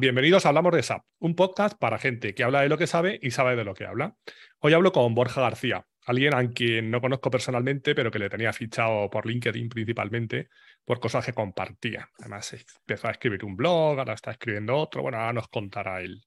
Bienvenidos 0.00 0.46
a 0.46 0.50
Hablamos 0.50 0.70
de 0.74 0.84
SAP, 0.84 1.04
un 1.18 1.34
podcast 1.34 1.76
para 1.76 1.98
gente 1.98 2.32
que 2.32 2.44
habla 2.44 2.60
de 2.60 2.68
lo 2.68 2.78
que 2.78 2.86
sabe 2.86 3.18
y 3.20 3.32
sabe 3.32 3.56
de 3.56 3.64
lo 3.64 3.74
que 3.74 3.84
habla. 3.84 4.14
Hoy 4.60 4.72
hablo 4.72 4.92
con 4.92 5.12
Borja 5.12 5.40
García, 5.40 5.88
alguien 6.06 6.36
a 6.36 6.50
quien 6.50 6.92
no 6.92 7.00
conozco 7.00 7.32
personalmente, 7.32 7.96
pero 7.96 8.12
que 8.12 8.20
le 8.20 8.30
tenía 8.30 8.52
fichado 8.52 9.10
por 9.10 9.26
LinkedIn 9.26 9.68
principalmente 9.68 10.50
por 10.84 11.00
cosas 11.00 11.26
que 11.26 11.32
compartía. 11.32 12.08
Además, 12.20 12.52
empezó 12.52 13.08
a 13.08 13.10
escribir 13.10 13.44
un 13.44 13.56
blog, 13.56 13.98
ahora 13.98 14.12
está 14.12 14.30
escribiendo 14.30 14.76
otro. 14.76 15.02
Bueno, 15.02 15.18
ahora 15.18 15.32
nos 15.32 15.48
contará 15.48 16.00
él. 16.00 16.22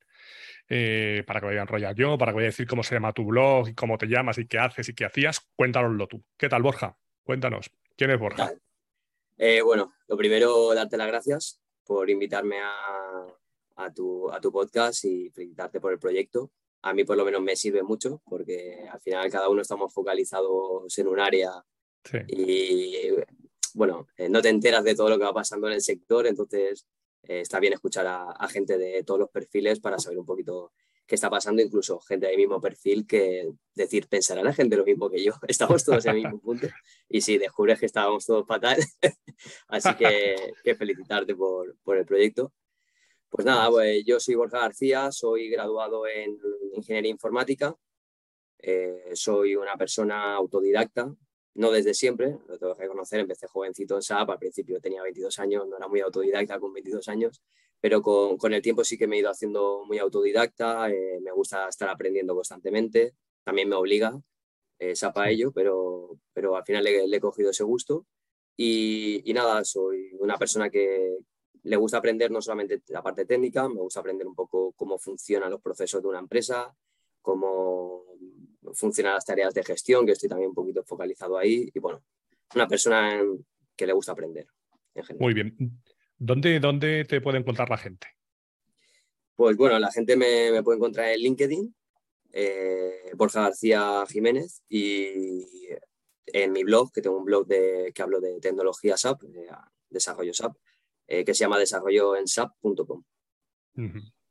Eh, 0.68 1.24
para 1.26 1.40
que 1.40 1.46
vaya 1.46 1.60
a 1.60 1.62
enrollar 1.62 1.96
yo, 1.96 2.18
para 2.18 2.34
que 2.34 2.36
vaya 2.36 2.48
a 2.48 2.52
decir 2.52 2.68
cómo 2.68 2.84
se 2.84 2.96
llama 2.96 3.14
tu 3.14 3.24
blog 3.24 3.70
y 3.70 3.74
cómo 3.74 3.98
te 3.98 4.08
llamas 4.08 4.38
y 4.38 4.48
qué 4.48 4.60
haces 4.60 4.90
y 4.90 4.94
qué 4.94 5.06
hacías, 5.06 5.50
cuéntanoslo 5.56 6.08
tú. 6.08 6.22
¿Qué 6.36 6.50
tal, 6.50 6.62
Borja? 6.62 6.98
Cuéntanos. 7.24 7.72
¿Quién 7.96 8.12
es 8.12 8.20
Borja? 8.20 8.52
Eh, 9.38 9.62
bueno, 9.62 9.94
lo 10.10 10.18
primero, 10.18 10.74
darte 10.74 10.98
las 10.98 11.08
gracias 11.08 11.62
por 11.86 12.10
invitarme 12.10 12.60
a, 12.60 13.28
tu, 13.94 14.52
podcast 14.52 15.06
y 15.06 15.30
felicitarte 15.30 15.80
por 15.80 15.94
el 15.94 16.00
proyecto. 16.00 16.52
A 16.84 16.94
mí 16.94 17.04
por 17.04 17.18
lo 17.18 17.26
menos 17.26 17.42
me 17.42 17.56
sirve 17.56 17.84
mucho 17.84 18.22
porque 18.26 18.88
al 18.92 19.00
final 19.02 19.30
cada 19.30 19.50
uno 19.50 19.62
estamos 19.62 19.94
focalizados 19.94 20.98
en 20.98 21.08
un 21.08 21.20
área 21.20 21.52
y 22.28 23.12
bueno, 23.74 24.08
eh, 24.18 24.30
no 24.30 24.42
te 24.42 24.50
enteras 24.50 24.84
de 24.84 24.96
todo 24.96 25.10
lo 25.10 25.18
que 25.18 25.24
va 25.24 25.34
pasando 25.34 25.68
en 25.68 25.74
el 25.74 25.82
sector, 25.82 26.28
entonces 26.28 26.86
eh, 27.24 27.42
está 27.42 27.60
bien 27.60 27.74
escuchar 27.74 28.06
a, 28.08 28.48
gente 28.50 28.78
de 28.78 29.04
todos 29.04 29.20
los 29.20 29.30
perfiles 29.30 29.80
para 29.80 30.00
saber 30.00 30.20
un 30.20 30.26
poquito 30.26 30.74
qué 31.06 31.16
está 31.16 31.30
pasando, 31.30 31.62
incluso 31.62 32.00
gente 32.00 32.28
del 32.28 32.38
mismo 32.38 32.60
perfil 32.60 33.06
que 33.06 33.50
decir, 33.76 34.08
pensará 34.08 34.44
la 34.44 34.54
gente 34.54 34.78
lo 34.78 34.86
mismo 34.86 35.10
que 35.10 35.24
yo, 35.24 35.34
estamos 35.48 35.84
todos 35.84 36.06
en 36.06 36.16
el 36.16 36.24
mismo 36.24 36.40
punto. 36.40 36.68
Y 37.08 37.22
sí, 37.22 37.38
descubres 37.38 37.80
que 37.80 37.86
estábamos 37.86 38.26
todos 38.26 38.48
fatal, 38.48 38.78
así 39.68 39.94
que, 39.96 40.54
que 40.64 40.76
felicitarte 40.76 41.36
por, 41.36 41.78
por, 41.84 41.98
el 41.98 42.06
proyecto. 42.06 42.54
Pues 43.32 43.46
nada, 43.46 43.70
pues 43.70 44.04
yo 44.06 44.20
soy 44.20 44.36
Borja 44.36 44.60
García, 44.60 45.10
soy 45.10 45.50
graduado 45.50 46.06
en 46.06 46.38
Ingeniería 46.74 47.12
Informática, 47.12 47.74
eh, 48.60 49.12
soy 49.14 49.56
una 49.56 49.78
persona 49.78 50.36
autodidacta, 50.36 51.16
no 51.56 51.72
desde 51.72 51.94
siempre, 51.94 52.38
lo 52.50 52.60
tengo 52.60 52.76
que 52.76 52.82
reconocer, 52.82 53.22
empecé 53.22 53.48
jovencito 53.48 53.96
en 53.96 54.02
SAP, 54.02 54.32
al 54.32 54.38
principio 54.38 54.82
tenía 54.82 55.02
22 55.02 55.40
años, 55.40 55.66
no 55.66 55.78
era 55.78 55.88
muy 55.88 56.02
autodidacta 56.02 56.60
con 56.60 56.74
22 56.74 57.08
años, 57.08 57.42
pero 57.80 58.02
con, 58.02 58.36
con 58.36 58.54
el 58.54 58.62
tiempo 58.62 58.84
sí 58.84 58.98
que 58.98 59.08
me 59.08 59.16
he 59.16 59.20
ido 59.20 59.30
haciendo 59.30 59.86
muy 59.86 59.98
autodidacta, 59.98 60.92
eh, 60.92 61.22
me 61.22 61.32
gusta 61.32 61.70
estar 61.70 61.88
aprendiendo 61.88 62.36
constantemente, 62.36 63.16
también 63.46 63.70
me 63.70 63.76
obliga 63.78 64.12
eh, 64.78 64.94
SAP 64.94 65.18
a 65.20 65.30
ello, 65.30 65.54
pero, 65.54 66.20
pero 66.34 66.58
al 66.58 66.66
final 66.66 66.84
le, 66.84 67.06
he 67.06 67.20
cogido 67.22 67.52
ese 67.52 67.64
gusto. 67.64 68.06
Y, 68.58 69.22
y, 69.24 69.34
nada, 69.34 69.64
soy 69.64 70.12
una 70.20 70.38
persona 70.38 70.70
que 70.70 71.18
le 71.64 71.76
gusta 71.76 71.98
aprender 71.98 72.32
no 72.32 72.42
solamente 72.42 72.82
la 72.88 73.04
parte 73.04 73.26
técnica, 73.26 73.68
me 73.70 73.82
gusta 73.82 74.00
aprender 74.00 74.26
un 74.28 74.36
poco 74.36 74.74
cómo 74.74 74.98
funcionan 74.98 75.52
los 75.52 75.62
procesos 75.62 76.02
de 76.02 76.08
una 76.08 76.20
empresa, 76.20 76.76
cómo 77.22 78.04
funcionan 78.74 79.14
las 79.14 79.26
tareas 79.26 79.54
de 79.54 79.64
gestión, 79.64 80.06
que 80.06 80.14
estoy 80.14 80.30
también 80.30 80.50
un 80.50 80.56
poquito 80.56 80.84
focalizado 80.84 81.38
ahí. 81.38 81.70
Y 81.74 81.80
bueno, 81.80 82.04
una 82.56 82.68
persona 82.68 83.22
que 83.76 83.86
le 83.86 83.94
gusta 83.94 84.14
aprender. 84.14 84.48
Muy 85.20 85.34
bien. 85.34 85.56
¿Dónde, 86.18 86.60
¿Dónde 86.60 87.06
te 87.06 87.22
puede 87.22 87.40
encontrar 87.40 87.70
la 87.70 87.78
gente? 87.78 88.08
Pues 89.36 89.56
bueno, 89.58 89.80
la 89.80 89.92
gente 89.92 90.16
me, 90.16 90.62
puede 90.64 90.78
encontrar 90.78 91.10
en 91.10 91.20
LinkedIn, 91.20 91.76
eh, 92.34 93.12
Borja 93.16 93.42
García 93.42 94.04
Jiménez, 94.08 94.64
y 94.70 95.68
en 96.28 96.52
mi 96.52 96.64
blog, 96.64 96.92
que 96.92 97.02
tengo 97.02 97.18
un 97.18 97.26
blog 97.26 97.48
de, 97.48 97.92
que 97.94 98.02
hablo 98.02 98.20
de 98.20 98.40
tecnología 98.40 98.98
SAP, 98.98 99.24
de 99.24 99.48
desarrollo 99.90 100.34
SAP, 100.34 100.56
eh, 101.12 101.26
que 101.26 101.34
se 101.34 101.44
llama 101.44 101.60
desarrolloensap.com. 101.60 103.04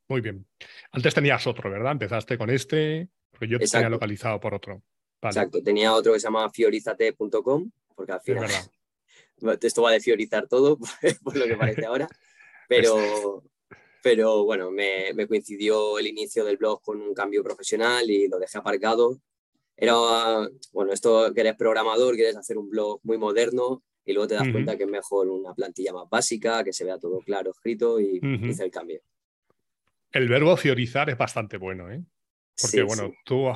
Muy 0.08 0.20
bien. 0.22 0.46
Antes 0.92 1.12
tenías 1.14 1.46
otro, 1.46 1.70
¿verdad? 1.70 1.92
Empezaste 1.92 2.38
con 2.38 2.48
este, 2.48 3.10
porque 3.30 3.48
yo 3.48 3.58
te 3.58 3.66
tenía 3.66 3.90
localizado 3.90 4.40
por 4.40 4.54
otro. 4.54 4.82
Exacto, 5.20 5.62
tenía 5.62 5.92
otro 5.92 6.14
que 6.14 6.20
se 6.20 6.24
llama 6.24 6.48
fiorizate.com, 6.48 7.70
porque 7.94 8.12
al 8.12 8.22
final 8.22 8.48
esto 9.60 9.82
va 9.82 9.92
de 9.92 10.00
fiorizar 10.00 10.48
todo, 10.48 10.78
por 11.22 11.36
lo 11.36 11.44
que 11.44 11.56
parece 11.56 11.84
ahora, 11.84 12.08
pero, 12.66 12.96
pero 14.02 14.44
bueno, 14.44 14.70
me, 14.70 15.14
coincidió 15.28 15.98
el 15.98 16.06
inicio 16.06 16.46
del 16.46 16.56
blog 16.56 16.80
con 16.80 16.98
un 17.02 17.12
cambio 17.12 17.44
profesional 17.44 18.10
y 18.10 18.26
lo 18.26 18.38
dejé 18.38 18.56
aparcado. 18.56 19.20
Era, 19.76 19.94
bueno, 20.72 20.94
esto 20.94 21.30
que 21.34 21.40
eres 21.42 21.56
programador, 21.56 22.14
quieres 22.14 22.36
hacer 22.36 22.56
un 22.56 22.70
blog 22.70 23.00
muy 23.02 23.18
moderno 23.18 23.82
y 24.10 24.12
luego 24.12 24.28
te 24.28 24.34
das 24.34 24.48
cuenta 24.48 24.76
que 24.76 24.84
es 24.84 24.90
mejor 24.90 25.28
una 25.28 25.54
plantilla 25.54 25.92
más 25.92 26.08
básica, 26.10 26.64
que 26.64 26.72
se 26.72 26.84
vea 26.84 26.98
todo 26.98 27.20
claro, 27.20 27.50
escrito 27.50 28.00
y 28.00 28.20
hice 28.42 28.64
el 28.64 28.70
cambio. 28.70 29.00
El 30.12 30.28
verbo 30.28 30.56
fiorizar 30.56 31.08
es 31.08 31.16
bastante 31.16 31.56
bueno, 31.56 31.90
¿eh? 31.90 32.02
Porque, 32.60 32.82
bueno, 32.82 33.12
tú 33.24 33.48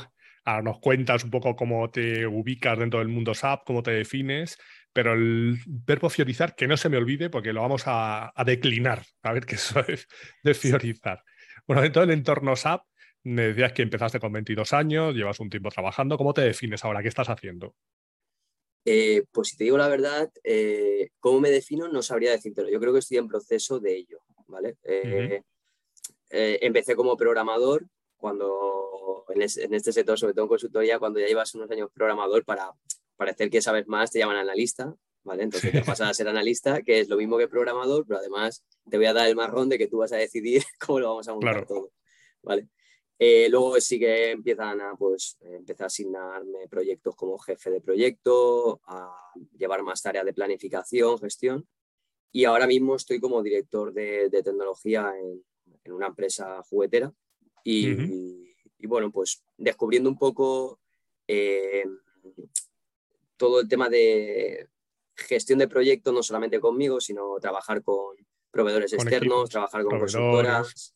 ahora 0.45 0.63
nos 0.63 0.79
cuentas 0.79 1.25
un 1.25 1.31
poco 1.31 1.57
cómo 1.57 1.91
te 1.91 2.27
ubicas 2.27 2.79
dentro 2.79 3.01
del 3.01 3.09
mundo 3.09 3.35
SAP, 3.35 3.65
cómo 3.67 3.83
te 3.83 3.91
defines, 3.91 4.59
pero 4.93 5.15
el 5.15 5.59
verbo 5.67 6.09
fiorizar, 6.09 6.55
que 6.55 6.69
no 6.69 6.77
se 6.77 6.89
me 6.89 6.97
olvide 6.97 7.29
porque 7.29 7.53
lo 7.53 7.63
vamos 7.63 7.83
a, 7.87 8.33
declinar, 8.47 9.03
a 9.23 9.33
ver 9.33 9.45
qué 9.45 9.55
eso 9.57 9.81
es 9.89 10.07
de 10.43 10.55
fiorizar. 10.55 11.23
Bueno, 11.67 11.83
dentro 11.83 12.03
del 12.03 12.13
entorno 12.13 12.55
SAP, 12.55 12.83
me 13.25 13.49
decías 13.49 13.73
que 13.73 13.83
empezaste 13.83 14.21
con 14.21 14.33
22 14.33 14.73
años, 14.73 15.15
llevas 15.15 15.41
un 15.41 15.51
tiempo 15.51 15.71
trabajando. 15.71 16.17
¿Cómo 16.17 16.35
te 16.35 16.43
defines 16.43 16.85
ahora? 16.85 17.03
¿Qué 17.03 17.09
estás 17.09 17.31
haciendo? 17.31 17.75
Eh, 18.85 19.25
pues 19.33 19.49
si 19.49 19.57
te 19.57 19.65
digo 19.65 19.79
la 19.79 19.89
verdad, 19.89 20.31
eh, 20.43 21.09
¿cómo 21.21 21.41
me 21.41 21.51
defino? 21.51 21.89
No 21.89 22.03
sabría 22.03 22.33
decírtelo. 22.33 22.69
Yo 22.69 22.81
creo 22.81 22.93
que 22.93 22.99
estoy 22.99 23.17
en 23.17 23.29
proceso 23.29 23.81
de 23.81 23.97
ello, 23.97 24.19
¿vale? 24.47 24.77
Eh, 24.83 25.43
eh, 26.31 26.59
empecé 26.63 26.95
como 26.95 27.17
programador 27.17 27.87
cuando 28.17 29.25
en, 29.29 29.43
este 29.43 29.93
sector, 29.93 30.19
sobre 30.19 30.35
todo 30.35 30.45
en 30.45 30.49
consultoría, 30.49 30.99
cuando 30.99 31.21
ya 31.21 31.27
llevas 31.27 31.55
unos 31.55 31.71
años 31.71 31.91
programador 31.93 32.45
para 32.45 32.73
parecer 33.17 33.51
que 33.51 33.63
sabes 33.63 33.87
más, 33.87 34.11
te 34.11 34.19
llaman 34.19 34.37
analista, 34.37 34.95
¿vale? 35.23 35.45
Entonces 35.45 35.73
te 35.73 35.83
pasas 35.83 36.11
a 36.11 36.15
ser 36.15 36.29
analista, 36.29 36.83
que 36.83 37.01
es 37.01 37.09
lo 37.09 37.17
mismo 37.17 37.39
que 37.39 37.49
programador, 37.49 38.05
pero 38.07 38.19
además 38.19 38.65
te 38.91 38.97
voy 38.97 39.07
a 39.07 39.13
dar 39.13 39.29
el 39.29 39.37
marrón 39.37 39.69
de 39.69 39.79
que 39.79 39.89
tú 39.89 39.99
vas 39.99 40.13
a 40.13 40.17
decidir 40.17 40.63
cómo 40.87 41.01
lo 41.01 41.09
vamos 41.09 41.29
a 41.29 41.33
montar 41.33 41.67
todo, 41.67 41.91
¿vale? 42.43 42.69
Eh, 43.19 43.49
luego 43.49 43.81
sí 43.81 43.99
que 43.99 44.33
empiezan 44.33 44.81
a, 44.81 44.97
pues, 44.97 45.39
empezar 45.41 45.85
a 45.85 45.87
asignarme 45.87 46.69
proyectos 46.69 47.15
como 47.15 47.39
jefe 47.39 47.71
de 47.71 47.81
proyecto, 47.81 48.81
a 48.87 49.33
llevar 49.57 49.83
más 49.83 50.03
tareas 50.03 50.25
de 50.25 50.35
planificación, 50.35 51.19
gestión. 51.19 51.69
Y 52.33 52.45
ahora 52.45 52.67
mismo 52.67 52.97
estoy 52.97 53.21
como 53.21 53.43
director 53.43 53.93
de, 53.93 54.29
de 54.29 54.43
tecnología 54.43 55.13
en, 55.17 55.45
en 55.85 55.93
una 55.93 56.09
empresa 56.09 56.63
juguetera 56.63 57.13
y, 57.63 58.53
bueno, 58.87 59.11
pues 59.11 59.43
descubriendo 59.57 60.11
un 60.11 60.19
poco 60.19 60.81
eh, 61.29 61.85
todo 63.37 63.61
el 63.61 63.69
tema 63.69 63.89
de 63.89 64.69
gestión 65.15 65.59
de 65.59 65.69
proyectos, 65.69 66.13
no 66.13 66.23
solamente 66.23 66.61
conmigo, 66.61 67.01
sino 67.01 67.39
trabajar 67.41 67.83
con 67.83 68.17
proveedores 68.51 68.93
externos, 68.93 69.49
trabajar 69.49 69.85
con 69.85 69.99
consultoras. 69.99 70.95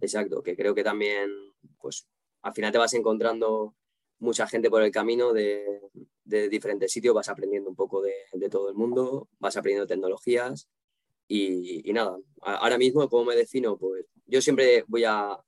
Exacto, 0.00 0.42
que 0.42 0.56
creo 0.56 0.74
que 0.74 0.82
también, 0.82 1.30
pues 1.78 2.06
al 2.42 2.52
final 2.54 2.72
te 2.72 2.78
vas 2.78 2.94
encontrando 2.94 3.74
mucha 4.18 4.46
gente 4.46 4.70
por 4.70 4.82
el 4.82 4.90
camino 4.90 5.32
de, 5.32 5.80
diferentes 6.24 6.92
sitios, 6.92 7.14
vas 7.14 7.28
aprendiendo 7.28 7.68
un 7.68 7.76
poco 7.76 8.00
de, 8.02 8.14
de, 8.32 8.48
todo 8.48 8.68
el 8.68 8.76
mundo, 8.76 9.28
vas 9.40 9.56
aprendiendo 9.56 9.86
tecnologías 9.86 10.68
y, 11.32 11.92
nada, 11.92 12.18
ahora 12.40 12.76
mismo, 12.76 13.08
¿cómo 13.08 13.26
me 13.26 13.36
defino? 13.36 13.78
Pues 13.78 14.04
yo 14.26 14.40
siempre 14.42 14.84
voy 14.88 15.04
a, 15.04 15.38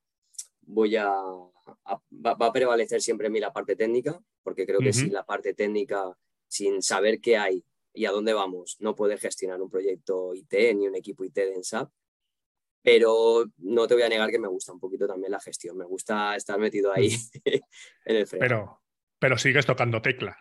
voy 0.60 0.96
a, 0.96 1.08
va, 1.08 2.36
a 2.38 2.52
prevalecer 2.52 3.02
siempre 3.02 3.26
en 3.26 3.32
mí 3.32 3.40
la 3.40 3.52
parte 3.52 3.74
técnica, 3.76 4.20
porque 4.42 4.64
creo 4.64 4.78
que 4.80 4.92
sin 4.92 5.12
la 5.12 5.24
parte 5.24 5.54
técnica, 5.54 6.16
sin 6.46 6.82
saber 6.82 7.20
qué 7.20 7.36
hay 7.36 7.64
y 7.92 8.04
a 8.04 8.12
dónde 8.12 8.32
vamos, 8.32 8.76
no 8.78 8.94
puedes 8.94 9.20
gestionar 9.20 9.60
un 9.60 9.70
proyecto 9.70 10.34
IT 10.34 10.52
ni 10.76 10.86
un 10.86 10.94
equipo 10.94 11.24
IT 11.24 11.34
de 11.34 11.64
SAP. 11.64 11.90
Pero 12.82 13.44
no 13.58 13.86
te 13.86 13.94
voy 13.94 14.02
a 14.02 14.08
negar 14.08 14.30
que 14.30 14.38
me 14.38 14.48
gusta 14.48 14.72
un 14.72 14.80
poquito 14.80 15.06
también 15.06 15.30
la 15.30 15.40
gestión, 15.40 15.76
me 15.76 15.84
gusta 15.84 16.36
estar 16.36 16.58
metido 16.58 16.92
ahí 16.92 17.10
en 17.44 18.16
el 18.16 18.26
freno. 18.26 18.40
Pero, 18.40 18.82
pero 19.18 19.38
sigues 19.38 19.66
tocando 19.66 20.02
tecla 20.02 20.36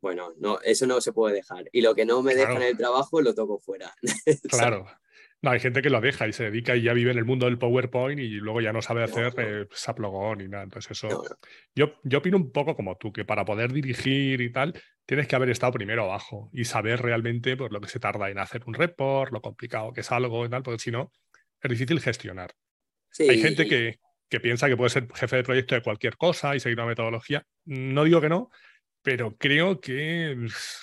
bueno, 0.00 0.32
no, 0.38 0.60
eso 0.62 0.86
no 0.86 1.00
se 1.00 1.12
puede 1.12 1.34
dejar. 1.34 1.64
Y 1.72 1.80
lo 1.80 1.94
que 1.94 2.04
no 2.04 2.22
me 2.22 2.34
deja 2.34 2.54
en 2.54 2.62
el 2.62 2.76
trabajo 2.76 3.20
lo 3.20 3.34
toco 3.34 3.58
fuera. 3.58 3.92
claro. 4.48 4.86
No, 5.40 5.50
hay 5.50 5.60
gente 5.60 5.82
que 5.82 5.90
lo 5.90 6.00
deja 6.00 6.26
y 6.26 6.32
se 6.32 6.44
dedica 6.44 6.74
y 6.74 6.82
ya 6.82 6.92
vive 6.92 7.12
en 7.12 7.18
el 7.18 7.24
mundo 7.24 7.46
del 7.46 7.58
PowerPoint 7.58 8.18
y 8.18 8.28
luego 8.28 8.60
ya 8.60 8.72
no 8.72 8.82
sabe 8.82 9.04
hacer 9.04 9.32
eh, 9.38 9.66
Saplogón 9.70 10.40
y 10.40 10.48
nada. 10.48 10.64
Entonces, 10.64 10.90
eso. 10.90 11.22
Yo, 11.76 11.94
yo 12.02 12.18
opino 12.18 12.36
un 12.36 12.50
poco 12.50 12.74
como 12.74 12.96
tú, 12.96 13.12
que 13.12 13.24
para 13.24 13.44
poder 13.44 13.72
dirigir 13.72 14.40
y 14.40 14.50
tal, 14.50 14.74
tienes 15.06 15.28
que 15.28 15.36
haber 15.36 15.50
estado 15.50 15.72
primero 15.72 16.04
abajo 16.04 16.50
y 16.52 16.64
saber 16.64 17.02
realmente 17.02 17.56
pues, 17.56 17.70
lo 17.70 17.80
que 17.80 17.88
se 17.88 18.00
tarda 18.00 18.30
en 18.30 18.38
hacer 18.38 18.62
un 18.66 18.74
report, 18.74 19.32
lo 19.32 19.40
complicado 19.40 19.92
que 19.92 20.00
es 20.00 20.10
algo 20.10 20.44
y 20.44 20.48
tal, 20.48 20.64
porque 20.64 20.80
si 20.80 20.90
no, 20.90 21.12
es 21.62 21.70
difícil 21.70 22.00
gestionar. 22.00 22.52
Hay 23.18 23.40
gente 23.40 23.66
que, 23.66 23.98
que 24.28 24.40
piensa 24.40 24.68
que 24.68 24.76
puede 24.76 24.90
ser 24.90 25.08
jefe 25.14 25.36
de 25.36 25.42
proyecto 25.42 25.74
de 25.74 25.82
cualquier 25.82 26.16
cosa 26.16 26.54
y 26.54 26.60
seguir 26.60 26.78
una 26.78 26.86
metodología. 26.86 27.44
No 27.64 28.04
digo 28.04 28.20
que 28.20 28.28
no, 28.28 28.50
pero 29.02 29.36
creo 29.36 29.80
que 29.80 30.36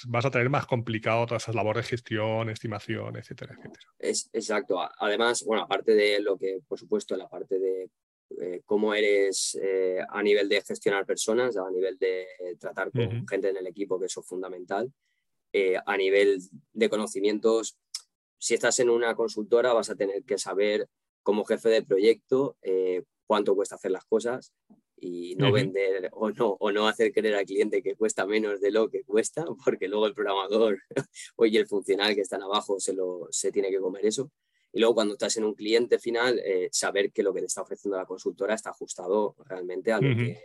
vas 0.08 0.26
a 0.26 0.32
tener 0.32 0.50
más 0.50 0.66
complicado 0.66 1.26
todas 1.28 1.44
esas 1.44 1.56
labores 1.56 1.86
de 1.86 1.90
gestión, 1.90 2.50
estimación, 2.50 3.18
etcétera, 3.18 3.56
etcétera. 3.58 3.86
Es, 4.00 4.30
exacto. 4.34 4.80
Además, 5.00 5.44
bueno, 5.46 5.64
aparte 5.64 5.94
de 5.94 6.20
lo 6.20 6.38
que, 6.38 6.60
por 6.68 6.80
supuesto, 6.80 7.16
la 7.16 7.30
parte 7.30 7.60
de 7.60 7.90
eh, 8.42 8.62
cómo 8.66 8.94
eres 8.94 9.58
eh, 9.62 10.00
a 10.10 10.24
nivel 10.24 10.50
de 10.50 10.62
gestionar 10.62 11.06
personas, 11.06 11.56
a 11.58 11.70
nivel 11.70 11.98
de 12.00 12.26
tratar 12.60 12.92
con 12.92 13.28
gente 13.28 13.50
en 13.50 13.58
el 13.58 13.68
equipo, 13.68 14.00
que 14.00 14.08
eso 14.08 14.22
es 14.22 14.28
fundamental, 14.28 14.92
eh, 15.58 15.78
a 15.86 15.96
nivel 15.96 16.40
de 16.74 16.90
conocimientos, 16.90 17.78
si 18.38 18.54
estás 18.54 18.80
en 18.80 18.90
una 18.90 19.16
consultora 19.16 19.74
vas 19.74 19.90
a 19.90 19.96
tener 19.96 20.24
que 20.24 20.38
saber 20.38 20.88
como 21.24 21.46
jefe 21.46 21.70
de 21.70 21.84
proyecto 21.84 22.58
cuánto 23.26 23.56
cuesta 23.56 23.76
hacer 23.76 23.92
las 23.92 24.06
cosas, 24.06 24.54
y 24.98 25.36
no 25.36 25.52
vender 25.52 26.10
o 26.14 26.32
no, 26.32 26.58
o 26.60 26.72
no 26.72 26.88
hacer 26.88 27.12
creer 27.12 27.36
al 27.36 27.46
cliente 27.46 27.84
que 27.84 27.96
cuesta 27.96 28.26
menos 28.26 28.62
de 28.62 28.72
lo 28.72 28.90
que 28.90 29.04
cuesta, 29.04 29.46
porque 29.66 29.88
luego 29.88 30.08
el 30.08 30.14
programador 30.14 30.80
oye 31.36 31.60
el 31.60 31.68
funcional 31.68 32.16
que 32.16 32.22
están 32.22 32.42
abajo 32.42 32.80
se, 32.80 32.94
lo, 32.94 33.28
se 33.32 33.52
tiene 33.52 33.70
que 33.70 33.80
comer 33.80 34.06
eso. 34.06 34.32
Y 34.72 34.80
luego 34.80 34.96
cuando 34.96 35.14
estás 35.14 35.38
en 35.38 35.46
un 35.46 35.54
cliente 35.54 36.00
final, 36.00 36.38
eh, 36.40 36.68
saber 36.70 37.14
que 37.14 37.24
lo 37.24 37.34
que 37.34 37.40
te 37.40 37.46
está 37.46 37.62
ofreciendo 37.62 37.98
la 37.98 38.06
consultora 38.06 38.56
está 38.56 38.72
ajustado 38.72 39.36
realmente 39.46 39.94
a 39.94 40.02
lo, 40.02 40.18
que, 40.18 40.42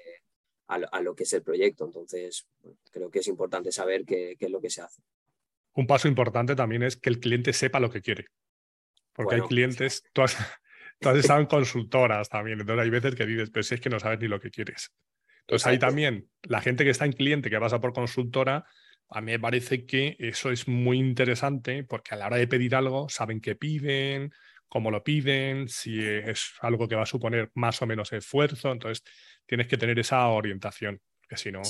a, 0.69 1.00
lo 1.00 1.16
que 1.16 1.25
es 1.25 1.32
el 1.32 1.42
proyecto. 1.42 1.84
Entonces, 1.84 2.46
creo 2.92 3.10
que 3.10 3.19
es 3.19 3.26
importante 3.26 3.72
saber 3.72 4.04
qué, 4.04 4.37
qué, 4.38 4.46
es 4.46 4.52
lo 4.52 4.60
que 4.60 4.70
se 4.70 4.82
hace. 4.82 5.02
Un 5.75 5.87
paso 5.87 6.08
importante 6.08 6.56
también 6.56 6.82
es 6.82 6.96
que 6.96 7.11
el 7.11 7.20
cliente 7.20 7.52
sepa 7.52 7.81
lo 7.81 7.90
que 7.90 8.02
quiere. 8.02 8.26
Porque 9.12 9.37
hay 9.37 9.40
clientes, 9.43 10.02
tú 10.12 10.22
has, 10.22 10.37
tú 11.00 11.08
has 11.08 11.19
estado 11.19 11.40
en 11.40 11.46
consultoras 11.46 12.28
también, 12.28 12.61
entonces 12.61 12.84
hay 12.84 12.90
veces 12.90 13.14
que 13.14 13.26
dices, 13.26 13.50
pero 13.50 13.62
si 13.62 13.75
es 13.75 13.81
que 13.81 13.90
no 13.90 13.99
sabes 13.99 14.20
ni 14.20 14.28
lo 14.28 14.40
que 14.40 14.50
quieres. 14.50 14.93
Entonces 15.40 15.67
ahí 15.67 15.78
también, 15.78 16.28
la 16.43 16.61
gente 16.61 16.84
que 16.84 16.90
está 16.90 17.06
en 17.06 17.12
cliente, 17.12 17.50
que 17.50 17.58
pasa 17.58 17.81
por 17.81 17.93
consultora, 17.93 18.64
a 19.08 19.20
mí 19.20 19.32
me 19.32 19.40
parece 19.40 19.84
que 19.84 20.17
eso 20.19 20.50
es 20.52 20.69
muy 20.69 20.99
interesante 20.99 21.82
porque 21.82 22.14
a 22.14 22.19
la 22.19 22.26
hora 22.26 22.37
de 22.37 22.46
pedir 22.46 22.76
algo 22.76 23.08
saben 23.08 23.40
qué 23.40 23.56
piden, 23.56 24.32
cómo 24.69 24.93
lo 24.93 25.02
piden, 25.02 25.69
si 25.69 25.99
es 26.00 26.52
algo 26.61 26.87
que 26.87 26.94
va 26.94 27.02
a 27.02 27.06
suponer 27.06 27.50
más 27.55 27.82
o 27.82 27.87
menos 27.87 28.12
esfuerzo, 28.12 28.70
entonces 28.70 29.02
tienes 29.46 29.66
que 29.66 29.76
tener 29.76 29.99
esa 29.99 30.28
orientación, 30.28 31.00
que 31.28 31.37
si 31.37 31.50
no... 31.50 31.62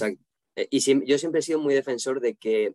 Eh, 0.56 0.68
y 0.70 0.80
yo 1.06 1.16
siempre 1.16 1.38
he 1.38 1.42
sido 1.42 1.60
muy 1.60 1.74
defensor 1.74 2.20
de 2.20 2.34
que 2.34 2.74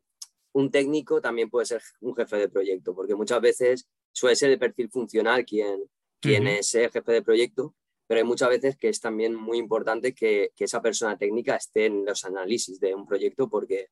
un 0.56 0.72
técnico 0.72 1.20
también 1.20 1.50
puede 1.50 1.66
ser 1.66 1.82
un 2.00 2.16
jefe 2.16 2.38
de 2.38 2.48
proyecto, 2.48 2.96
porque 2.96 3.14
muchas 3.14 3.42
veces 3.42 3.90
suele 4.14 4.38
ser 4.38 4.52
el 4.52 4.58
perfil 4.58 4.90
funcional 4.90 5.46
quien, 5.46 5.84
quien 6.22 6.48
es 6.48 6.72
jefe 6.72 7.12
de 7.12 7.22
proyecto, 7.22 7.76
pero 8.08 8.20
hay 8.20 8.24
muchas 8.24 8.48
veces 8.48 8.78
que 8.78 8.88
es 8.88 9.02
también 9.02 9.36
muy 9.36 9.58
importante 9.58 10.16
que, 10.16 10.52
que, 10.56 10.64
esa 10.64 10.82
persona 10.82 11.18
técnica 11.18 11.58
esté 11.58 11.88
en 11.88 12.06
los 12.06 12.24
análisis 12.24 12.80
de 12.80 12.96
un 12.96 13.06
proyecto 13.06 13.50
porque 13.50 13.90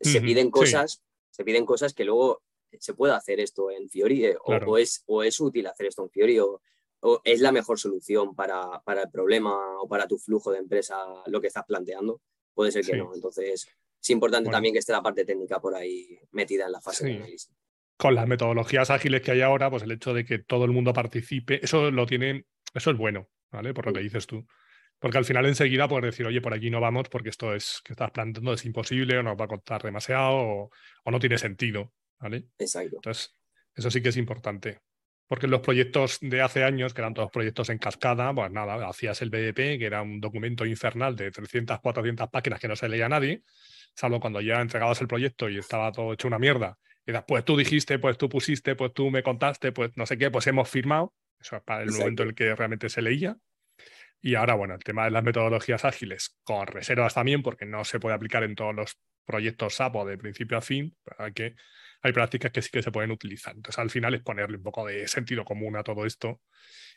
se 0.00 0.20
piden 0.20 0.48
cosas, 0.48 1.02
se 1.30 1.44
piden 1.44 1.66
cosas 1.66 1.92
que 1.92 2.04
luego 2.04 2.40
se 2.78 2.94
puede 2.94 3.14
hacer 3.14 3.40
esto 3.40 3.72
en 3.72 3.88
Fiori 3.88 4.26
eh, 4.26 4.36
o, 4.44 4.78
es, 4.78 5.02
o 5.06 5.24
es 5.24 5.40
útil 5.40 5.66
hacer 5.66 5.86
esto 5.86 6.04
en 6.04 6.10
Fiori 6.10 6.38
o, 6.38 6.60
es 7.24 7.40
la 7.40 7.50
mejor 7.50 7.80
solución 7.80 8.34
para, 8.36 8.80
para, 8.84 9.02
el 9.02 9.10
problema 9.10 9.80
o 9.80 9.88
para 9.88 10.06
tu 10.06 10.18
flujo 10.18 10.52
de 10.52 10.58
empresa 10.58 10.96
lo 11.26 11.40
que 11.40 11.48
estás 11.48 11.64
planteando. 11.64 12.20
Puede 12.54 12.72
ser 12.72 12.84
que 12.84 12.96
no. 12.96 13.14
Entonces, 13.14 13.68
es 14.06 14.10
importante 14.10 14.50
también 14.50 14.72
que 14.72 14.78
esté 14.78 14.92
la 14.92 15.02
parte 15.02 15.24
técnica 15.24 15.60
por 15.60 15.74
ahí 15.74 16.16
metida 16.30 16.66
en 16.66 16.72
la 16.72 16.80
fase 16.80 17.04
de 17.04 17.16
análisis. 17.16 17.50
Con 17.96 18.14
las 18.14 18.28
metodologías 18.28 18.88
ágiles 18.90 19.20
que 19.20 19.32
hay 19.32 19.40
ahora, 19.40 19.68
pues 19.68 19.82
el 19.82 19.90
hecho 19.90 20.14
de 20.14 20.24
que 20.24 20.38
todo 20.38 20.64
el 20.64 20.70
mundo 20.70 20.92
participe, 20.92 21.58
eso 21.64 21.90
lo 21.90 22.06
tienen, 22.06 22.46
eso 22.72 22.92
es 22.92 22.96
bueno, 22.96 23.28
¿vale? 23.50 23.74
Por 23.74 23.86
lo 23.86 23.92
que 23.92 24.00
dices 24.00 24.28
tú. 24.28 24.46
Porque 25.00 25.18
al 25.18 25.24
final 25.24 25.44
enseguida 25.46 25.88
puedes 25.88 26.04
decir, 26.04 26.24
oye, 26.24 26.40
por 26.40 26.54
aquí 26.54 26.70
no 26.70 26.80
vamos 26.80 27.08
porque 27.08 27.30
esto 27.30 27.52
es 27.52 27.80
que 27.84 27.94
estás 27.94 28.12
planteando 28.12 28.52
es 28.52 28.64
imposible 28.64 29.18
o 29.18 29.24
nos 29.24 29.36
va 29.36 29.46
a 29.46 29.48
costar 29.48 29.82
demasiado 29.82 30.36
o, 30.36 30.70
no 31.10 31.18
tiene 31.18 31.36
sentido. 31.36 31.92
¿vale? 32.20 32.44
Exacto. 32.58 32.96
Entonces, 32.96 33.34
eso 33.74 33.90
sí 33.90 34.00
que 34.00 34.10
es 34.10 34.16
importante. 34.16 34.78
Porque 35.26 35.48
los 35.48 35.62
proyectos 35.62 36.18
de 36.20 36.42
hace 36.42 36.62
años, 36.62 36.94
que 36.94 37.00
eran 37.00 37.12
todos 37.12 37.32
proyectos 37.32 37.70
en 37.70 37.78
cascada, 37.78 38.32
pues 38.32 38.52
nada, 38.52 38.88
hacías 38.88 39.20
el 39.22 39.30
BDP, 39.30 39.78
que 39.78 39.86
era 39.86 40.00
un 40.00 40.20
documento 40.20 40.64
infernal 40.64 41.16
de 41.16 41.32
300, 41.32 41.80
400 41.80 42.28
páginas 42.30 42.60
que 42.60 42.68
no 42.68 42.76
se 42.76 42.88
leía 42.88 43.06
a 43.06 43.08
nadie, 43.08 43.42
salvo 43.96 44.20
cuando 44.20 44.40
ya 44.40 44.60
entregabas 44.60 45.00
el 45.00 45.08
proyecto 45.08 45.48
y 45.48 45.58
estaba 45.58 45.90
todo 45.90 46.12
hecho 46.12 46.28
una 46.28 46.38
mierda. 46.38 46.78
Y 47.06 47.12
después 47.12 47.44
tú 47.44 47.56
dijiste, 47.56 47.98
pues 47.98 48.18
tú 48.18 48.28
pusiste, 48.28 48.76
pues 48.76 48.92
tú 48.92 49.10
me 49.10 49.22
contaste, 49.22 49.72
pues 49.72 49.90
no 49.96 50.06
sé 50.06 50.18
qué, 50.18 50.30
pues 50.30 50.46
hemos 50.46 50.68
firmado. 50.68 51.14
Eso 51.40 51.56
es 51.56 51.62
para 51.62 51.82
el 51.82 51.92
momento 51.92 52.22
en 52.22 52.30
el 52.30 52.34
que 52.34 52.54
realmente 52.54 52.88
se 52.88 53.02
leía. 53.02 53.36
Y 54.20 54.34
ahora, 54.34 54.54
bueno, 54.54 54.74
el 54.74 54.82
tema 54.82 55.04
de 55.04 55.10
las 55.10 55.22
metodologías 55.22 55.84
ágiles, 55.84 56.36
con 56.42 56.66
reservas 56.66 57.14
también, 57.14 57.42
porque 57.42 57.64
no 57.64 57.84
se 57.84 58.00
puede 58.00 58.14
aplicar 58.14 58.42
en 58.42 58.54
todos 58.54 58.74
los 58.74 58.98
proyectos 59.24 59.74
SAP 59.74 59.96
o 59.96 60.04
de 60.04 60.18
principio 60.18 60.56
a 60.58 60.60
fin, 60.60 60.96
hay, 61.18 61.32
que, 61.32 61.54
hay 62.02 62.12
prácticas 62.12 62.50
que 62.50 62.62
sí 62.62 62.70
que 62.70 62.82
se 62.82 62.90
pueden 62.90 63.10
utilizar. 63.10 63.54
Entonces, 63.54 63.78
al 63.78 63.90
final 63.90 64.14
es 64.14 64.22
ponerle 64.22 64.56
un 64.56 64.62
poco 64.62 64.86
de 64.86 65.06
sentido 65.06 65.44
común 65.44 65.76
a 65.76 65.82
todo 65.82 66.06
esto. 66.06 66.40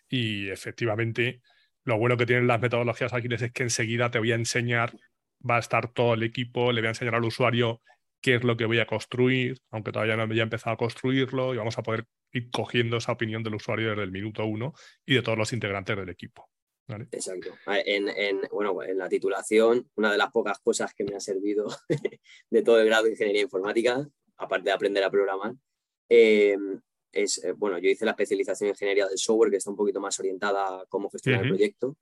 Y 0.07 0.49
efectivamente, 0.49 1.41
lo 1.83 1.97
bueno 1.97 2.17
que 2.17 2.25
tienen 2.25 2.47
las 2.47 2.61
metodologías 2.61 3.13
ágiles 3.13 3.41
es 3.41 3.51
que 3.51 3.63
enseguida 3.63 4.09
te 4.09 4.19
voy 4.19 4.31
a 4.31 4.35
enseñar, 4.35 4.93
va 5.47 5.57
a 5.57 5.59
estar 5.59 5.93
todo 5.93 6.13
el 6.13 6.23
equipo, 6.23 6.71
le 6.71 6.81
voy 6.81 6.87
a 6.87 6.91
enseñar 6.91 7.15
al 7.15 7.25
usuario 7.25 7.81
qué 8.21 8.35
es 8.35 8.43
lo 8.43 8.57
que 8.57 8.65
voy 8.65 8.79
a 8.79 8.85
construir, 8.85 9.59
aunque 9.71 9.91
todavía 9.91 10.17
no 10.17 10.23
haya 10.23 10.43
empezado 10.43 10.73
a 10.73 10.77
construirlo, 10.77 11.53
y 11.53 11.57
vamos 11.57 11.77
a 11.77 11.83
poder 11.83 12.05
ir 12.31 12.49
cogiendo 12.51 12.97
esa 12.97 13.13
opinión 13.13 13.43
del 13.43 13.55
usuario 13.55 13.89
desde 13.89 14.03
el 14.03 14.11
minuto 14.11 14.45
uno 14.45 14.73
y 15.05 15.15
de 15.15 15.21
todos 15.21 15.37
los 15.37 15.53
integrantes 15.53 15.95
del 15.95 16.09
equipo. 16.09 16.49
Exacto. 17.11 17.51
En, 17.67 18.41
bueno, 18.51 18.81
en 18.83 18.97
la 18.97 19.07
titulación, 19.07 19.89
una 19.95 20.11
de 20.11 20.17
las 20.17 20.31
pocas 20.31 20.59
cosas 20.59 20.93
que 20.93 21.03
me 21.03 21.15
ha 21.15 21.19
servido 21.19 21.67
de 22.49 22.63
todo 22.63 22.79
el 22.79 22.87
grado 22.87 23.03
de 23.03 23.11
ingeniería 23.11 23.43
informática, 23.43 24.07
aparte 24.37 24.65
de 24.65 24.71
aprender 24.71 25.03
a 25.03 25.11
programar, 25.11 25.53
em, 26.09 26.81
es, 27.11 27.43
eh, 27.43 27.53
bueno, 27.53 27.77
yo 27.77 27.89
hice 27.89 28.05
la 28.05 28.11
especialización 28.11 28.69
en 28.69 28.73
ingeniería 28.73 29.07
del 29.07 29.17
software, 29.17 29.51
que 29.51 29.57
está 29.57 29.69
un 29.69 29.75
poquito 29.75 29.99
más 29.99 30.19
orientada 30.19 30.81
a 30.81 30.85
cómo 30.87 31.09
gestionar 31.09 31.43
el 31.43 31.49
proyecto. 31.49 31.95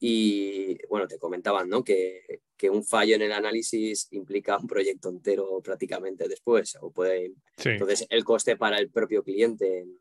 Y 0.00 0.78
bueno, 0.86 1.08
te 1.08 1.18
comentaban 1.18 1.68
¿no? 1.68 1.82
que, 1.82 2.40
que, 2.56 2.70
un 2.70 2.84
fallo 2.84 3.16
en 3.16 3.22
el 3.22 3.32
análisis 3.32 4.06
implica 4.12 4.56
un 4.56 4.68
proyecto 4.68 5.08
entero 5.08 5.60
prácticamente 5.62 6.28
después. 6.28 6.76
O 6.80 6.92
puede... 6.92 7.32
Entonces, 7.64 8.06
el 8.08 8.24
coste 8.24 8.56
para 8.56 8.78
el 8.78 8.90
propio 8.90 9.24
cliente 9.24 9.80
en, 9.80 9.98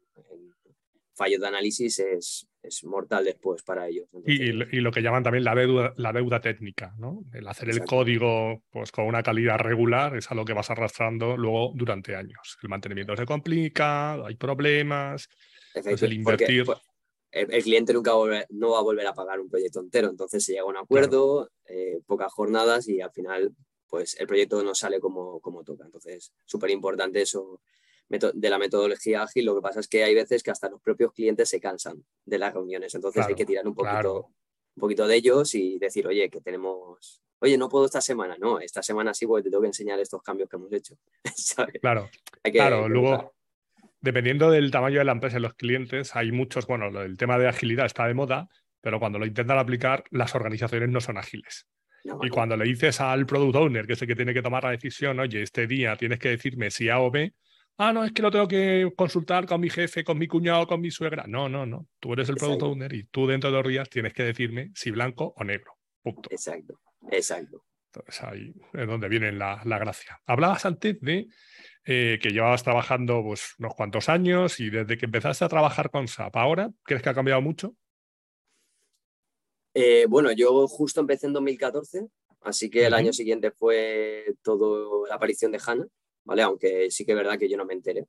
fallo 1.17 1.39
de 1.39 1.47
análisis 1.47 1.99
es, 1.99 2.47
es 2.61 2.83
mortal 2.83 3.25
después 3.25 3.63
para 3.63 3.87
ellos. 3.87 4.07
y, 4.25 4.51
lo 4.51 4.91
que 4.91 5.01
llaman 5.01 5.23
también 5.23 5.43
la 5.43 5.55
deuda, 5.55 5.93
la 5.97 6.13
deuda 6.13 6.39
técnica, 6.39 6.93
¿no? 6.97 7.23
El 7.33 7.47
hacer 7.47 7.69
el 7.69 7.83
código 7.83 8.63
pues, 8.69 8.91
con 8.91 9.05
una 9.05 9.23
calidad 9.23 9.57
regular 9.57 10.15
es 10.15 10.29
algo 10.31 10.45
que 10.45 10.53
vas 10.53 10.69
arrastrando 10.69 11.35
luego 11.35 11.73
durante 11.75 12.15
años. 12.15 12.57
El 12.61 12.69
mantenimiento 12.69 13.15
se 13.15 13.25
complica, 13.25 14.13
hay 14.13 14.35
problemas, 14.35 15.27
pues 15.73 16.03
el 16.03 16.13
invertir... 16.13 16.65
el, 17.41 17.63
cliente 17.63 17.93
nunca 17.93 18.11
no 18.49 18.71
va 18.71 18.79
a 18.79 18.83
volver 18.83 19.07
a 19.07 19.13
pagar 19.13 19.39
un 19.39 19.49
proyecto 19.49 19.79
entero, 19.79 20.09
entonces 20.09 20.43
se 20.43 20.53
llega 20.53 20.63
a 20.63 20.67
un 20.67 20.77
acuerdo, 20.77 21.49
eh, 21.65 22.01
pocas 22.05 22.31
jornadas 22.31 22.87
y 22.87 23.01
al 23.01 23.11
final 23.11 23.53
pues 23.89 24.19
el 24.19 24.27
proyecto 24.27 24.61
no 24.63 24.75
sale 24.75 24.99
como, 24.99 25.39
como 25.39 25.63
toca. 25.63 25.85
Entonces, 25.85 26.33
súper 26.45 26.71
importante 26.71 27.21
eso 27.21 27.61
de 28.09 28.49
la 28.49 28.57
metodología 28.57 29.23
ágil, 29.23 29.45
lo 29.45 29.55
que 29.55 29.61
pasa 29.61 29.81
es 29.81 29.87
que 29.87 30.03
hay 30.03 30.15
veces 30.15 30.41
que 30.41 30.51
hasta 30.51 30.69
los 30.69 30.81
propios 30.81 31.11
clientes 31.11 31.49
se 31.49 31.59
cansan 31.59 32.05
de 32.25 32.37
las 32.37 32.53
reuniones, 32.53 32.95
entonces 32.95 33.25
hay 33.25 33.35
que 33.35 33.45
tirar 33.45 33.67
un 33.67 33.75
poquito, 33.75 34.31
un 34.75 34.79
poquito 34.79 35.07
de 35.07 35.15
ellos 35.15 35.53
y 35.55 35.77
decir, 35.77 36.07
oye, 36.07 36.29
que 36.29 36.39
tenemos, 36.39 37.21
oye, 37.39 37.57
no 37.57 37.67
puedo 37.67 37.85
esta 37.85 37.99
semana, 37.99 38.37
no, 38.39 38.59
esta 38.59 38.81
semana 38.81 39.13
sí 39.13 39.27
porque 39.27 39.43
te 39.43 39.49
tengo 39.49 39.61
que 39.61 39.67
enseñar 39.67 39.99
estos 39.99 40.21
cambios 40.21 40.49
que 40.49 40.55
hemos 40.55 40.71
hecho. 40.71 40.95
Claro, 41.81 42.09
claro, 42.43 42.87
luego, 42.87 43.33
dependiendo 44.07 44.49
del 44.49 44.71
tamaño 44.71 44.99
de 44.99 45.03
la 45.03 45.11
empresa 45.11 45.37
y 45.37 45.41
los 45.41 45.53
clientes, 45.55 46.15
hay 46.15 46.31
muchos, 46.31 46.65
bueno, 46.65 46.87
el 47.01 47.17
tema 47.17 47.37
de 47.37 47.49
agilidad 47.49 47.85
está 47.85 48.07
de 48.07 48.13
moda, 48.13 48.47
pero 48.79 49.01
cuando 49.01 49.19
lo 49.19 49.25
intentan 49.25 49.57
aplicar, 49.57 50.05
las 50.11 50.33
organizaciones 50.33 50.87
no 50.87 51.01
son 51.01 51.17
ágiles. 51.17 51.67
y 52.21 52.29
cuando 52.29 52.55
le 52.55 52.63
dices 52.63 53.01
al 53.01 53.25
product 53.25 53.57
owner, 53.57 53.85
que 53.85 53.93
es 53.93 54.01
el 54.01 54.07
que 54.07 54.15
tiene 54.15 54.33
que 54.33 54.41
tomar 54.41 54.63
la 54.63 54.71
decisión, 54.71 55.19
oye, 55.19 55.41
este 55.41 55.67
día 55.67 55.97
tienes 55.97 56.19
que 56.19 56.29
decirme 56.29 56.71
si 56.71 56.87
A 56.87 56.99
o 56.99 57.11
B, 57.11 57.33
ah, 57.79 57.91
no, 57.91 58.05
es 58.05 58.13
que 58.13 58.21
lo 58.21 58.31
tengo 58.31 58.47
que 58.47 58.89
consultar 58.95 59.45
con 59.45 59.59
mi 59.59 59.69
jefe, 59.69 60.05
con 60.05 60.17
mi 60.17 60.25
cuñado, 60.25 60.65
con 60.67 60.79
mi 60.79 60.89
suegra. 60.89 61.25
No, 61.27 61.49
no, 61.49 61.65
no. 61.65 61.85
Tú 61.99 62.13
eres 62.13 62.29
el 62.29 62.35
product 62.35 62.63
owner 62.63 62.93
y 62.93 63.03
tú 63.07 63.27
dentro 63.27 63.51
de 63.51 63.57
dos 63.57 63.67
días 63.67 63.89
tienes 63.89 64.13
que 64.13 64.23
decirme 64.23 64.71
si 64.73 64.89
blanco 64.91 65.33
o 65.35 65.43
negro. 65.43 65.73
Punto. 66.01 66.29
Exacto, 66.31 66.79
exacto. 67.11 67.65
Entonces 67.93 68.23
ahí 68.23 68.53
es 68.73 68.87
donde 68.87 69.09
viene 69.09 69.33
la, 69.33 69.61
gracia. 69.65 70.21
Hablabas 70.25 70.65
antes 70.65 70.97
de 71.01 71.27
eh, 71.87 72.19
que 72.21 72.29
llevabas 72.29 72.63
trabajando 72.63 73.23
pues, 73.23 73.55
unos 73.57 73.73
cuantos 73.73 74.09
años 74.09 74.59
y 74.59 74.69
desde 74.69 74.97
que 74.97 75.05
empezaste 75.05 75.45
a 75.45 75.49
trabajar 75.49 75.89
con 75.89 76.07
SAP, 76.07 76.35
¿ahora 76.35 76.71
crees 76.83 77.01
que 77.01 77.09
ha 77.09 77.15
cambiado 77.15 77.41
mucho? 77.41 77.75
Eh, 79.73 80.05
bueno, 80.07 80.31
yo 80.31 80.67
justo 80.67 81.01
empecé 81.01 81.27
en 81.27 81.33
2014, 81.33 82.07
así 82.41 82.69
que 82.69 82.85
el 82.85 82.93
año 82.93 83.13
siguiente 83.13 83.51
fue 83.51 84.35
todo 84.41 85.07
la 85.07 85.15
aparición 85.15 85.51
de 85.51 85.59
HANA. 85.65 85.87
¿vale? 86.27 86.41
Aunque 86.43 86.91
sí 86.91 87.05
que 87.05 87.13
es 87.13 87.17
verdad 87.17 87.39
que 87.39 87.49
yo 87.49 87.57
no 87.57 87.65
me 87.65 87.73
enteré. 87.73 88.05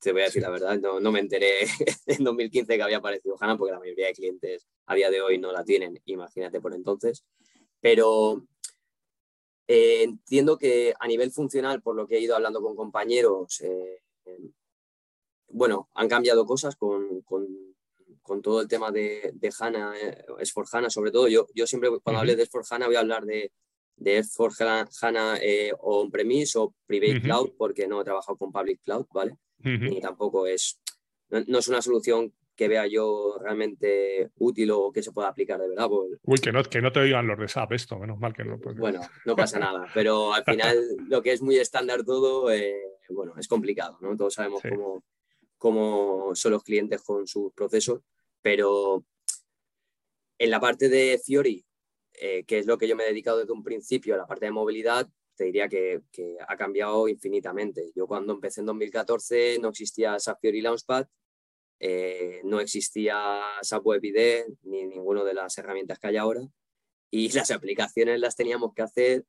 Te 0.00 0.12
voy 0.12 0.22
a 0.22 0.24
decir 0.24 0.42
la 0.42 0.50
verdad, 0.50 0.78
no, 0.80 0.98
no, 0.98 1.12
me 1.12 1.20
enteré 1.20 1.60
en 2.06 2.24
2015 2.24 2.76
que 2.76 2.82
había 2.82 2.96
aparecido 2.96 3.36
HANA 3.40 3.56
porque 3.56 3.72
la 3.72 3.78
mayoría 3.78 4.08
de 4.08 4.14
clientes 4.14 4.66
a 4.86 4.96
día 4.96 5.10
de 5.10 5.22
hoy 5.22 5.38
no 5.38 5.52
la 5.52 5.64
tienen, 5.64 5.98
imagínate 6.04 6.60
por 6.60 6.74
entonces. 6.74 7.24
Pero 7.80 8.44
Eh, 9.74 10.02
entiendo 10.02 10.58
que 10.58 10.92
a 11.00 11.06
nivel 11.06 11.30
funcional, 11.30 11.80
por 11.80 11.96
lo 11.96 12.06
que 12.06 12.18
he 12.18 12.20
ido 12.20 12.36
hablando 12.36 12.60
con 12.60 12.76
compañeros, 12.76 13.62
eh, 13.62 14.02
bueno, 15.48 15.88
han 15.94 16.10
cambiado 16.10 16.44
cosas 16.44 16.76
con, 16.76 17.24
todo 18.42 18.60
el 18.60 18.68
tema 18.68 18.90
de, 18.90 19.32
de 19.32 19.50
HANA, 19.58 19.94
HANA 20.70 20.90
sobre 20.90 21.10
todo. 21.10 21.26
Yo, 21.26 21.46
yo 21.54 21.66
siempre 21.66 21.88
cuando 22.02 22.20
hable 22.20 22.36
de 22.36 22.46
S4 22.46 22.66
HANA 22.70 22.86
voy 22.86 22.96
a 22.96 23.00
hablar 23.00 23.24
de, 23.24 23.50
de 23.96 24.18
S4 24.18 24.90
HANA 25.00 25.40
on-premise 25.80 26.58
o 26.58 26.74
private 26.84 27.22
cloud, 27.22 27.52
porque 27.56 27.86
no 27.86 28.02
he 28.02 28.04
trabajado 28.04 28.36
con 28.36 28.52
public 28.52 28.82
cloud, 28.82 29.06
¿vale? 29.14 29.38
Ni 29.60 30.02
tampoco 30.02 30.46
es, 30.46 30.82
no, 31.30 31.58
es 31.58 31.68
una 31.68 31.80
solución 31.80 32.34
que 32.54 32.68
vea 32.68 32.86
yo 32.86 33.38
realmente 33.40 34.30
útil 34.36 34.70
o 34.72 34.92
que 34.92 35.02
se 35.02 35.12
pueda 35.12 35.28
aplicar 35.28 35.60
de 35.60 35.68
verdad. 35.68 35.88
Uy, 35.90 36.38
que 36.38 36.52
no, 36.52 36.62
que 36.62 36.82
no 36.82 36.92
te 36.92 37.00
oigan 37.00 37.26
los 37.26 37.38
de 37.38 37.48
SAP 37.48 37.72
esto, 37.72 37.98
menos 37.98 38.18
mal 38.18 38.34
que 38.34 38.44
no. 38.44 38.58
Bueno, 38.76 39.00
no 39.24 39.36
pasa 39.36 39.58
nada, 39.58 39.86
pero 39.94 40.32
al 40.34 40.44
final 40.44 40.76
lo 41.08 41.22
que 41.22 41.32
es 41.32 41.42
muy 41.42 41.56
estándar 41.56 42.04
todo, 42.04 42.50
eh, 42.50 42.76
bueno, 43.10 43.34
es 43.38 43.48
complicado, 43.48 43.98
¿no? 44.00 44.16
Todos 44.16 44.34
sabemos 44.34 44.62
cómo, 44.62 45.04
cómo 45.56 46.34
son 46.34 46.52
los 46.52 46.62
clientes 46.62 47.02
con 47.02 47.26
sus 47.26 47.52
procesos, 47.52 48.00
pero 48.42 49.04
en 50.38 50.50
la 50.50 50.60
parte 50.60 50.88
de 50.88 51.20
Fiori, 51.24 51.64
eh, 52.14 52.44
que 52.44 52.58
es 52.58 52.66
lo 52.66 52.76
que 52.76 52.88
yo 52.88 52.96
me 52.96 53.04
he 53.04 53.08
dedicado 53.08 53.38
desde 53.38 53.52
un 53.52 53.62
principio, 53.62 54.16
la 54.16 54.26
parte 54.26 54.46
de 54.46 54.52
movilidad, 54.52 55.08
te 55.34 55.44
diría 55.44 55.68
que, 55.68 56.02
que, 56.12 56.36
ha 56.46 56.56
cambiado 56.56 57.08
infinitamente. 57.08 57.90
Yo 57.96 58.06
cuando 58.06 58.34
empecé 58.34 58.60
en 58.60 58.66
2014 58.66 59.58
no 59.60 59.68
existía 59.70 60.18
SAP 60.18 60.40
Fiori 60.40 60.60
Launchpad, 60.60 61.06
eh, 61.84 62.40
no 62.44 62.60
existía 62.60 63.40
SAP 63.60 63.84
ni 64.62 64.86
ninguna 64.86 65.24
de 65.24 65.34
las 65.34 65.58
herramientas 65.58 65.98
que 65.98 66.06
hay 66.06 66.16
ahora. 66.16 66.40
Y 67.10 67.28
las 67.32 67.50
aplicaciones 67.50 68.20
las 68.20 68.36
teníamos 68.36 68.72
que 68.72 68.82
hacer, 68.82 69.24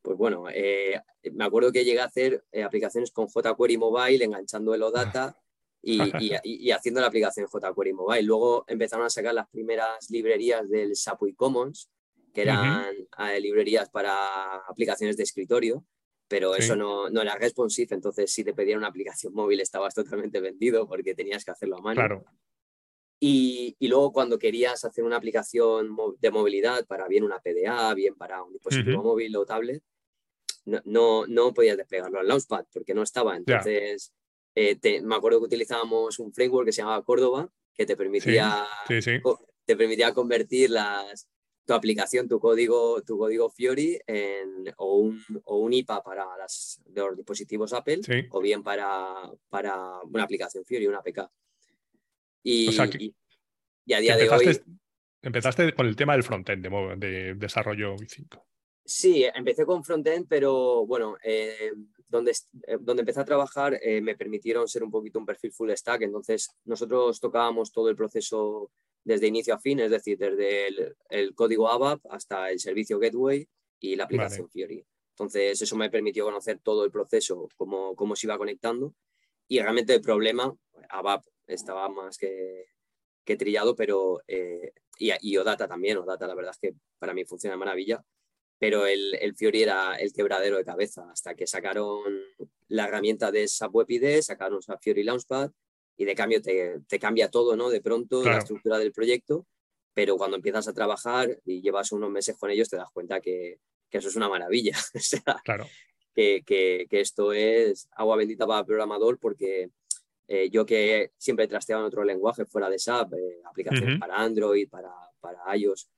pues 0.00 0.16
bueno, 0.16 0.44
eh, 0.48 1.00
me 1.32 1.44
acuerdo 1.44 1.72
que 1.72 1.84
llegué 1.84 2.00
a 2.00 2.04
hacer 2.04 2.44
eh, 2.52 2.62
aplicaciones 2.62 3.10
con 3.10 3.26
jQuery 3.26 3.78
Mobile 3.78 4.24
enganchando 4.24 4.74
el 4.74 4.82
OData 4.82 5.36
y, 5.82 6.00
y, 6.44 6.70
haciendo 6.70 7.00
la 7.00 7.08
aplicación 7.08 7.48
jQuery 7.48 7.92
Mobile. 7.92 8.22
Luego 8.22 8.64
empezaron 8.68 9.04
a 9.04 9.10
sacar 9.10 9.34
las 9.34 9.48
primeras 9.48 10.08
librerías 10.08 10.68
del 10.70 10.94
SAP 10.94 11.34
Commons, 11.34 11.90
que 12.32 12.42
eran 12.42 12.94
librerías 13.40 13.90
para 13.90 14.58
aplicaciones 14.68 15.16
de 15.16 15.24
escritorio 15.24 15.84
pero 16.28 16.54
eso 16.54 16.76
no, 16.76 17.08
no, 17.08 17.22
era 17.22 17.34
responsive, 17.36 17.94
entonces 17.94 18.30
si 18.30 18.44
te 18.44 18.54
pedían 18.54 18.78
una 18.78 18.88
aplicación 18.88 19.32
móvil 19.34 19.60
estabas 19.60 19.94
totalmente 19.94 20.40
vendido 20.40 20.86
porque 20.86 21.14
tenías 21.14 21.44
que 21.44 21.50
hacerlo 21.50 21.78
a 21.78 21.82
mano. 21.82 22.00
Claro. 22.00 22.24
Y, 23.20 23.74
y, 23.80 23.88
luego 23.88 24.12
cuando 24.12 24.38
querías 24.38 24.84
hacer 24.84 25.02
una 25.02 25.16
aplicación 25.16 25.96
de 26.20 26.30
movilidad 26.30 26.86
para 26.86 27.08
bien 27.08 27.24
una 27.24 27.40
PDA, 27.40 27.92
bien 27.94 28.14
para 28.14 28.44
un 28.44 28.52
dispositivo 28.52 29.02
móvil 29.02 29.34
o 29.34 29.44
tablet, 29.44 29.82
no, 30.66 30.80
no, 30.84 31.26
no, 31.26 31.52
podías 31.52 31.76
desplegarlo 31.76 32.20
al 32.20 32.28
Launchpad 32.28 32.66
porque 32.72 32.94
no 32.94 33.02
estaba. 33.02 33.36
Entonces, 33.36 34.12
eh, 34.54 35.00
me 35.02 35.16
acuerdo 35.16 35.40
que 35.40 35.46
utilizábamos 35.46 36.20
un 36.20 36.32
framework 36.32 36.66
que 36.66 36.72
se 36.72 36.82
llamaba 36.82 37.02
Córdoba, 37.02 37.50
que 37.74 37.86
te 37.86 37.96
permitía, 37.96 38.64
te 38.86 39.76
permitía 39.76 40.14
convertir 40.14 40.70
las, 40.70 41.28
tu 41.68 41.74
aplicación, 41.74 42.26
tu 42.26 42.40
código, 42.40 43.02
tu 43.02 43.18
código 43.18 43.50
Fiori 43.50 44.00
o, 44.78 44.96
un, 44.96 45.22
o, 45.44 45.58
un, 45.58 45.72
IPA 45.74 46.02
para 46.02 46.24
las, 46.38 46.80
los 46.94 47.14
dispositivos 47.14 47.74
Apple 47.74 48.00
o 48.30 48.40
bien 48.40 48.62
para, 48.62 49.30
para 49.50 50.00
una 50.00 50.22
aplicación 50.22 50.64
Fiori, 50.64 50.86
una 50.86 51.00
APK. 51.00 51.28
Y, 52.42 52.70
y, 53.84 53.92
a 53.92 54.00
día 54.00 54.16
de 54.16 54.30
hoy... 54.30 54.58
Empezaste 55.20 55.74
con 55.74 55.86
el 55.86 55.94
tema 55.94 56.14
del 56.14 56.22
frontend 56.22 56.64
de, 56.64 56.96
de 56.96 57.34
desarrollo 57.34 57.96
i5. 57.96 58.40
Sí, 58.82 59.26
empecé 59.34 59.66
con 59.66 59.84
frontend, 59.84 60.26
pero 60.26 60.86
bueno, 60.86 61.18
eh, 61.22 61.74
donde, 62.08 62.30
eh, 62.66 62.78
donde 62.80 63.02
empecé 63.02 63.20
a 63.20 63.26
trabajar 63.26 63.78
eh, 63.82 64.00
me 64.00 64.16
permitieron 64.16 64.66
ser 64.66 64.82
un 64.82 64.90
poquito 64.90 65.18
un 65.18 65.26
perfil 65.26 65.52
full 65.52 65.70
stack, 65.72 66.00
entonces 66.00 66.48
nosotros 66.64 67.20
tocábamos 67.20 67.70
todo 67.70 67.90
el 67.90 67.96
proceso 67.96 68.70
desde 69.08 69.26
inicio 69.26 69.54
a 69.54 69.58
fin, 69.58 69.80
es 69.80 69.90
decir, 69.90 70.18
desde 70.18 70.68
el, 71.08 71.34
código 71.34 71.68
ABAP 71.68 72.04
hasta 72.10 72.50
el 72.50 72.60
servicio 72.60 72.98
Gateway 72.98 73.48
y 73.80 73.96
la 73.96 74.04
aplicación 74.04 74.50
Fiori. 74.50 74.84
Entonces, 75.12 75.62
eso 75.62 75.76
me 75.76 75.88
permitió 75.88 76.26
conocer 76.26 76.60
todo 76.62 76.84
el 76.84 76.90
proceso, 76.90 77.48
cómo, 77.56 77.96
cómo 77.96 78.14
se 78.14 78.26
iba 78.26 78.36
conectando. 78.36 78.94
Y 79.48 79.60
realmente 79.60 79.94
el 79.94 80.02
problema, 80.02 80.54
ABAP 80.90 81.24
estaba 81.46 81.88
más 81.88 82.18
que, 82.18 82.66
que 83.24 83.36
trillado, 83.36 83.74
pero 83.74 84.20
eh, 84.28 84.72
y, 84.98 85.10
y, 85.22 85.36
OData 85.38 85.66
también. 85.66 85.96
OData, 85.96 86.26
la 86.26 86.34
verdad 86.34 86.52
es 86.52 86.58
que 86.58 86.76
para 86.98 87.14
mí 87.14 87.24
funciona 87.24 87.54
de 87.54 87.60
maravilla, 87.60 88.04
pero 88.58 88.86
el, 88.86 89.14
el, 89.14 89.34
Fiori 89.34 89.62
era 89.62 89.94
el 89.94 90.12
quebradero 90.12 90.58
de 90.58 90.66
cabeza 90.66 91.10
hasta 91.10 91.34
que 91.34 91.46
sacaron 91.46 92.02
la 92.68 92.84
herramienta 92.84 93.32
de 93.32 93.48
SAP 93.48 93.74
Web 93.74 93.90
ID, 93.90 94.20
sacaron 94.20 94.60
SAP 94.60 94.82
Fiori 94.82 95.02
Launchpad 95.02 95.50
y 95.98 96.04
de 96.04 96.14
cambio 96.14 96.40
te, 96.40 96.80
te 96.88 96.98
cambia 96.98 97.28
todo, 97.28 97.56
¿no? 97.56 97.68
De 97.68 97.80
pronto 97.80 98.22
la 98.22 98.38
estructura 98.38 98.78
del 98.78 98.92
proyecto, 98.92 99.46
pero 99.92 100.16
cuando 100.16 100.36
empiezas 100.36 100.68
a 100.68 100.72
trabajar 100.72 101.40
y 101.44 101.60
llevas 101.60 101.90
unos 101.90 102.08
meses 102.08 102.38
con 102.38 102.50
ellos 102.50 102.68
te 102.68 102.76
das 102.76 102.88
cuenta 102.92 103.20
que, 103.20 103.58
que 103.90 103.98
eso 103.98 104.08
es 104.08 104.14
una 104.14 104.28
maravilla. 104.28 104.76
o 104.94 105.00
sea, 105.00 105.22
claro. 105.44 105.66
que, 106.14 106.44
que, 106.46 106.86
que, 106.88 107.00
esto 107.00 107.32
es 107.32 107.88
agua 107.96 108.16
bendita 108.16 108.46
para 108.46 108.60
el 108.60 108.66
programador 108.66 109.18
porque 109.18 109.70
eh, 110.28 110.48
yo 110.50 110.64
que 110.64 111.10
siempre 111.18 111.46
he 111.46 111.48
trasteado 111.48 111.82
en 111.82 111.88
otro 111.88 112.04
lenguaje 112.04 112.46
fuera 112.46 112.70
de 112.70 112.78
SAP, 112.78 113.14
eh, 113.14 113.40
aplicaciones 113.44 113.98
para 113.98 114.18
Android, 114.18 114.68
para, 114.68 114.92
para 115.18 115.56
iOS, 115.56 115.90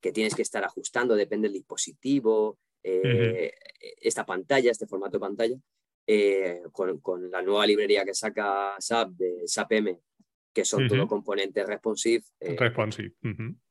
que 0.00 0.12
tienes 0.12 0.34
que 0.34 0.42
estar 0.42 0.64
ajustando, 0.64 1.14
depende 1.14 1.48
del 1.48 1.58
dispositivo, 1.58 2.58
eh, 2.82 3.52
esta 4.00 4.24
pantalla, 4.24 4.70
este 4.70 4.86
formato 4.86 5.18
de 5.18 5.20
pantalla. 5.20 5.56
Eh, 6.06 6.62
con, 6.72 6.98
con, 7.00 7.30
la 7.30 7.42
nueva 7.42 7.64
librería 7.64 8.04
que 8.04 8.12
saca 8.12 8.74
SAP 8.78 9.10
de 9.12 9.42
SAP 9.46 9.72
M, 9.72 10.00
que 10.52 10.64
son 10.64 10.86
todo 10.88 11.06
componentes 11.06 11.66
responsive. 11.66 12.24
Eh, 12.40 12.56
responsive. 12.58 13.14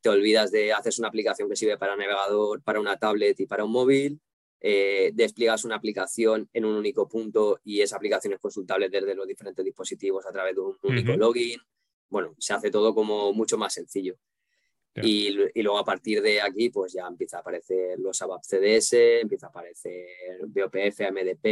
Te 0.02 0.10
olvidas 0.10 0.52
de 0.52 0.74
hacer 0.74 0.94
una 1.00 1.10
aplicación 1.10 1.50
que 1.50 1.56
sirve 1.56 1.78
para 1.78 1.96
navegador, 1.96 2.62
para 2.64 2.80
una 2.80 2.98
tablet 2.98 3.40
y 3.40 3.46
para 3.46 3.64
un 3.64 3.72
móvil. 3.72 4.20
Eh, 4.64 5.12
despliegas 5.16 5.66
una 5.66 5.76
aplicación 5.76 6.48
en 6.54 6.66
un 6.66 6.76
único 6.76 7.10
punto 7.10 7.60
y 7.64 7.82
esa 7.82 7.96
aplicación 7.96 8.34
es 8.34 8.40
consultable 8.40 8.90
desde 8.90 9.16
los 9.16 9.28
diferentes 9.28 9.66
dispositivos 9.66 10.26
a 10.28 10.32
través 10.32 10.56
de 10.56 10.62
un 10.62 10.78
único 10.84 11.14
login. 11.18 11.60
Bueno, 12.10 12.36
se 12.38 12.54
hace 12.54 12.70
todo 12.70 12.94
como 12.94 13.34
mucho 13.34 13.58
más 13.58 13.74
sencillo. 13.74 14.18
Y, 14.96 15.32
luego 15.62 15.78
a 15.78 15.86
partir 15.86 16.22
de 16.22 16.42
aquí, 16.42 16.70
pues 16.70 16.94
ya 16.94 17.08
empieza 17.08 17.38
a 17.38 17.40
aparecer 17.40 17.98
los 18.00 18.22
ABAP 18.22 18.44
CDS, 18.44 19.22
empieza 19.22 19.48
a 19.48 19.50
aparecer 19.50 20.06
BOPF, 20.48 21.00
MDP, 21.12 21.46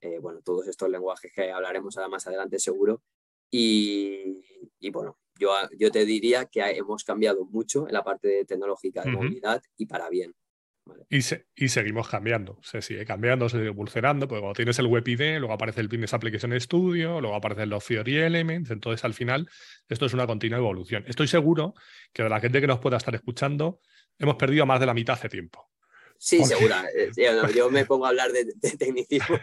eh, 0.00 0.18
bueno, 0.20 0.40
todos 0.42 0.66
estos 0.66 0.88
lenguajes 0.88 1.32
que 1.32 1.52
hablaremos 1.52 1.96
ahora 1.96 2.08
más 2.08 2.26
adelante 2.26 2.58
seguro. 2.58 3.02
Y, 3.50 4.42
bueno, 4.90 5.18
yo, 5.38 5.52
yo 5.78 5.92
te 5.92 6.04
diría 6.04 6.46
que 6.46 6.60
hemos 6.62 7.04
cambiado 7.04 7.44
mucho 7.44 7.86
en 7.86 7.92
la 7.92 8.02
parte 8.02 8.44
tecnológica 8.44 9.02
de 9.02 9.12
movilidad 9.12 9.62
y 9.76 9.86
para 9.86 10.08
bien. 10.08 10.34
Y, 11.08 11.22
seguimos 11.68 12.08
cambiando, 12.08 12.58
se 12.62 12.82
sigue 12.82 13.06
cambiando, 13.06 13.48
se 13.48 13.56
sigue 13.56 13.68
evolucionando, 13.68 14.28
porque 14.28 14.40
cuando 14.40 14.54
tienes 14.54 14.78
el 14.78 14.86
Web 14.86 15.08
ID, 15.08 15.38
luego 15.38 15.54
aparece 15.54 15.80
el 15.80 15.88
Business 15.88 16.12
Application 16.12 16.60
Studio, 16.60 17.20
luego 17.20 17.36
aparecen 17.36 17.70
los 17.70 17.86
Theory 17.86 18.16
Elements, 18.16 18.70
entonces 18.70 19.04
al 19.04 19.14
final 19.14 19.48
esto 19.88 20.06
es 20.06 20.12
una 20.12 20.26
continua 20.26 20.58
evolución. 20.58 21.04
Estoy 21.06 21.28
seguro 21.28 21.74
que 22.12 22.22
de 22.22 22.28
la 22.28 22.40
gente 22.40 22.60
que 22.60 22.66
nos 22.66 22.80
pueda 22.80 22.98
estar 22.98 23.14
escuchando, 23.14 23.80
hemos 24.18 24.36
perdido 24.36 24.66
más 24.66 24.80
de 24.80 24.86
la 24.86 24.94
mitad 24.94 25.14
hace 25.14 25.28
tiempo. 25.28 25.70
Sí, 26.18 26.44
segura. 26.44 26.84
Eh, 26.96 27.10
yo 27.54 27.70
me 27.70 27.84
pongo 27.84 28.06
a 28.06 28.10
hablar 28.10 28.30
de, 28.32 28.46
tecnicismo 28.78 29.38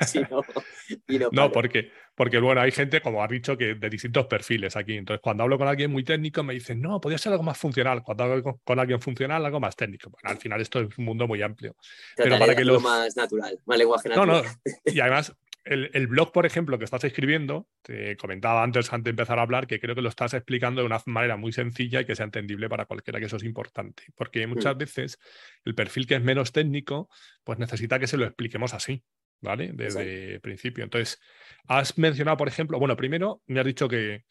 y 1.07 1.19
no, 1.19 1.29
no, 1.31 1.51
porque, 1.51 1.91
porque 2.15 2.39
bueno, 2.39 2.61
hay 2.61 2.71
gente, 2.71 3.01
como 3.01 3.23
has 3.23 3.29
dicho, 3.29 3.57
que 3.57 3.75
de 3.75 3.89
distintos 3.89 4.25
perfiles 4.27 4.75
aquí. 4.75 4.95
Entonces, 4.95 5.21
cuando 5.21 5.43
hablo 5.43 5.57
con 5.57 5.67
alguien 5.67 5.91
muy 5.91 6.03
técnico, 6.03 6.43
me 6.43 6.53
dicen, 6.53 6.81
no, 6.81 6.99
podría 7.01 7.17
ser 7.17 7.33
algo 7.33 7.43
más 7.43 7.57
funcional. 7.57 8.03
Cuando 8.03 8.23
hablo 8.23 8.59
con, 8.63 8.79
alguien 8.79 9.01
funcional, 9.01 9.45
algo 9.45 9.59
más 9.59 9.75
técnico. 9.75 10.09
Bueno, 10.09 10.29
al 10.29 10.37
final 10.37 10.61
esto 10.61 10.81
es 10.81 10.97
un 10.97 11.05
mundo 11.05 11.27
muy 11.27 11.41
amplio. 11.41 11.75
Pero 12.15 12.39
para 12.39 12.55
que 12.55 12.65
lo 12.65 12.79
más 12.79 13.15
natural, 13.15 13.59
más 13.65 13.77
lenguaje 13.77 14.09
natural. 14.09 14.27
No, 14.27 14.43
no. 14.43 14.49
Y 14.85 14.99
además, 14.99 15.33
el, 15.63 16.07
blog, 16.07 16.31
por 16.31 16.45
ejemplo, 16.45 16.79
que 16.79 16.85
estás 16.85 17.03
escribiendo, 17.03 17.67
te 17.81 18.17
comentaba 18.17 18.63
antes, 18.63 18.91
antes 18.91 19.03
de 19.05 19.09
empezar 19.11 19.37
a 19.37 19.43
hablar, 19.43 19.67
que 19.67 19.79
creo 19.79 19.95
que 19.95 20.01
lo 20.01 20.09
estás 20.09 20.33
explicando 20.33 20.81
de 20.81 20.87
una 20.87 21.01
manera 21.05 21.37
muy 21.37 21.51
sencilla 21.51 22.01
y 22.01 22.05
que 22.05 22.15
sea 22.15 22.25
entendible 22.25 22.67
para 22.67 22.85
cualquiera, 22.85 23.19
que 23.19 23.27
eso 23.27 23.37
es 23.37 23.43
importante. 23.43 24.03
Porque 24.15 24.47
muchas 24.47 24.75
veces 24.75 25.19
el 25.63 25.75
perfil 25.75 26.07
que 26.07 26.15
es 26.15 26.23
menos 26.23 26.51
técnico, 26.51 27.09
pues 27.43 27.59
necesita 27.59 27.99
que 27.99 28.07
se 28.07 28.17
lo 28.17 28.25
expliquemos 28.25 28.73
así, 28.73 29.03
¿vale? 29.39 29.71
Desde 29.73 30.35
el 30.35 30.41
principio. 30.41 30.83
Entonces, 30.83 31.19
has 31.67 31.97
mencionado, 31.97 32.37
por 32.37 32.47
ejemplo, 32.47 32.79
bueno, 32.79 32.95
primero 32.95 33.41
me 33.45 33.59
has 33.59 33.65
dicho 33.65 33.87
que 33.87 34.23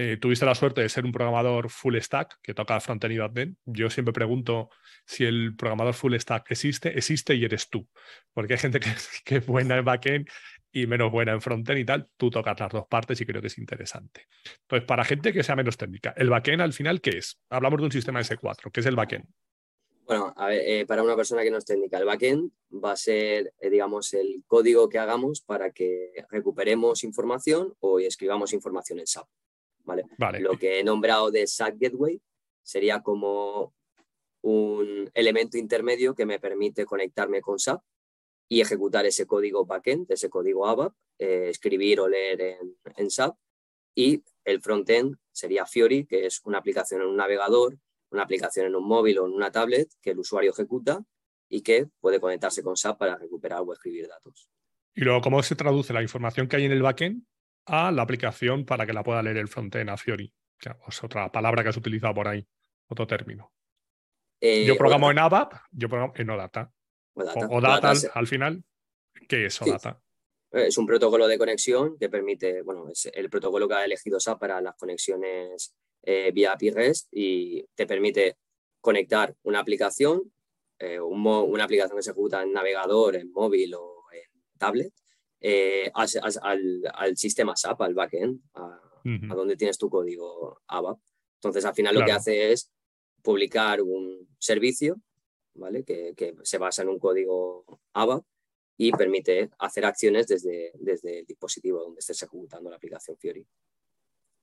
eh, 0.00 0.16
tuviste 0.16 0.46
la 0.46 0.54
suerte 0.54 0.80
de 0.80 0.88
ser 0.88 1.04
un 1.04 1.12
programador 1.12 1.68
full 1.70 1.96
stack 1.98 2.38
que 2.40 2.54
toca 2.54 2.80
frontend 2.80 3.12
y 3.12 3.18
.NET. 3.18 3.50
Yo 3.66 3.90
siempre 3.90 4.12
pregunto 4.12 4.70
si 5.04 5.24
el 5.24 5.56
programador 5.56 5.92
full 5.92 6.14
stack 6.14 6.50
existe, 6.50 6.96
existe 6.96 7.34
y 7.34 7.44
eres 7.44 7.68
tú. 7.68 7.88
Porque 8.32 8.54
hay 8.54 8.60
gente 8.60 8.78
que, 8.78 8.90
que 9.24 9.36
es 9.36 9.46
buena 9.46 9.76
en 9.76 9.84
backend 9.84 10.28
y 10.72 10.86
menos 10.86 11.10
buena 11.10 11.32
en 11.32 11.40
frontend 11.40 11.78
y 11.78 11.84
tal, 11.84 12.10
tú 12.16 12.30
tocas 12.30 12.58
las 12.60 12.70
dos 12.70 12.86
partes 12.86 13.20
y 13.20 13.26
creo 13.26 13.40
que 13.40 13.46
es 13.46 13.58
interesante. 13.58 14.26
Entonces, 14.62 14.86
para 14.86 15.04
gente 15.04 15.32
que 15.32 15.42
sea 15.42 15.56
menos 15.56 15.76
técnica, 15.76 16.14
¿el 16.16 16.30
backend 16.30 16.60
al 16.60 16.72
final 16.72 17.00
qué 17.00 17.18
es? 17.18 17.40
Hablamos 17.48 17.80
de 17.80 17.86
un 17.86 17.92
sistema 17.92 18.20
S4, 18.20 18.70
¿qué 18.72 18.80
es 18.80 18.86
el 18.86 18.96
backend? 18.96 19.26
Bueno, 20.04 20.32
a 20.36 20.46
ver, 20.46 20.62
eh, 20.66 20.86
para 20.86 21.02
una 21.02 21.16
persona 21.16 21.42
que 21.42 21.50
no 21.50 21.58
es 21.58 21.66
técnica, 21.66 21.98
el 21.98 22.06
backend 22.06 22.50
va 22.82 22.92
a 22.92 22.96
ser, 22.96 23.52
eh, 23.60 23.68
digamos, 23.68 24.14
el 24.14 24.42
código 24.46 24.88
que 24.88 24.98
hagamos 24.98 25.42
para 25.42 25.70
que 25.70 26.12
recuperemos 26.30 27.04
información 27.04 27.74
o 27.80 28.00
escribamos 28.00 28.54
información 28.54 29.00
en 29.00 29.06
SAP. 29.06 29.28
¿vale? 29.84 30.04
Vale. 30.18 30.40
Lo 30.40 30.56
que 30.56 30.80
he 30.80 30.84
nombrado 30.84 31.30
de 31.30 31.46
SAP 31.46 31.76
Gateway 31.78 32.20
sería 32.62 33.02
como 33.02 33.74
un 34.42 35.10
elemento 35.14 35.58
intermedio 35.58 36.14
que 36.14 36.26
me 36.26 36.38
permite 36.38 36.84
conectarme 36.86 37.40
con 37.40 37.58
SAP 37.58 37.82
y 38.48 38.60
ejecutar 38.60 39.06
ese 39.06 39.26
código 39.26 39.66
backend, 39.66 40.10
ese 40.10 40.30
código 40.30 40.66
ABAP, 40.66 40.94
eh, 41.18 41.48
escribir 41.50 42.00
o 42.00 42.08
leer 42.08 42.40
en, 42.40 42.76
en 42.96 43.10
SAP. 43.10 43.36
Y 43.94 44.22
el 44.44 44.60
frontend 44.62 45.16
sería 45.32 45.66
Fiori, 45.66 46.06
que 46.06 46.26
es 46.26 46.40
una 46.44 46.58
aplicación 46.58 47.02
en 47.02 47.08
un 47.08 47.16
navegador 47.16 47.78
una 48.10 48.22
aplicación 48.22 48.66
en 48.66 48.74
un 48.74 48.86
móvil 48.86 49.18
o 49.18 49.26
en 49.26 49.32
una 49.32 49.50
tablet 49.50 49.88
que 50.00 50.10
el 50.10 50.18
usuario 50.18 50.50
ejecuta 50.50 51.02
y 51.48 51.62
que 51.62 51.86
puede 52.00 52.20
conectarse 52.20 52.62
con 52.62 52.76
SAP 52.76 52.98
para 52.98 53.16
recuperar 53.16 53.60
o 53.60 53.72
escribir 53.72 54.08
datos. 54.08 54.48
Y 54.94 55.02
luego, 55.02 55.20
¿cómo 55.20 55.42
se 55.42 55.56
traduce 55.56 55.92
la 55.92 56.02
información 56.02 56.48
que 56.48 56.56
hay 56.56 56.64
en 56.64 56.72
el 56.72 56.82
backend 56.82 57.24
a 57.66 57.90
la 57.92 58.02
aplicación 58.02 58.64
para 58.64 58.86
que 58.86 58.92
la 58.92 59.02
pueda 59.02 59.22
leer 59.22 59.36
el 59.36 59.48
frontend 59.48 59.90
a 59.90 59.96
Fiori? 59.96 60.32
Es 60.88 61.04
otra 61.04 61.30
palabra 61.30 61.62
que 61.62 61.68
has 61.68 61.76
utilizado 61.76 62.14
por 62.14 62.28
ahí, 62.28 62.46
otro 62.88 63.06
término. 63.06 63.52
Eh, 64.40 64.64
yo 64.66 64.76
programo 64.76 65.10
en 65.10 65.18
ABAP, 65.18 65.52
yo 65.70 65.88
programo 65.88 66.12
en 66.16 66.30
OData. 66.30 66.72
OData. 67.18 67.46
O, 67.46 67.56
OData 67.58 67.90
al, 67.90 67.96
es- 67.96 68.10
al 68.12 68.26
final, 68.26 68.64
¿qué 69.28 69.46
es 69.46 69.54
Sí. 69.54 69.68
OData? 69.68 70.00
Es 70.50 70.78
un 70.78 70.86
protocolo 70.86 71.26
de 71.28 71.36
conexión 71.36 71.98
que 71.98 72.08
permite, 72.08 72.62
bueno, 72.62 72.88
es 72.88 73.10
el 73.12 73.28
protocolo 73.28 73.68
que 73.68 73.74
ha 73.74 73.84
elegido 73.84 74.18
SAP 74.18 74.40
para 74.40 74.60
las 74.62 74.76
conexiones 74.76 75.74
eh, 76.02 76.30
vía 76.32 76.52
API 76.52 76.70
REST 76.70 77.08
y 77.12 77.64
te 77.74 77.86
permite 77.86 78.38
conectar 78.80 79.34
una 79.42 79.58
aplicación, 79.58 80.32
eh, 80.78 80.98
un 81.00 81.26
una 81.26 81.64
aplicación 81.64 81.98
que 81.98 82.02
se 82.02 82.10
ejecuta 82.12 82.42
en 82.42 82.52
navegador, 82.52 83.16
en 83.16 83.30
móvil 83.32 83.74
o 83.74 84.04
en 84.12 84.30
tablet, 84.56 84.92
eh, 85.40 85.90
al, 85.92 86.08
al- 86.42 86.82
al 86.94 87.16
sistema 87.18 87.54
SAP, 87.56 87.82
al 87.82 87.94
backend, 87.94 88.40
a, 88.54 88.80
donde 89.04 89.56
tienes 89.56 89.76
tu 89.76 89.88
código 89.90 90.60
ABAP. 90.66 90.98
Entonces, 91.34 91.64
al 91.64 91.74
final 91.74 91.94
lo 91.94 92.04
que 92.04 92.12
hace 92.12 92.52
es 92.52 92.70
publicar 93.22 93.82
un 93.82 94.28
servicio, 94.38 94.96
¿vale? 95.58 95.84
Que, 95.84 96.14
que 96.16 96.34
se 96.42 96.58
basa 96.58 96.82
en 96.82 96.88
un 96.88 96.98
código 96.98 97.64
ABAP 97.92 98.24
y 98.76 98.92
permite 98.92 99.50
hacer 99.58 99.84
acciones 99.84 100.28
desde, 100.28 100.72
desde 100.74 101.20
el 101.20 101.26
dispositivo 101.26 101.80
donde 101.80 101.98
estés 101.98 102.22
ejecutando 102.22 102.70
la 102.70 102.76
aplicación 102.76 103.16
Fiori. 103.18 103.46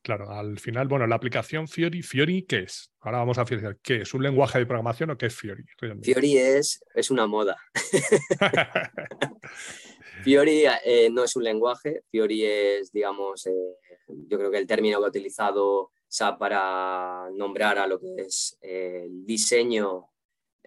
Claro, 0.02 0.30
al 0.30 0.60
final, 0.60 0.88
bueno, 0.88 1.08
la 1.08 1.16
aplicación 1.16 1.68
Fiori, 1.68 2.04
¿Fiori 2.04 2.44
qué 2.44 2.60
es? 2.60 2.92
Ahora 3.00 3.20
vamos 3.20 3.40
a 3.40 3.46
fijar, 3.46 3.80
¿qué 3.82 4.02
es? 4.02 4.14
¿Un 4.14 4.22
lenguaje 4.22 4.60
de 4.60 4.68
programación 4.68 5.10
o 5.10 5.18
qué 5.18 5.28
es 5.28 5.36
Fiori? 5.36 5.64
realmente? 5.80 6.06
Fiori 6.06 6.38
es, 6.38 6.84
es 6.94 7.10
una 7.10 7.26
moda. 7.26 7.58
Fiori 10.24 10.64
eh, 10.84 11.10
no 11.12 11.24
es 11.24 11.36
un 11.36 11.44
lenguaje, 11.44 12.04
Fiori 12.12 12.46
es, 12.46 12.92
digamos, 12.92 13.48
eh, 13.48 13.78
yo 14.08 14.38
creo 14.38 14.52
que 14.52 14.60
el 14.60 14.68
término 14.68 15.00
que 15.00 15.06
ha 15.06 15.10
utilizado 15.10 15.92
SAP 16.08 16.38
para 16.38 17.28
nombrar 17.34 17.80
a 17.80 17.88
lo 17.88 18.00
que 18.00 18.14
es 18.18 18.60
eh, 18.62 19.06
el 19.06 19.26
diseño 19.26 20.10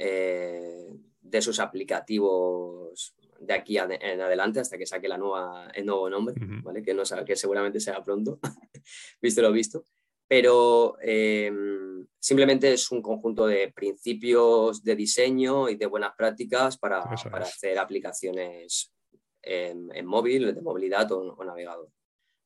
eh, 0.00 0.94
de 1.20 1.42
sus 1.42 1.58
aplicativos 1.58 3.14
de 3.40 3.52
aquí 3.54 3.78
a- 3.78 3.88
en 3.90 4.20
adelante 4.20 4.60
hasta 4.60 4.78
que 4.78 4.86
saque 4.86 5.08
la 5.08 5.18
nueva, 5.18 5.68
el 5.74 5.84
nuevo 5.84 6.08
nombre. 6.08 6.34
¿vale? 6.62 6.82
que, 6.82 6.94
no, 6.94 7.02
que 7.26 7.36
seguramente 7.36 7.80
será 7.80 8.02
pronto, 8.02 8.38
visto 9.20 9.42
lo 9.42 9.52
visto. 9.52 9.84
Pero 10.26 10.96
eh, 11.02 11.50
simplemente 12.20 12.72
es 12.72 12.90
un 12.90 13.00
conjunto 13.00 13.46
de 13.46 13.72
principios 13.72 14.84
de 14.84 14.94
diseño 14.94 15.68
y 15.68 15.76
de 15.76 15.86
buenas 15.86 16.12
prácticas 16.16 16.76
para, 16.76 16.98
hacer 17.00 17.78
aplicaciones 17.78 18.92
en, 19.42 19.88
en 19.94 20.06
móvil, 20.06 20.54
de 20.54 20.60
movilidad 20.60 21.10
o, 21.12 21.34
o 21.34 21.44
navegador. 21.44 21.90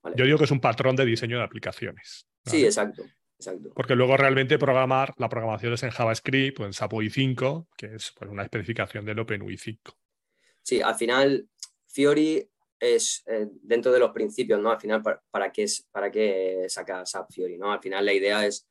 ¿vale? 0.03 0.17
Yo 0.17 0.25
digo 0.25 0.39
que 0.39 0.45
es 0.45 0.51
un 0.53 0.61
patrón 0.61 0.95
de 0.95 1.05
diseño 1.05 1.39
de 1.39 1.45
aplicaciones. 1.45 2.29
Sí, 2.47 2.65
exacto. 2.65 3.03
Exacto. 3.47 3.73
Porque 3.75 3.97
luego 3.97 4.17
realmente 4.17 4.59
programar, 4.59 5.15
la 5.19 5.29
programación 5.29 5.73
es 5.73 5.83
en 5.83 5.91
JavaScript 5.91 6.61
o 6.61 6.67
en 6.67 6.73
SAP 6.73 6.93
UI 6.95 7.11
5, 7.11 7.69
que 7.77 7.95
es 7.95 8.13
pues, 8.17 8.31
una 8.31 8.43
especificación 8.45 9.05
del 9.05 9.19
OpenUI 9.19 9.57
5. 9.57 9.93
Sí, 10.63 10.81
al 10.81 10.95
final 10.95 11.49
Fiori 11.89 12.49
es 12.79 13.23
eh, 13.27 13.49
dentro 13.63 13.93
de 13.93 13.99
los 13.99 14.11
principios, 14.11 14.61
¿no? 14.61 14.71
Al 14.71 14.81
final, 14.81 15.03
¿para, 15.03 15.23
para 15.31 15.53
qué, 15.53 15.67
para 15.91 16.11
qué 16.11 16.67
saca 16.69 17.05
SAP 17.05 17.33
Fiori, 17.33 17.59
¿no? 17.59 17.73
Al 17.73 17.81
final 17.81 18.05
la 18.05 18.13
idea 18.13 18.47
es, 18.47 18.67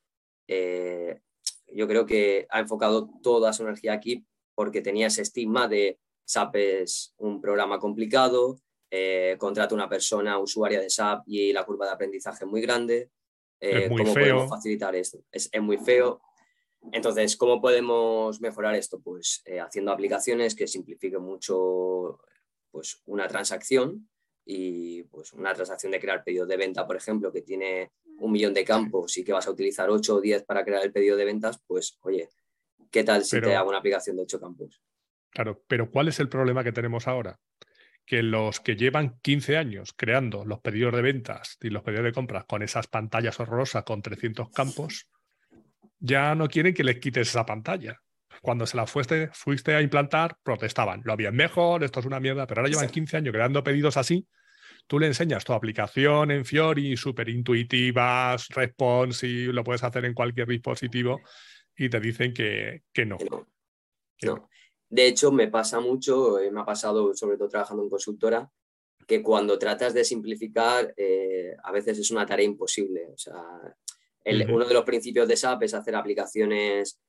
eh, 0.48 1.20
yo 1.68 1.88
creo 1.88 2.06
que 2.06 2.48
ha 2.50 2.60
enfocado 2.60 3.10
toda 3.22 3.54
su 3.54 3.64
energía 3.64 3.94
aquí 3.94 4.26
porque 4.56 4.82
tenía 4.82 5.08
ese 5.08 5.22
estigma 5.22 5.68
de 5.68 6.00
SAP 6.26 6.56
es 6.56 7.14
un 7.18 7.42
programa 7.42 7.80
complicado, 7.80 8.60
eh, 8.90 9.36
contrata 9.40 9.74
una 9.76 9.88
persona 9.88 10.38
usuaria 10.38 10.82
de 10.82 10.90
SAP 10.90 11.24
y 11.28 11.54
la 11.54 11.64
curva 11.64 11.86
de 11.86 11.94
aprendizaje 11.94 12.44
es 12.44 12.50
muy 12.52 12.62
grande. 12.62 13.10
Eh, 13.62 13.84
Es 13.86 13.90
muy 13.90 14.02
¿Cómo 14.02 14.14
feo. 14.14 14.24
podemos 14.36 14.50
facilitar 14.50 14.96
esto? 14.96 15.24
Es, 15.32 15.50
es 15.52 15.62
muy 15.62 15.78
feo. 15.78 16.22
Entonces, 16.92 17.38
¿cómo 17.38 17.62
podemos 17.62 18.42
mejorar 18.42 18.76
esto? 18.76 19.00
Pues 19.00 19.42
eh, 19.46 19.60
haciendo 19.60 19.92
aplicaciones 19.92 20.56
que 20.56 20.68
simplifiquen 20.68 21.22
mucho 21.22 22.20
pues, 22.72 23.02
una 23.06 23.28
transacción 23.28 24.10
y 24.44 25.04
pues, 25.04 25.32
una 25.34 25.54
transacción 25.54 25.92
de 25.92 26.00
crear 26.00 26.24
pedidos 26.24 26.48
de 26.48 26.58
venta, 26.58 26.88
por 26.88 26.96
ejemplo, 26.96 27.32
que 27.32 27.44
tiene 27.44 27.92
un 28.18 28.32
millón 28.32 28.54
de 28.54 28.66
campos 28.66 29.16
y 29.18 29.24
que 29.24 29.32
vas 29.34 29.48
a 29.48 29.52
utilizar 29.52 29.90
8 29.90 30.16
o 30.16 30.22
10 30.22 30.44
para 30.44 30.64
crear 30.66 30.84
el 30.84 30.92
pedido 30.92 31.16
de 31.18 31.26
ventas, 31.26 31.62
pues 31.68 31.98
oye, 32.02 32.30
¿qué 32.90 33.04
tal 33.04 33.24
si 33.24 33.36
Pero- 33.38 33.48
te 33.50 33.56
hago 33.56 33.70
una 33.70 33.78
aplicación 33.80 34.16
de 34.16 34.24
8 34.24 34.40
campos? 34.40 34.82
Claro, 35.30 35.64
pero 35.68 35.90
¿cuál 35.90 36.08
es 36.10 36.20
el 36.20 36.28
problema 36.30 36.64
que 36.64 36.72
tenemos 36.74 37.08
ahora? 37.08 37.40
Que 38.06 38.24
los 38.24 38.60
que 38.60 38.76
llevan 38.76 39.20
15 39.22 39.58
años 39.58 39.94
creando 39.96 40.44
los 40.46 40.60
pedidos 40.60 40.94
de 40.94 41.02
ventas 41.02 41.58
y 41.62 41.70
los 41.70 41.84
pedidos 41.84 42.06
de 42.06 42.12
compras 42.12 42.46
con 42.46 42.62
esas 42.62 42.88
pantallas 42.88 43.40
horrorosas 43.40 43.84
con 43.84 44.02
300 44.02 44.50
campos, 44.50 45.08
ya 46.00 46.36
no 46.36 46.48
quieren 46.48 46.74
que 46.74 46.84
les 46.84 47.00
quites 47.00 47.30
esa 47.30 47.46
pantalla. 47.46 48.02
Cuando 48.42 48.66
se 48.66 48.76
la 48.76 48.88
fuiste, 48.88 49.30
fuiste 49.34 49.76
a 49.76 49.82
implantar, 49.82 50.36
protestaban. 50.42 51.02
Lo 51.06 51.14
habían 51.14 51.36
mejor, 51.36 51.84
esto 51.84 52.00
es 52.00 52.06
una 52.06 52.20
mierda, 52.20 52.48
pero 52.48 52.62
ahora 52.62 52.70
llevan 52.70 52.86
Exacto. 52.86 52.96
15 52.96 53.18
años 53.18 53.34
creando 53.34 53.64
pedidos 53.64 53.98
así. 53.98 54.28
Tú 54.88 55.00
le 55.00 55.08
enseñas 55.08 55.46
tu 55.46 55.54
aplicación 55.54 56.32
en 56.32 56.44
Fiori, 56.44 56.98
súper 56.98 57.30
intuitivas, 57.30 58.48
responsive, 58.50 59.54
lo 59.54 59.64
puedes 59.64 59.84
hacer 59.84 60.06
en 60.06 60.14
cualquier 60.14 60.48
dispositivo 60.48 61.22
y 61.76 61.90
te 61.90 62.00
dicen 62.00 62.34
que, 62.34 62.84
que 62.92 63.06
no. 63.06 63.18
Que 63.18 63.26
no. 63.30 63.48
que 64.18 64.28
No. 64.28 64.50
De 64.92 65.08
hecho, 65.08 65.32
me 65.32 65.48
pasa 65.48 65.80
mucho, 65.80 66.38
eh, 66.38 66.52
me 66.52 66.60
ha 66.62 66.66
pasado 66.66 67.14
sobre 67.16 67.38
todo 67.38 67.48
trabajando 67.48 67.82
en 67.84 67.90
consultora, 67.90 68.52
que 69.08 69.24
cuando 69.24 69.58
tratas 69.58 69.94
de 69.94 70.04
simplificar, 70.04 70.94
eh, 70.98 71.56
a 71.64 71.72
veces 71.72 71.98
es 71.98 72.12
una 72.12 72.26
tarea 72.26 72.46
imposible. 72.46 73.08
O 73.14 73.18
sea, 73.18 73.42
el- 74.26 74.52
uno 74.52 74.66
de 74.66 74.74
los 74.74 74.84
principios 74.84 75.28
de 75.30 75.36
SAP 75.38 75.64
es 75.64 75.74
hacer 75.74 75.96
aplicaciones 75.96 77.00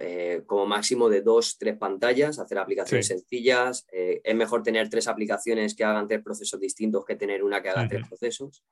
eh, 0.00 0.42
como 0.46 0.64
máximo 0.64 1.08
de 1.08 1.22
dos, 1.22 1.58
tres 1.58 1.76
pantallas, 1.76 2.38
hacer 2.38 2.56
aplicaciones 2.58 3.04
Sí. 3.06 3.14
sencillas. 3.14 3.84
Eh, 3.90 4.20
es 4.22 4.34
mejor 4.36 4.62
tener 4.62 4.88
tres 4.88 5.08
aplicaciones 5.08 5.74
que 5.74 5.82
hagan 5.82 6.06
tres 6.06 6.22
procesos 6.22 6.60
distintos 6.60 7.04
que 7.04 7.16
tener 7.16 7.42
una 7.42 7.60
que 7.60 7.70
haga 7.70 7.88
tres 7.88 8.06
procesos. 8.08 8.62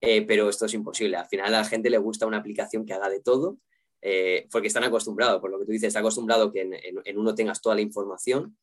Eh, 0.00 0.22
pero 0.26 0.48
esto 0.48 0.64
es 0.64 0.72
imposible. 0.72 1.18
Al 1.18 1.26
final 1.26 1.48
a 1.54 1.58
la 1.58 1.64
gente 1.64 1.90
le 1.90 1.98
gusta 1.98 2.26
una 2.26 2.38
aplicación 2.38 2.86
que 2.86 2.94
haga 2.94 3.10
de 3.10 3.20
todo, 3.20 3.58
eh, 4.06 4.46
porque 4.52 4.68
están 4.68 4.84
acostumbrados, 4.84 5.40
por 5.40 5.50
lo 5.50 5.58
que 5.58 5.64
tú 5.64 5.72
dices, 5.72 5.88
está 5.88 6.00
acostumbrado 6.00 6.52
que 6.52 6.60
en, 6.60 6.74
en- 6.74 7.00
en 7.04 7.18
uno 7.18 7.34
tengas 7.34 7.60
toda 7.62 7.74
la 7.74 7.80
información. 7.80 8.54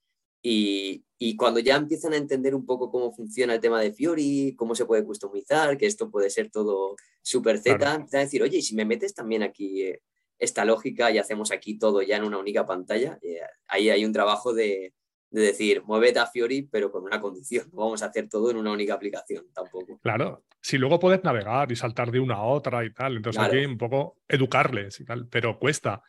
Y, 0.44 1.04
y 1.20 1.36
cuando 1.36 1.60
ya 1.60 1.76
empiezan 1.76 2.14
a 2.14 2.18
entender 2.18 2.54
un 2.56 2.66
poco 2.66 2.90
cómo 2.92 3.12
funciona 3.12 3.54
el 3.56 3.60
tema 3.60 3.80
de 3.82 3.92
Fiori, 3.92 4.56
cómo 4.56 4.74
se 4.76 4.86
puede 4.86 5.04
customizar, 5.04 5.78
que 5.78 5.86
esto 5.88 6.10
puede 6.10 6.30
ser 6.30 6.50
todo 6.52 6.96
super 7.22 7.58
Z, 7.60 7.78
Claro. 7.78 7.96
empiezan 7.96 8.20
a 8.22 8.24
decir, 8.24 8.42
oye, 8.44 8.58
y 8.58 8.62
si 8.62 8.76
me 8.76 8.86
metes 8.86 9.14
también 9.14 9.44
aquí 9.44 9.84
eh, 9.84 10.02
esta 10.40 10.64
lógica 10.66 11.12
y 11.12 11.18
hacemos 11.20 11.52
aquí 11.52 11.78
todo 11.78 12.02
ya 12.02 12.18
en 12.18 12.24
una 12.24 12.38
única 12.40 12.66
pantalla, 12.66 13.20
eh, 13.22 13.40
ahí 13.68 13.90
hay 13.92 14.04
un 14.06 14.14
trabajo 14.14 14.54
de, 14.54 14.94
de 15.32 15.42
decir, 15.42 15.82
muévete 15.86 16.20
a 16.20 16.28
Fiori, 16.28 16.64
pero 16.64 16.92
con 16.92 17.04
una 17.04 17.20
condición, 17.22 17.70
no 17.72 17.80
vamos 17.80 18.04
a 18.04 18.08
hacer 18.08 18.28
todo 18.30 18.52
en 18.52 18.58
una 18.58 18.72
única 18.72 18.94
aplicación 18.94 19.46
tampoco. 19.54 19.98
Claro, 20.04 20.44
si 20.62 20.78
luego 20.78 21.00
puedes 21.00 21.24
navegar 21.24 21.72
y 21.72 21.76
saltar 21.76 22.12
de 22.12 22.20
una 22.20 22.36
a 22.36 22.44
otra 22.44 22.84
y 22.86 22.94
tal, 22.94 23.16
entonces 23.18 23.40
Claro. 23.40 23.54
hay 23.54 23.62
que 23.62 23.68
un 23.68 23.78
poco 23.78 24.18
educarles 24.28 25.00
y 25.00 25.06
tal, 25.06 25.28
pero 25.28 25.58
cuesta. 25.58 26.04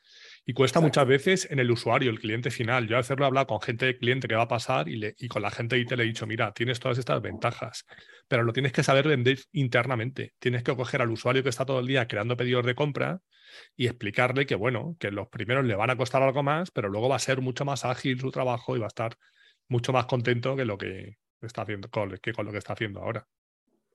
Y 0.44 0.54
cuesta 0.54 0.80
Exacto. 0.80 0.86
muchas 1.02 1.06
veces 1.06 1.48
en 1.50 1.60
el 1.60 1.70
usuario, 1.70 2.10
el 2.10 2.18
cliente 2.18 2.50
final. 2.50 2.88
Yo 2.88 2.96
a 2.96 3.00
veces 3.00 3.16
lo 3.16 3.24
he 3.24 3.26
hablado 3.28 3.46
con 3.46 3.60
gente 3.60 3.86
de 3.86 3.96
cliente 3.96 4.26
que 4.26 4.34
va 4.34 4.42
a 4.42 4.48
pasar 4.48 4.88
y, 4.88 4.96
le- 4.96 5.14
y 5.18 5.28
con 5.28 5.42
la 5.42 5.50
gente 5.52 5.76
de 5.76 5.82
IT 5.82 5.96
le 5.96 6.02
he 6.02 6.06
dicho, 6.06 6.26
mira, 6.26 6.52
tienes 6.52 6.80
todas 6.80 6.98
estas 6.98 7.22
ventajas, 7.22 7.84
pero 8.28 8.42
lo 8.42 8.52
tienes 8.52 8.72
que 8.72 8.82
saber 8.82 9.06
vender 9.06 9.38
internamente. 9.52 10.34
Tienes 10.40 10.64
que 10.64 10.74
coger 10.74 11.00
al 11.02 11.10
usuario 11.10 11.42
que 11.44 11.48
está 11.48 11.64
todo 11.64 11.78
el 11.80 11.86
día 11.86 12.08
creando 12.08 12.36
pedidos 12.36 12.66
de 12.66 12.74
compra 12.74 13.20
y 13.76 13.86
explicarle 13.86 14.46
que, 14.46 14.54
bueno, 14.56 14.96
que 14.98 15.10
los 15.12 15.28
primeros 15.28 15.64
le 15.64 15.76
van 15.76 15.90
a 15.90 15.96
costar 15.96 16.22
algo 16.22 16.42
más, 16.42 16.70
pero 16.72 16.88
luego 16.88 17.08
va 17.08 17.16
a 17.16 17.18
ser 17.20 17.40
mucho 17.40 17.64
más 17.64 17.84
ágil 17.84 18.18
su 18.20 18.30
trabajo 18.32 18.76
y 18.76 18.80
va 18.80 18.86
a 18.86 18.88
estar 18.88 19.16
mucho 19.68 19.92
más 19.92 20.06
contento 20.06 20.56
que 20.56 20.64
lo 20.64 20.76
que 20.78 21.18
está 21.40 21.62
haciendo, 21.62 21.88
con- 21.90 22.18
que 22.18 22.32
con 22.32 22.46
lo 22.46 22.52
que 22.52 22.58
está 22.58 22.72
haciendo 22.72 23.00
ahora 23.00 23.26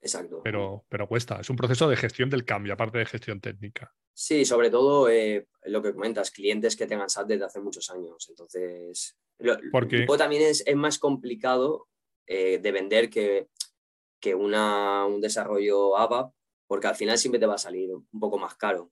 Exacto. 0.01 0.41
pero, 0.43 0.85
pero 0.89 1.07
cuesta. 1.07 1.39
Es 1.39 1.49
un 1.49 1.55
proceso 1.55 1.89
de 1.89 1.95
gestión 1.95 2.29
del 2.29 2.45
cambio, 2.45 2.73
aparte 2.73 2.99
de 2.99 3.05
gestión 3.05 3.41
técnica. 3.41 3.93
Sí, 4.13 4.45
sobre 4.45 4.69
todo 4.69 5.09
eh, 5.09 5.47
lo 5.65 5.81
que 5.81 5.93
comentas, 5.93 6.31
clientes 6.31 6.75
que 6.75 6.87
tengan 6.87 7.09
SAP 7.09 7.27
desde 7.27 7.45
hace 7.45 7.59
muchos 7.59 7.89
años. 7.89 8.27
Entonces, 8.29 9.17
porque 9.71 10.05
también 10.17 10.43
es, 10.43 10.63
más 10.75 10.97
complicado 10.99 11.87
eh, 12.25 12.59
de 12.59 12.71
vender 12.71 13.09
que, 13.09 13.47
que 14.19 14.33
una, 14.35 15.05
un 15.05 15.21
desarrollo 15.21 15.97
ABAP, 15.97 16.33
porque 16.67 16.87
al 16.87 16.95
final 16.95 17.17
siempre 17.17 17.39
te 17.39 17.45
va 17.45 17.55
a 17.55 17.59
salir 17.59 17.91
un 17.91 18.19
poco 18.19 18.37
más 18.37 18.55
caro 18.55 18.91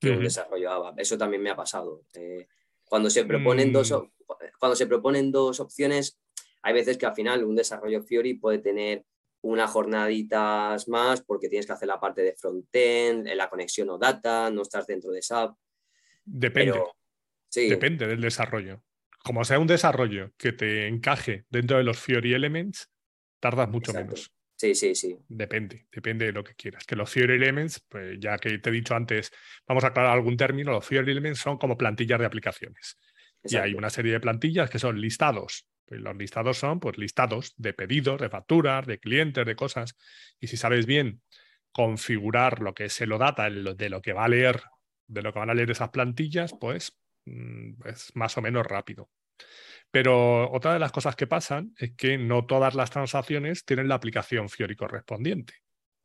que 0.00 0.10
un 0.10 0.22
desarrollo 0.22 0.70
ABAP. 0.70 1.00
Eso 1.00 1.16
también 1.16 1.42
me 1.42 1.50
ha 1.50 1.56
pasado. 1.56 2.02
Eh, 2.14 2.46
cuando, 2.84 3.08
se 3.08 3.24
proponen 3.24 3.72
dos, 3.72 3.90
mm. 3.92 4.34
cuando 4.58 4.76
se 4.76 4.86
proponen 4.86 5.32
dos 5.32 5.60
opciones, 5.60 6.18
hay 6.62 6.74
veces 6.74 6.98
que 6.98 7.06
al 7.06 7.14
final 7.14 7.44
un 7.44 7.56
desarrollo 7.56 8.02
Fiori 8.02 8.34
puede 8.34 8.58
tener 8.58 9.04
unas 9.46 9.70
jornaditas 9.70 10.88
más 10.88 11.22
porque 11.22 11.48
tienes 11.48 11.66
que 11.66 11.72
hacer 11.72 11.88
la 11.88 12.00
parte 12.00 12.22
de 12.22 12.34
frontend, 12.34 13.28
la 13.28 13.48
conexión 13.48 13.88
o 13.90 13.98
data, 13.98 14.50
no 14.50 14.62
estás 14.62 14.86
dentro 14.86 15.10
de 15.10 15.22
SAP. 15.22 15.56
Depende. 16.24 16.82
Depende 17.54 18.06
del 18.06 18.20
desarrollo. 18.20 18.82
Como 19.22 19.44
sea 19.44 19.58
un 19.58 19.66
desarrollo 19.66 20.32
que 20.36 20.52
te 20.52 20.86
encaje 20.88 21.46
dentro 21.48 21.78
de 21.78 21.84
los 21.84 21.98
Fiori 21.98 22.34
Elements, 22.34 22.90
tardas 23.40 23.68
mucho 23.68 23.92
menos. 23.92 24.32
Sí, 24.56 24.74
sí, 24.74 24.94
sí. 24.94 25.16
Depende, 25.28 25.86
depende 25.92 26.26
de 26.26 26.32
lo 26.32 26.42
que 26.42 26.54
quieras. 26.54 26.84
Que 26.84 26.96
los 26.96 27.10
Fiori 27.10 27.34
Elements, 27.34 27.84
pues 27.88 28.18
ya 28.18 28.38
que 28.38 28.58
te 28.58 28.70
he 28.70 28.72
dicho 28.72 28.94
antes, 28.94 29.30
vamos 29.66 29.84
a 29.84 29.88
aclarar 29.88 30.12
algún 30.12 30.36
término, 30.36 30.72
los 30.72 30.86
Fiori 30.86 31.12
Elements 31.12 31.40
son 31.40 31.58
como 31.58 31.76
plantillas 31.76 32.18
de 32.18 32.26
aplicaciones. 32.26 32.98
Y 33.44 33.56
hay 33.56 33.74
una 33.74 33.90
serie 33.90 34.12
de 34.12 34.20
plantillas 34.20 34.70
que 34.70 34.78
son 34.78 35.00
listados. 35.00 35.68
Pues 35.86 36.00
los 36.00 36.16
listados 36.16 36.58
son 36.58 36.80
pues, 36.80 36.98
listados 36.98 37.54
de 37.56 37.72
pedidos, 37.72 38.20
de 38.20 38.28
facturas, 38.28 38.86
de 38.86 38.98
clientes, 38.98 39.46
de 39.46 39.56
cosas. 39.56 39.96
Y 40.40 40.48
si 40.48 40.56
sabes 40.56 40.84
bien 40.84 41.22
configurar 41.72 42.60
lo 42.60 42.74
que 42.74 42.86
es 42.86 43.00
el 43.00 43.10
de 43.10 43.88
lo 43.90 44.02
que 44.02 44.12
va 44.12 44.24
a 44.24 44.28
leer, 44.28 44.62
de 45.06 45.22
lo 45.22 45.32
que 45.32 45.38
van 45.38 45.50
a 45.50 45.54
leer 45.54 45.70
esas 45.70 45.90
plantillas, 45.90 46.54
pues 46.60 46.98
mm, 47.26 47.86
es 47.86 48.10
más 48.14 48.36
o 48.36 48.42
menos 48.42 48.66
rápido. 48.66 49.10
Pero 49.90 50.50
otra 50.50 50.72
de 50.72 50.78
las 50.78 50.92
cosas 50.92 51.16
que 51.16 51.26
pasan 51.26 51.72
es 51.78 51.94
que 51.96 52.18
no 52.18 52.46
todas 52.46 52.74
las 52.74 52.90
transacciones 52.90 53.64
tienen 53.64 53.88
la 53.88 53.94
aplicación 53.94 54.48
Fiori 54.48 54.74
correspondiente, 54.74 55.54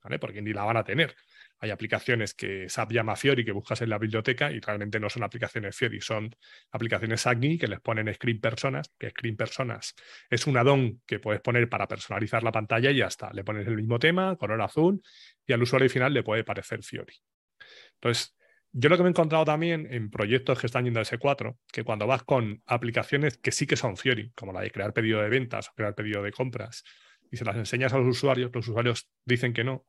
¿vale? 0.03 0.19
Porque 0.19 0.41
ni 0.41 0.53
la 0.53 0.63
van 0.63 0.77
a 0.77 0.83
tener. 0.83 1.15
Hay 1.63 1.69
aplicaciones 1.69 2.33
que 2.33 2.67
SAP 2.67 2.91
llama 2.91 3.15
Fiori 3.15 3.45
que 3.45 3.51
buscas 3.51 3.81
en 3.81 3.89
la 3.89 3.99
biblioteca 3.99 4.51
y 4.51 4.59
realmente 4.59 4.99
no 4.99 5.09
son 5.09 5.23
aplicaciones 5.23 5.75
Fiori, 5.75 6.01
son 6.01 6.35
aplicaciones 6.71 7.27
AGNI 7.27 7.59
que 7.59 7.67
les 7.67 7.79
ponen 7.79 8.11
Screen 8.11 8.41
Personas, 8.41 8.91
que 8.97 9.11
Screen 9.11 9.37
Personas 9.37 9.93
es 10.27 10.47
un 10.47 10.57
addon 10.57 11.01
que 11.05 11.19
puedes 11.19 11.39
poner 11.39 11.69
para 11.69 11.87
personalizar 11.87 12.41
la 12.41 12.51
pantalla 12.51 12.89
y 12.89 12.97
ya 12.97 13.07
está. 13.07 13.31
Le 13.31 13.43
pones 13.43 13.67
el 13.67 13.75
mismo 13.75 13.99
tema, 13.99 14.35
color 14.37 14.59
azul, 14.61 15.03
y 15.45 15.53
al 15.53 15.61
usuario 15.61 15.87
final 15.87 16.13
le 16.13 16.23
puede 16.23 16.43
parecer 16.43 16.83
Fiori. 16.83 17.13
Entonces, 17.93 18.35
yo 18.71 18.89
lo 18.89 18.97
que 18.97 19.03
me 19.03 19.09
he 19.09 19.11
encontrado 19.11 19.45
también 19.45 19.87
en 19.91 20.09
proyectos 20.09 20.59
que 20.59 20.65
están 20.65 20.85
yendo 20.85 20.99
a 20.99 21.03
S4, 21.03 21.57
que 21.71 21.83
cuando 21.83 22.07
vas 22.07 22.23
con 22.23 22.63
aplicaciones 22.65 23.37
que 23.37 23.51
sí 23.51 23.67
que 23.67 23.75
son 23.75 23.97
Fiori, 23.97 24.31
como 24.33 24.51
la 24.51 24.61
de 24.61 24.71
crear 24.71 24.93
pedido 24.93 25.21
de 25.21 25.29
ventas 25.29 25.69
o 25.69 25.73
crear 25.73 25.93
pedido 25.93 26.23
de 26.23 26.31
compras, 26.31 26.83
y 27.29 27.37
se 27.37 27.45
las 27.45 27.55
enseñas 27.55 27.93
a 27.93 27.99
los 27.99 28.07
usuarios, 28.07 28.49
los 28.51 28.67
usuarios 28.67 29.09
dicen 29.25 29.53
que 29.53 29.63
no, 29.63 29.85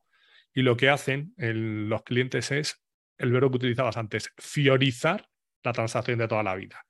y 0.53 0.61
lo 0.61 0.77
que 0.77 0.89
hacen 0.89 1.33
los 1.37 2.03
clientes 2.03 2.51
es 2.51 2.83
el 3.17 3.31
verbo 3.31 3.49
que 3.49 3.57
utilizabas 3.57 3.97
antes, 3.97 4.31
fiorizar 4.37 5.29
la 5.63 5.73
transacción 5.73 6.19
de 6.19 6.27
toda 6.27 6.43
la 6.43 6.55
vida. 6.55 6.85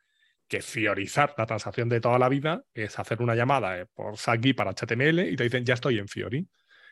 Que 0.47 0.61
fiorizar 0.61 1.33
la 1.37 1.45
transacción 1.45 1.89
de 1.89 2.01
toda 2.01 2.19
la 2.19 2.29
vida 2.29 2.63
es 2.73 2.99
hacer 2.99 3.21
una 3.21 3.35
llamada 3.35 3.79
eh, 3.79 3.85
por 3.85 4.17
SAGI 4.17 4.53
para 4.53 4.73
HTML 4.73 5.19
y 5.31 5.35
te 5.35 5.43
dicen, 5.43 5.65
ya 5.65 5.75
estoy 5.75 5.99
en 5.99 6.07
Fiori. 6.07 6.47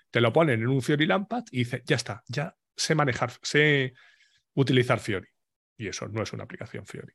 Te 0.10 0.22
lo 0.22 0.32
ponen 0.32 0.62
en 0.62 0.68
un 0.68 0.82
Fiori 0.82 1.06
Lampad 1.06 1.44
y 1.52 1.60
dices, 1.60 1.82
ya 1.86 1.96
está, 1.96 2.24
ya 2.28 2.56
sé 2.76 2.96
manejar, 2.96 3.32
sé 3.42 3.94
utilizar 4.54 5.00
Fiori. 5.00 5.28
Y 5.78 5.88
eso 5.88 6.08
no 6.08 6.24
es 6.24 6.32
una 6.34 6.44
aplicación 6.44 6.86
Fiori. 6.86 7.14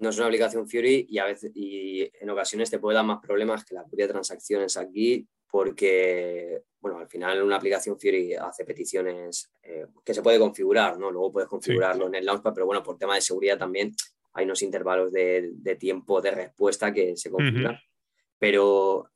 No 0.00 0.10
es 0.10 0.18
una 0.18 0.26
aplicación 0.26 0.68
Fiori 0.68 1.06
y 1.08 1.18
a 1.18 1.24
veces 1.24 1.50
y 1.54 2.10
en 2.20 2.30
ocasiones 2.30 2.70
te 2.70 2.78
puede 2.78 2.96
dar 2.96 3.04
más 3.04 3.20
problemas 3.20 3.64
que 3.64 3.74
la 3.74 3.84
propia 3.84 4.08
transacciones 4.08 4.76
aquí 4.76 5.26
porque, 5.50 6.62
bueno, 6.80 6.98
al 6.98 7.08
final 7.08 7.42
una 7.42 7.56
aplicación 7.56 7.98
Fiori 7.98 8.34
hace 8.34 8.64
peticiones 8.64 9.50
eh, 9.62 9.86
que 10.04 10.14
se 10.14 10.22
puede 10.22 10.38
configurar, 10.38 10.98
¿no? 10.98 11.10
Luego 11.10 11.32
puedes 11.32 11.48
configurarlo 11.48 12.06
en 12.06 12.16
el 12.16 12.26
Launchpad, 12.26 12.52
pero 12.52 12.66
bueno, 12.66 12.82
por 12.82 12.98
tema 12.98 13.14
de 13.14 13.22
seguridad 13.22 13.58
también 13.58 13.94
hay 14.34 14.44
unos 14.44 14.62
intervalos 14.62 15.10
de, 15.10 15.76
tiempo 15.80 16.20
de 16.20 16.30
respuesta 16.30 16.92
que 16.92 17.16
se 17.16 17.30
configuran. 17.30 17.78
Pero 18.38 19.10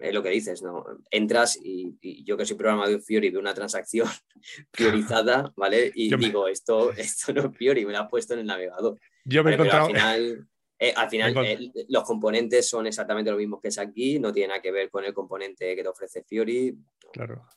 es 0.00 0.12
lo 0.12 0.22
que 0.22 0.30
dices, 0.30 0.62
¿no? 0.62 0.84
Entras 1.10 1.58
y, 1.62 2.24
yo 2.24 2.36
que 2.36 2.46
soy 2.46 2.56
programador 2.56 2.96
de 2.96 3.02
Fiori 3.02 3.30
veo 3.30 3.40
una 3.40 3.54
transacción 3.54 4.08
priorizada, 4.70 5.52
¿vale? 5.56 5.92
Y 5.94 6.14
digo, 6.16 6.48
esto, 6.48 6.92
esto 6.92 7.32
no 7.32 7.42
es 7.42 7.56
Fiori, 7.56 7.86
me 7.86 7.92
lo 7.92 7.98
ha 7.98 8.08
puesto 8.08 8.34
en 8.34 8.40
el 8.40 8.46
navegador. 8.46 8.98
Yo 9.24 9.42
me 9.42 9.50
he 9.50 9.54
encontrado... 9.54 9.86
al 9.86 9.92
final, 9.92 10.48
eh, 10.78 10.92
al 10.94 11.08
final 11.10 11.46
eh, 11.46 11.70
los 11.88 12.04
componentes 12.04 12.68
son 12.68 12.86
exactamente 12.86 13.30
lo 13.30 13.36
mismo 13.36 13.60
que 13.60 13.68
es 13.68 13.78
aquí, 13.78 14.18
no 14.18 14.32
tiene 14.32 14.48
nada 14.48 14.62
que 14.62 14.70
ver 14.70 14.90
con 14.90 15.04
el 15.04 15.14
componente 15.14 15.74
que 15.74 15.82
te 15.82 15.88
ofrece 15.88 16.22
Fiori. 16.24 16.76
Claro. 17.12 17.48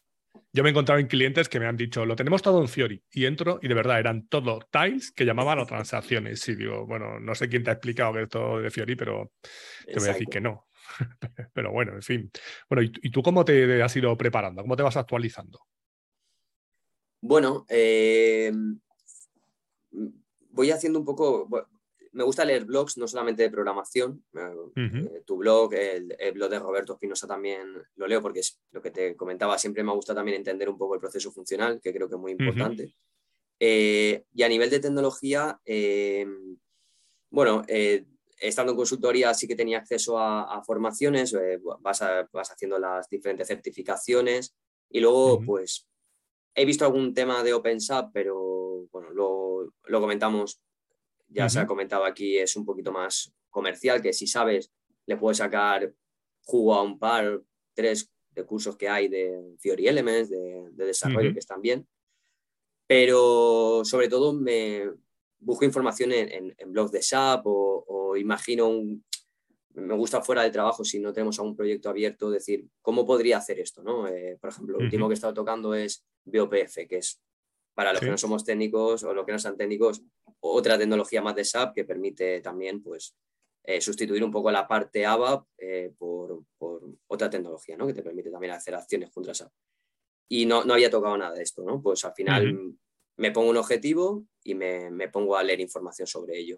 Yo 0.53 0.63
me 0.63 0.69
he 0.69 0.71
encontrado 0.71 0.99
en 0.99 1.07
clientes 1.07 1.49
que 1.49 1.59
me 1.59 1.65
han 1.65 1.77
dicho, 1.77 2.05
lo 2.05 2.15
tenemos 2.15 2.41
todo 2.41 2.61
en 2.61 2.67
Fiori. 2.67 3.03
Y 3.11 3.25
entro 3.25 3.59
y 3.61 3.67
de 3.67 3.73
verdad 3.73 3.99
eran 3.99 4.27
todo 4.27 4.59
tiles 4.71 5.11
que 5.11 5.25
llamaban 5.25 5.59
a 5.59 5.65
transacciones. 5.65 6.47
Y 6.47 6.55
digo, 6.55 6.85
bueno, 6.85 7.19
no 7.19 7.35
sé 7.35 7.49
quién 7.49 7.63
te 7.63 7.71
ha 7.71 7.73
explicado 7.73 8.13
que 8.13 8.23
es 8.23 8.29
todo 8.29 8.59
de 8.59 8.71
Fiori, 8.71 8.95
pero 8.95 9.33
te 9.85 9.99
voy 9.99 10.09
a 10.09 10.13
decir 10.13 10.27
que 10.27 10.41
no. 10.41 10.67
Pero 11.53 11.71
bueno, 11.71 11.93
en 11.93 12.01
fin. 12.01 12.31
Bueno, 12.69 12.81
¿y, 12.81 13.11
tú 13.11 13.21
cómo 13.21 13.43
te 13.43 13.83
has 13.83 13.95
ido 13.97 14.15
preparando? 14.17 14.61
¿Cómo 14.61 14.77
te 14.77 14.83
vas 14.83 14.95
actualizando? 14.95 15.59
Bueno, 17.19 17.65
eh, 17.67 18.53
voy 20.57 20.71
haciendo 20.71 20.99
un 20.99 21.05
poco, 21.05 21.47
me 22.11 22.23
gusta 22.23 22.43
leer 22.43 22.65
blogs, 22.65 22.97
no 22.97 23.07
solamente 23.07 23.43
de 23.43 23.51
programación. 23.51 24.25
Eh, 24.75 25.21
tu 25.25 25.37
blog, 25.37 25.73
el, 25.73 26.15
blog 26.33 26.49
de 26.49 26.59
Roberto 26.59 26.93
Espinosa 26.93 27.27
también 27.27 27.73
lo 27.95 28.07
leo 28.07 28.21
porque 28.21 28.39
es 28.39 28.59
lo 28.71 28.81
que 28.81 28.91
te 28.91 29.15
comentaba. 29.15 29.57
Siempre 29.57 29.83
me 29.83 29.93
gusta 29.93 30.15
también 30.15 30.37
entender 30.37 30.67
un 30.67 30.77
poco 30.77 30.95
el 30.95 30.99
proceso 30.99 31.31
funcional, 31.31 31.79
que 31.79 31.93
creo 31.93 32.09
que 32.09 32.15
es 32.15 32.21
muy 32.21 32.31
importante. 32.31 32.91
Eh, 33.59 34.25
y 34.33 34.43
a 34.43 34.49
nivel 34.49 34.69
de 34.69 34.79
tecnología, 34.79 35.59
bueno, 37.29 37.63
estando 38.39 38.71
en 38.71 38.77
consultoría 38.77 39.33
sí 39.33 39.47
que 39.47 39.55
tenía 39.55 39.79
acceso 39.79 40.17
a, 40.17 40.61
formaciones, 40.63 41.33
eh, 41.33 41.59
vas, 41.79 42.01
haciendo 42.51 42.79
las 42.79 43.09
diferentes 43.09 43.47
certificaciones 43.47 44.55
y 44.89 44.99
luego 44.99 45.41
pues 45.41 45.87
he 46.55 46.65
visto 46.65 46.85
algún 46.85 47.13
tema 47.13 47.43
de 47.43 47.53
OpenSAP, 47.53 48.11
pero 48.13 48.56
bueno, 48.91 49.11
lo, 49.11 49.73
lo 49.85 50.01
comentamos, 50.01 50.61
ya 51.27 51.49
se 51.49 51.59
ha 51.59 51.67
comentado 51.67 52.05
aquí, 52.05 52.37
es 52.37 52.55
un 52.55 52.65
poquito 52.65 52.91
más 52.91 53.33
comercial, 53.49 54.01
que 54.01 54.13
si 54.13 54.27
sabes 54.27 54.71
le 55.05 55.17
puedes 55.17 55.37
sacar 55.37 55.93
jugo 56.43 56.75
a 56.75 56.83
un 56.83 56.99
par, 56.99 57.41
tres 57.73 58.11
de 58.31 58.45
cursos 58.45 58.77
que 58.77 58.87
hay 58.87 59.07
de 59.07 59.55
Theory 59.61 59.87
Elements, 59.87 60.29
de, 60.29 60.69
desarrollo 60.73 61.33
que 61.33 61.39
están 61.39 61.61
bien, 61.61 61.87
pero 62.85 63.83
sobre 63.83 64.07
todo 64.07 64.33
me, 64.33 64.89
busco 65.39 65.65
información 65.65 66.11
en, 66.13 66.55
blogs 66.67 66.91
de 66.91 67.01
SAP 67.01 67.43
o, 67.45 68.15
imagino 68.17 68.67
un, 68.67 69.03
me 69.73 69.95
gusta 69.95 70.21
fuera 70.21 70.41
de 70.43 70.49
trabajo, 70.49 70.83
si 70.83 70.99
no 70.99 71.13
tenemos 71.13 71.37
algún 71.39 71.55
proyecto 71.55 71.89
abierto, 71.89 72.31
decir, 72.31 72.65
¿cómo 72.81 73.05
podría 73.05 73.37
hacer 73.37 73.59
esto? 73.59 73.83
¿no? 73.83 74.07
Eh, 74.07 74.37
por 74.39 74.49
ejemplo, 74.49 74.77
lo 74.77 74.85
último 74.85 75.07
que 75.07 75.13
he 75.13 75.15
estado 75.15 75.33
tocando 75.33 75.75
es 75.75 76.03
BOPF, 76.25 76.87
que 76.89 76.97
es 76.97 77.21
para 77.77 77.93
los 77.93 78.01
que 78.01 78.09
no 78.09 78.17
somos 78.17 78.43
técnicos 78.43 79.03
o 79.03 79.13
los 79.13 79.23
que 79.23 79.33
no 79.33 79.37
sean 79.37 79.55
técnicos, 79.55 80.01
otra 80.39 80.79
tecnología 80.79 81.21
más 81.21 81.35
de 81.35 81.45
SAP 81.45 81.75
que 81.75 81.85
permite 81.85 82.41
también 82.41 82.81
pues, 82.81 83.15
eh, 83.63 83.79
sustituir 83.81 84.23
un 84.23 84.31
poco 84.31 84.49
la 84.49 84.67
parte 84.67 85.05
ABAP 85.05 85.45
eh, 85.59 85.93
por, 85.95 86.41
otra 87.05 87.29
tecnología, 87.29 87.77
¿no? 87.77 87.85
que 87.85 87.93
te 87.93 88.01
permite 88.01 88.31
también 88.31 88.53
hacer 88.53 88.73
acciones 88.73 89.11
contra 89.11 89.35
SAP. 89.35 89.51
Y 90.27 90.47
no, 90.47 90.63
no 90.63 90.73
había 90.73 90.89
tocado 90.89 91.15
nada 91.19 91.35
de 91.35 91.43
esto, 91.43 91.63
¿no? 91.63 91.79
Pues 91.79 92.03
al 92.03 92.15
final 92.15 92.75
me 93.15 93.31
pongo 93.31 93.51
un 93.51 93.57
objetivo 93.57 94.25
y 94.43 94.55
me, 94.55 95.07
pongo 95.09 95.37
a 95.37 95.43
leer 95.43 95.59
información 95.59 96.07
sobre 96.07 96.35
ello 96.35 96.57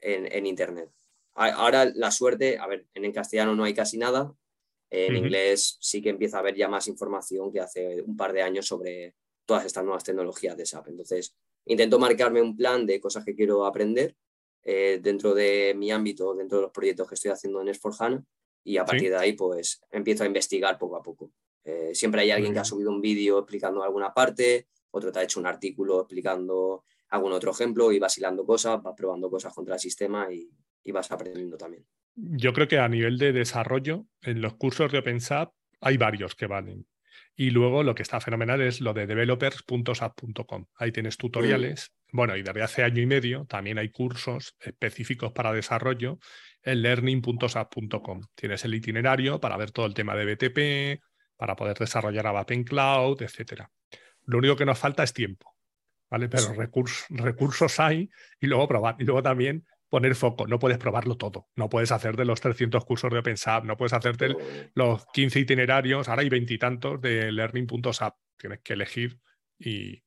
en, 0.00 0.46
Internet. 0.46 0.90
Ahora 1.34 1.84
la 1.94 2.10
suerte, 2.10 2.58
a 2.58 2.66
ver, 2.66 2.88
en 2.92 3.12
castellano 3.12 3.54
no 3.54 3.62
hay 3.62 3.72
casi 3.72 3.96
nada, 3.96 4.34
en 4.90 5.14
inglés 5.14 5.78
sí 5.80 6.02
que 6.02 6.08
empieza 6.08 6.38
a 6.38 6.40
haber 6.40 6.56
ya 6.56 6.68
más 6.68 6.88
información 6.88 7.52
que 7.52 7.60
hace 7.60 8.02
un 8.02 8.16
par 8.16 8.32
de 8.32 8.42
años 8.42 8.66
sobre 8.66 9.14
todas 9.48 9.64
estas 9.64 9.82
nuevas 9.82 10.04
tecnologías 10.04 10.58
de 10.58 10.66
SAP. 10.66 10.88
Entonces, 10.88 11.34
intento 11.64 11.98
marcarme 11.98 12.42
un 12.42 12.54
plan 12.54 12.84
de 12.84 13.00
cosas 13.00 13.24
que 13.24 13.34
quiero 13.34 13.64
aprender 13.64 14.14
eh, 14.62 15.00
dentro 15.02 15.34
de 15.34 15.72
mi 15.74 15.90
ámbito, 15.90 16.34
dentro 16.34 16.58
de 16.58 16.62
los 16.64 16.70
proyectos 16.70 17.08
que 17.08 17.14
estoy 17.14 17.30
haciendo 17.30 17.62
en 17.62 17.68
S4HANA 17.68 18.22
y 18.62 18.76
a 18.76 18.84
partir 18.84 19.08
de 19.08 19.16
ahí 19.16 19.32
pues 19.32 19.80
empiezo 19.90 20.24
a 20.24 20.26
investigar 20.26 20.76
poco 20.76 20.96
a 20.96 21.02
poco. 21.02 21.32
Eh, 21.64 21.94
siempre 21.94 22.20
hay 22.20 22.30
alguien 22.30 22.52
que 22.52 22.58
ha 22.58 22.64
subido 22.64 22.90
un 22.90 23.00
vídeo 23.00 23.38
explicando 23.38 23.82
alguna 23.82 24.12
parte, 24.12 24.68
otro 24.90 25.10
te 25.10 25.20
ha 25.20 25.22
hecho 25.22 25.40
un 25.40 25.46
artículo 25.46 26.00
explicando 26.00 26.84
algún 27.08 27.32
otro 27.32 27.52
ejemplo 27.52 27.90
y 27.90 27.98
vas 27.98 28.18
hilando 28.18 28.44
cosas, 28.44 28.82
vas 28.82 28.94
probando 28.94 29.30
cosas 29.30 29.54
contra 29.54 29.74
el 29.76 29.80
sistema 29.80 30.28
y, 30.30 30.50
vas 30.90 31.10
aprendiendo 31.10 31.58
también. 31.58 31.86
Yo 32.14 32.54
creo 32.54 32.66
que 32.66 32.78
a 32.78 32.88
nivel 32.88 33.18
de 33.18 33.34
desarrollo, 33.34 34.06
en 34.22 34.40
los 34.40 34.54
cursos 34.54 34.90
de 34.90 35.00
OpenSAP 35.00 35.52
hay 35.82 35.98
varios 35.98 36.34
que 36.34 36.46
valen. 36.46 36.86
Y 37.40 37.50
luego 37.50 37.84
lo 37.84 37.94
que 37.94 38.02
está 38.02 38.20
fenomenal 38.20 38.60
es 38.62 38.80
lo 38.80 38.92
de 38.94 39.06
developers.sap.com. 39.06 40.66
Ahí 40.74 40.90
tienes 40.90 41.16
tutoriales. 41.16 41.92
Bueno, 42.10 42.36
y 42.36 42.42
desde 42.42 42.62
hace 42.62 42.82
año 42.82 43.00
y 43.00 43.06
medio 43.06 43.44
también 43.44 43.78
hay 43.78 43.90
cursos 43.90 44.56
específicos 44.58 45.30
para 45.30 45.52
desarrollo 45.52 46.18
en 46.64 46.82
learning.sap.com. 46.82 48.22
Tienes 48.34 48.64
el 48.64 48.74
itinerario 48.74 49.38
para 49.38 49.56
ver 49.56 49.70
todo 49.70 49.86
el 49.86 49.94
tema 49.94 50.16
de 50.16 50.34
BTP, 50.34 51.00
para 51.36 51.54
poder 51.54 51.78
desarrollar 51.78 52.26
ABAP 52.26 52.50
en 52.50 52.64
cloud, 52.64 53.22
etc. 53.22 53.68
Lo 54.24 54.38
único 54.38 54.56
que 54.56 54.66
nos 54.66 54.80
falta 54.80 55.04
es 55.04 55.12
tiempo, 55.12 55.54
¿vale? 56.10 56.28
Pero 56.28 56.54
recursos, 56.54 57.06
recursos 57.08 57.78
hay 57.78 58.10
y 58.40 58.48
luego 58.48 58.66
probar. 58.66 58.96
Y 58.98 59.04
luego 59.04 59.22
también 59.22 59.64
poner 59.88 60.14
foco. 60.14 60.46
No 60.46 60.58
puedes 60.58 60.78
probarlo 60.78 61.16
todo. 61.16 61.48
No 61.56 61.68
puedes 61.68 61.92
hacer 61.92 62.16
de 62.16 62.24
los 62.24 62.40
300 62.40 62.84
cursos 62.84 63.10
de 63.10 63.18
OpenSAP, 63.18 63.64
no 63.64 63.76
puedes 63.76 63.92
hacer 63.92 64.16
de 64.16 64.36
los 64.74 65.06
15 65.06 65.40
itinerarios, 65.40 66.08
ahora 66.08 66.22
hay 66.22 66.28
veintitantos 66.28 67.00
de 67.00 67.32
learning.sap. 67.32 68.16
Tienes 68.36 68.60
que 68.60 68.74
elegir 68.74 69.20
y, 69.58 70.02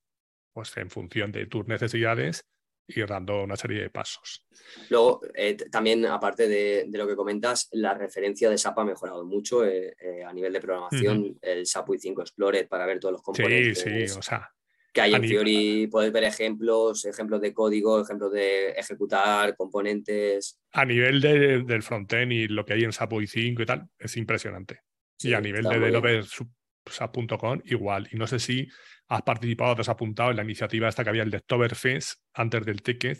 pues, 0.52 0.76
en 0.76 0.90
función 0.90 1.32
de 1.32 1.46
tus 1.46 1.66
necesidades, 1.66 2.48
ir 2.88 3.06
dando 3.06 3.42
una 3.42 3.56
serie 3.56 3.82
de 3.82 3.90
pasos. 3.90 4.46
Luego, 4.90 5.20
eh, 5.34 5.56
también, 5.70 6.04
aparte 6.06 6.48
de, 6.48 6.86
lo 6.90 7.06
que 7.06 7.16
comentas, 7.16 7.68
la 7.72 7.94
referencia 7.94 8.50
de 8.50 8.58
SAP 8.58 8.78
ha 8.78 8.84
mejorado 8.84 9.24
mucho 9.24 9.64
eh, 9.64 9.94
eh, 10.00 10.24
a 10.24 10.32
nivel 10.32 10.52
de 10.52 10.60
programación. 10.60 11.38
El 11.40 11.66
SAP 11.66 11.88
UI5 11.88 12.20
Explorer 12.20 12.68
para 12.68 12.86
ver 12.86 13.00
todos 13.00 13.12
los 13.12 13.22
componentes. 13.22 13.80
Sí, 13.80 14.08
sí, 14.08 14.18
o 14.18 14.22
sea, 14.22 14.50
que 14.92 15.00
hay 15.00 15.14
en 15.14 15.24
Fiori, 15.24 15.86
puedes 15.86 16.12
ver 16.12 16.24
ejemplos, 16.24 17.04
ejemplos 17.06 17.40
de 17.40 17.54
código, 17.54 18.02
ejemplos 18.02 18.30
de 18.32 18.70
ejecutar 18.72 19.56
componentes. 19.56 20.60
A 20.72 20.84
nivel 20.84 21.20
de, 21.20 21.62
del 21.62 21.82
frontend 21.82 22.32
y 22.32 22.48
lo 22.48 22.64
que 22.64 22.74
hay 22.74 22.84
en 22.84 22.92
SAP 22.92 23.12
5 23.26 23.62
y 23.62 23.66
tal, 23.66 23.88
es 23.98 24.16
impresionante. 24.16 24.80
y 25.18 25.32
a 25.32 25.40
nivel 25.40 25.64
de 25.64 25.78
developer.com 25.78 27.60
igual. 27.64 28.08
Y 28.12 28.16
no 28.16 28.26
sé 28.26 28.38
si 28.38 28.68
has 29.08 29.22
participado, 29.22 29.76
te 29.76 29.80
has 29.80 29.88
apuntado 29.88 30.30
en 30.30 30.36
la 30.36 30.44
iniciativa 30.44 30.88
esta 30.88 31.02
que 31.02 31.10
había 31.10 31.22
el 31.22 31.30
de 31.30 31.38
Oktoberfest 31.38 32.20
antes 32.34 32.64
del 32.66 32.82
Ticket. 32.82 33.18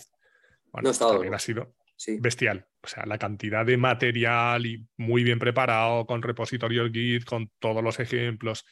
Bueno, 0.71 0.91
no 0.91 1.09
también 1.09 1.35
ha 1.35 1.39
sido 1.39 1.75
bestial. 2.21 2.67
O 2.83 2.89
sea, 2.89 3.07
la 3.07 3.17
cantidad 3.17 3.65
de 3.65 3.77
material 3.79 4.67
y 4.67 4.87
muy 4.99 5.25
bien 5.25 5.39
preparado, 5.39 6.05
con 6.05 6.21
repositorios 6.21 6.91
Git, 6.93 7.25
con 7.25 7.51
todos 7.59 7.83
los 7.83 7.99
ejemplos, 7.99 8.67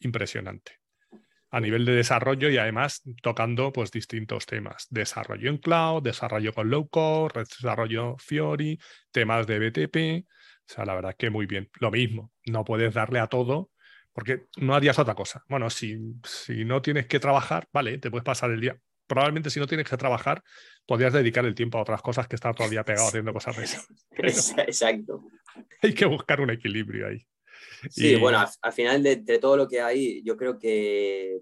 impresionante 0.00 0.83
a 1.54 1.60
nivel 1.60 1.84
de 1.84 1.92
desarrollo 1.92 2.50
y 2.50 2.58
además 2.58 3.02
tocando 3.22 3.72
pues 3.72 3.92
distintos 3.92 4.44
temas. 4.44 4.88
Desarrollo 4.90 5.48
en 5.48 5.58
cloud, 5.58 6.02
desarrollo 6.02 6.52
con 6.52 6.68
low 6.68 6.88
code, 6.88 7.44
desarrollo 7.48 8.16
Fiori, 8.18 8.76
temas 9.12 9.46
de 9.46 9.60
BTP. 9.60 10.26
O 10.26 10.72
sea, 10.74 10.84
la 10.84 10.96
verdad 10.96 11.14
que 11.16 11.30
muy 11.30 11.46
bien. 11.46 11.70
Lo 11.78 11.92
mismo, 11.92 12.32
no 12.46 12.64
puedes 12.64 12.92
darle 12.92 13.20
a 13.20 13.28
todo 13.28 13.70
porque 14.12 14.46
no 14.56 14.74
harías 14.74 14.98
otra 14.98 15.14
cosa. 15.14 15.44
Bueno, 15.48 15.70
si, 15.70 15.96
si 16.24 16.64
no 16.64 16.82
tienes 16.82 17.06
que 17.06 17.20
trabajar, 17.20 17.68
vale, 17.72 17.98
te 17.98 18.10
puedes 18.10 18.24
pasar 18.24 18.50
el 18.50 18.60
día. 18.60 18.76
Probablemente 19.06 19.48
si 19.48 19.60
no 19.60 19.68
tienes 19.68 19.88
que 19.88 19.96
trabajar, 19.96 20.42
podrías 20.86 21.12
dedicar 21.12 21.44
el 21.44 21.54
tiempo 21.54 21.78
a 21.78 21.82
otras 21.82 22.02
cosas 22.02 22.26
que 22.26 22.34
estar 22.34 22.52
todavía 22.52 22.82
pegado 22.82 23.06
haciendo 23.06 23.32
cosas 23.32 23.56
de 23.56 23.62
eso. 23.62 23.80
Exacto. 24.16 25.22
Hay 25.82 25.94
que 25.94 26.06
buscar 26.06 26.40
un 26.40 26.50
equilibrio 26.50 27.06
ahí. 27.06 27.24
Sí, 27.90 28.16
bueno, 28.16 28.44
al, 28.60 28.72
final 28.72 29.02
de, 29.02 29.38
todo 29.38 29.56
lo 29.56 29.68
que 29.68 29.80
hay, 29.80 30.22
yo 30.22 30.36
creo 30.36 30.58
que 30.58 31.40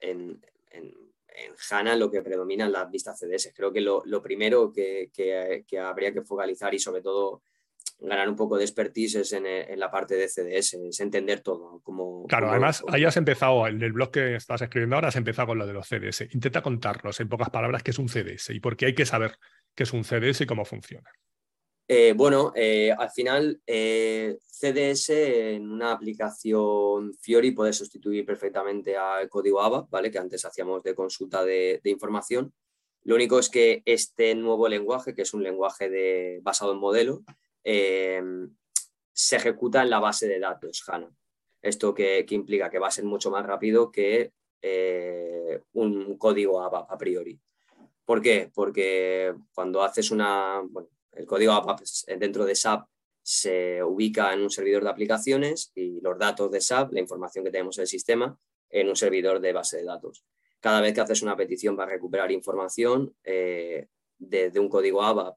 en, 0.00 0.40
en, 0.70 0.92
HANA 1.70 1.96
lo 1.96 2.10
que 2.10 2.22
predominan 2.22 2.72
las 2.72 2.90
vistas 2.90 3.18
CDS. 3.18 3.52
Creo 3.54 3.72
que 3.72 3.80
lo, 3.80 4.02
primero 4.22 4.72
que, 4.72 5.10
habría 5.80 6.12
que 6.12 6.22
focalizar 6.22 6.74
y 6.74 6.78
sobre 6.78 7.02
todo 7.02 7.42
ganar 7.98 8.28
un 8.28 8.36
poco 8.36 8.56
de 8.56 8.64
expertise 8.64 9.16
es 9.16 9.32
en, 9.32 9.44
la 9.78 9.90
parte 9.90 10.16
de 10.16 10.28
CDS, 10.28 10.74
es 10.74 11.00
entender 11.00 11.40
todo. 11.40 11.80
Como, 11.82 12.26
claro, 12.26 12.50
además, 12.50 12.82
ahí 12.88 13.04
has 13.04 13.16
empezado, 13.16 13.66
en 13.66 13.82
el 13.82 13.92
blog 13.92 14.10
que 14.10 14.34
estás 14.36 14.62
escribiendo 14.62 14.96
ahora, 14.96 15.08
has 15.08 15.16
empezado 15.16 15.48
con 15.48 15.58
lo 15.58 15.66
de 15.66 15.72
los 15.72 15.88
CDS. 15.88 16.34
Intenta 16.34 16.62
contarnos 16.62 17.18
en 17.20 17.28
pocas 17.28 17.50
palabras 17.50 17.82
qué 17.82 17.92
es 17.92 17.98
un 17.98 18.08
CDS 18.08 18.50
y 18.50 18.60
por 18.60 18.76
qué 18.76 18.86
hay 18.86 18.94
que 18.94 19.06
saber 19.06 19.36
qué 19.74 19.84
es 19.84 19.92
un 19.92 20.04
CDS 20.04 20.42
y 20.42 20.46
cómo 20.46 20.64
funciona. 20.64 21.10
Eh, 21.94 22.14
bueno, 22.14 22.54
eh, 22.56 22.90
al 22.90 23.10
final 23.10 23.60
eh, 23.66 24.38
CDS 24.46 25.10
en 25.10 25.70
una 25.70 25.92
aplicación 25.92 27.12
Fiori 27.20 27.50
puede 27.50 27.74
sustituir 27.74 28.24
perfectamente 28.24 28.96
al 28.96 29.28
código 29.28 29.60
ABAP, 29.60 29.90
¿vale? 29.90 30.10
que 30.10 30.18
antes 30.18 30.42
hacíamos 30.46 30.82
de 30.82 30.94
consulta 30.94 31.44
de, 31.44 31.82
información. 31.84 32.54
Lo 33.02 33.14
único 33.14 33.38
es 33.38 33.50
que 33.50 33.82
este 33.84 34.34
nuevo 34.34 34.68
lenguaje, 34.68 35.12
que 35.12 35.20
es 35.20 35.34
un 35.34 35.42
lenguaje 35.42 36.40
basado 36.40 36.72
en 36.72 36.78
modelo, 36.78 37.24
se 37.62 39.36
ejecuta 39.36 39.82
en 39.82 39.90
la 39.90 40.00
base 40.00 40.26
de 40.26 40.40
datos 40.40 40.82
HANA. 40.88 41.14
Esto 41.60 41.92
que, 41.92 42.24
implica 42.30 42.70
que 42.70 42.78
va 42.78 42.88
a 42.88 42.90
ser 42.90 43.04
mucho 43.04 43.30
más 43.30 43.44
rápido 43.44 43.92
que 43.92 44.32
un 45.74 46.16
código 46.16 46.62
ABAP 46.62 46.90
a 46.90 46.96
priori. 46.96 47.38
¿Por 48.06 48.22
qué? 48.22 48.50
Porque 48.54 49.34
cuando 49.52 49.82
haces 49.82 50.10
una, 50.10 50.62
el 51.12 51.26
código 51.26 51.52
ABAP 51.52 51.80
dentro 52.18 52.44
de 52.44 52.54
SAP 52.54 52.88
se 53.22 53.82
ubica 53.82 54.32
en 54.32 54.42
un 54.42 54.50
servidor 54.50 54.82
de 54.82 54.90
aplicaciones 54.90 55.70
y 55.74 56.00
los 56.00 56.18
datos 56.18 56.50
de 56.50 56.60
SAP, 56.60 56.92
la 56.92 57.00
información 57.00 57.44
que 57.44 57.50
tenemos 57.50 57.78
en 57.78 57.82
el 57.82 57.88
sistema, 57.88 58.36
en 58.68 58.88
un 58.88 58.96
servidor 58.96 59.40
de 59.40 59.52
base 59.52 59.78
de 59.78 59.84
datos. 59.84 60.24
Cada 60.60 60.80
vez 60.80 60.94
que 60.94 61.00
haces 61.00 61.22
una 61.22 61.36
petición 61.36 61.76
para 61.76 61.92
recuperar 61.92 62.32
información 62.32 63.14
desde 63.24 63.88
eh, 64.18 64.60
un 64.60 64.68
código 64.68 65.02
ABAP 65.02 65.36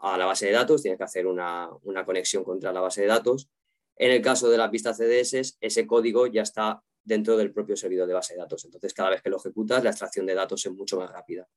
a 0.00 0.18
la 0.18 0.26
base 0.26 0.46
de 0.46 0.52
datos, 0.52 0.82
tienes 0.82 0.98
que 0.98 1.04
hacer 1.04 1.26
una, 1.26 1.70
conexión 2.04 2.44
contra 2.44 2.72
la 2.72 2.80
base 2.80 3.02
de 3.02 3.06
datos. 3.08 3.48
En 3.96 4.10
el 4.10 4.20
caso 4.20 4.50
de 4.50 4.58
las 4.58 4.70
vistas 4.70 4.98
CDS, 4.98 5.56
ese 5.60 5.86
código 5.86 6.26
ya 6.26 6.42
está 6.42 6.82
dentro 7.02 7.36
del 7.36 7.52
propio 7.52 7.76
servidor 7.76 8.06
de 8.06 8.14
base 8.14 8.34
de 8.34 8.40
datos. 8.40 8.64
Entonces, 8.64 8.92
cada 8.92 9.10
vez 9.10 9.22
que 9.22 9.30
lo 9.30 9.36
ejecutas, 9.36 9.82
la 9.82 9.90
extracción 9.90 10.26
de 10.26 10.34
datos 10.34 10.64
es 10.66 10.72
mucho 10.72 10.98
más 10.98 11.10
rápida. 11.10 11.48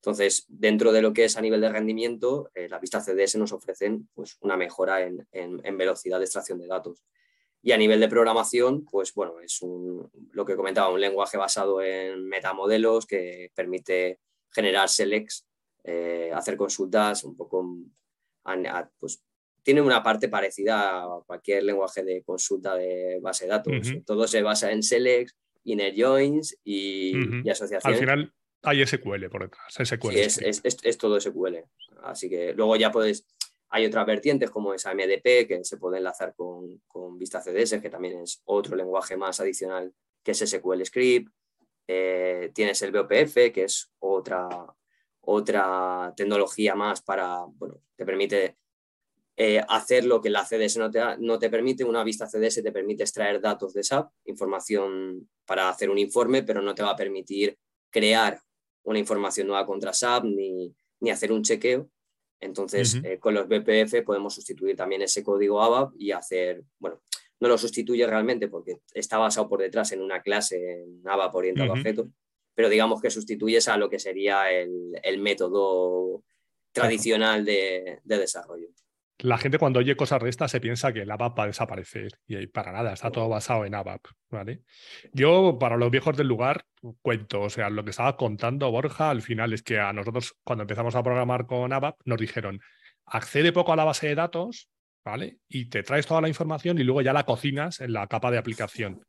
Entonces, 0.00 0.46
dentro 0.48 0.92
de 0.92 1.02
lo 1.02 1.12
que 1.12 1.24
es 1.24 1.36
a 1.36 1.42
nivel 1.42 1.60
de 1.60 1.68
rendimiento, 1.68 2.50
eh, 2.54 2.70
las 2.70 2.80
vistas 2.80 3.04
CDS 3.04 3.36
nos 3.36 3.52
ofrecen 3.52 4.08
pues, 4.14 4.38
una 4.40 4.56
mejora 4.56 5.02
en, 5.02 5.76
velocidad 5.76 6.18
de 6.18 6.24
extracción 6.24 6.58
de 6.58 6.66
datos. 6.66 7.04
Y 7.62 7.72
a 7.72 7.76
nivel 7.76 8.00
de 8.00 8.08
programación, 8.08 8.86
pues 8.86 9.12
bueno, 9.12 9.40
es 9.40 9.60
lo 10.32 10.44
que 10.46 10.56
comentaba, 10.56 10.88
un 10.88 11.02
lenguaje 11.02 11.36
basado 11.36 11.82
en 11.82 12.26
metamodelos 12.26 13.04
que 13.04 13.52
permite 13.54 14.20
generar 14.50 14.88
selects, 14.88 15.46
eh, 15.84 16.30
hacer 16.34 16.56
consultas 16.56 17.22
un 17.22 17.36
poco, 17.36 17.68
pues 18.98 19.22
tiene 19.62 19.82
una 19.82 20.02
parte 20.02 20.30
parecida 20.30 21.02
a 21.02 21.22
cualquier 21.26 21.64
lenguaje 21.64 22.02
de 22.02 22.22
consulta 22.22 22.74
de 22.74 23.18
base 23.20 23.44
de 23.44 23.50
datos. 23.50 23.92
Todo 24.06 24.26
se 24.26 24.40
basa 24.40 24.72
en 24.72 24.82
selects, 24.82 25.36
inner 25.64 25.92
joins 25.94 26.56
y, 26.64 27.12
y 27.44 27.50
asociaciones. 27.50 28.00
Al 28.00 28.06
final, 28.06 28.32
hay 28.62 28.84
SQL 28.86 29.28
por 29.30 29.42
detrás. 29.42 29.74
SQL 29.74 30.12
sí, 30.28 30.44
es, 30.44 30.98
todo 30.98 31.20
SQL. 31.20 31.58
Así 32.02 32.28
que 32.28 32.52
luego 32.54 32.76
ya 32.76 32.90
puedes. 32.90 33.26
Hay 33.70 33.86
otras 33.86 34.04
vertientes 34.04 34.50
como 34.50 34.74
esa 34.74 34.94
MDP 34.94 35.46
que 35.46 35.60
se 35.62 35.76
puede 35.76 35.98
enlazar 35.98 36.34
con, 36.34 36.82
con 36.88 37.18
Vista 37.18 37.40
CDS, 37.40 37.80
que 37.80 37.90
también 37.90 38.20
es 38.20 38.42
otro 38.44 38.74
lenguaje 38.74 39.16
más 39.16 39.38
adicional 39.40 39.94
que 40.22 40.32
es 40.32 40.38
SQL 40.38 40.84
Script. 40.84 41.32
Eh, 41.86 42.50
tienes 42.52 42.82
el 42.82 42.92
BOPF, 42.92 43.52
que 43.52 43.64
es 43.64 43.90
otra, 44.00 44.48
otra 45.22 46.12
tecnología 46.16 46.74
más 46.74 47.02
para, 47.02 47.44
bueno, 47.46 47.80
te 47.96 48.04
permite 48.04 48.56
eh, 49.36 49.64
hacer 49.68 50.04
lo 50.04 50.20
que 50.20 50.30
la 50.30 50.44
CDS 50.44 50.76
no 50.76 50.90
te, 50.90 51.00
no 51.18 51.38
te 51.38 51.48
permite. 51.48 51.84
Una 51.84 52.04
vista 52.04 52.26
CDS 52.26 52.62
te 52.62 52.72
permite 52.72 53.04
extraer 53.04 53.40
datos 53.40 53.72
de 53.72 53.82
SAP, 53.82 54.10
información 54.24 55.28
para 55.46 55.68
hacer 55.68 55.90
un 55.90 55.98
informe, 55.98 56.42
pero 56.42 56.60
no 56.60 56.74
te 56.74 56.82
va 56.82 56.90
a 56.90 56.96
permitir 56.96 57.56
crear 57.88 58.40
una 58.90 58.98
información 58.98 59.46
nueva 59.46 59.66
contra 59.66 59.92
SAP 59.92 60.24
ni, 60.24 60.74
hacer 61.10 61.32
un 61.32 61.42
chequeo. 61.42 61.88
Entonces, 62.40 63.00
eh, 63.04 63.18
con 63.18 63.34
los 63.34 63.48
BPF 63.48 64.02
podemos 64.04 64.34
sustituir 64.34 64.74
también 64.74 65.02
ese 65.02 65.22
código 65.22 65.62
ABAP 65.62 65.92
y 65.98 66.12
hacer, 66.12 66.62
bueno, 66.78 67.02
no 67.38 67.48
lo 67.48 67.58
sustituye 67.58 68.06
realmente 68.06 68.48
porque 68.48 68.78
está 68.94 69.18
basado 69.18 69.48
por 69.48 69.60
detrás 69.60 69.92
en 69.92 70.00
una 70.00 70.22
clase 70.22 70.82
en 70.82 71.02
ABAP 71.06 71.34
orientado 71.34 71.70
a 71.70 71.74
objetos, 71.74 72.08
pero 72.54 72.68
digamos 72.68 73.00
que 73.00 73.10
sustituyes 73.10 73.68
a 73.68 73.76
lo 73.76 73.90
que 73.90 73.98
sería 73.98 74.50
el, 74.50 75.18
método 75.18 76.22
tradicional 76.72 77.44
de 77.44 78.00
desarrollo 78.04 78.68
la 79.22 79.38
gente 79.38 79.58
cuando 79.58 79.80
oye 79.80 79.96
cosas 79.96 80.22
de 80.22 80.30
estas 80.30 80.50
se 80.50 80.60
piensa 80.60 80.92
que 80.92 81.02
el 81.02 81.10
ABAP 81.10 81.38
va 81.38 81.44
a 81.44 81.46
desaparecer 81.48 82.18
y 82.26 82.46
para 82.46 82.72
nada, 82.72 82.92
está 82.92 83.10
todo 83.10 83.28
basado 83.28 83.64
en 83.64 83.74
ABAP. 83.74 84.00
¿vale? 84.30 84.62
Yo, 85.12 85.58
para 85.58 85.76
los 85.76 85.90
viejos 85.90 86.16
del 86.16 86.28
lugar, 86.28 86.64
cuento, 87.02 87.42
o 87.42 87.50
sea, 87.50 87.70
lo 87.70 87.84
que 87.84 87.90
estaba 87.90 88.16
contando 88.16 88.70
Borja 88.70 89.10
al 89.10 89.22
final 89.22 89.52
es 89.52 89.62
que 89.62 89.78
a 89.78 89.92
nosotros 89.92 90.34
cuando 90.44 90.62
empezamos 90.62 90.94
a 90.94 91.02
programar 91.02 91.46
con 91.46 91.72
ABAP 91.72 91.96
nos 92.04 92.18
dijeron, 92.18 92.60
accede 93.06 93.52
poco 93.52 93.72
a 93.72 93.76
la 93.76 93.84
base 93.84 94.08
de 94.08 94.14
datos, 94.14 94.68
¿vale? 95.04 95.38
Y 95.48 95.66
te 95.66 95.82
traes 95.82 96.06
toda 96.06 96.20
la 96.20 96.28
información 96.28 96.78
y 96.78 96.84
luego 96.84 97.02
ya 97.02 97.12
la 97.12 97.24
cocinas 97.24 97.80
en 97.80 97.92
la 97.92 98.06
capa 98.06 98.30
de 98.30 98.38
aplicación. 98.38 99.02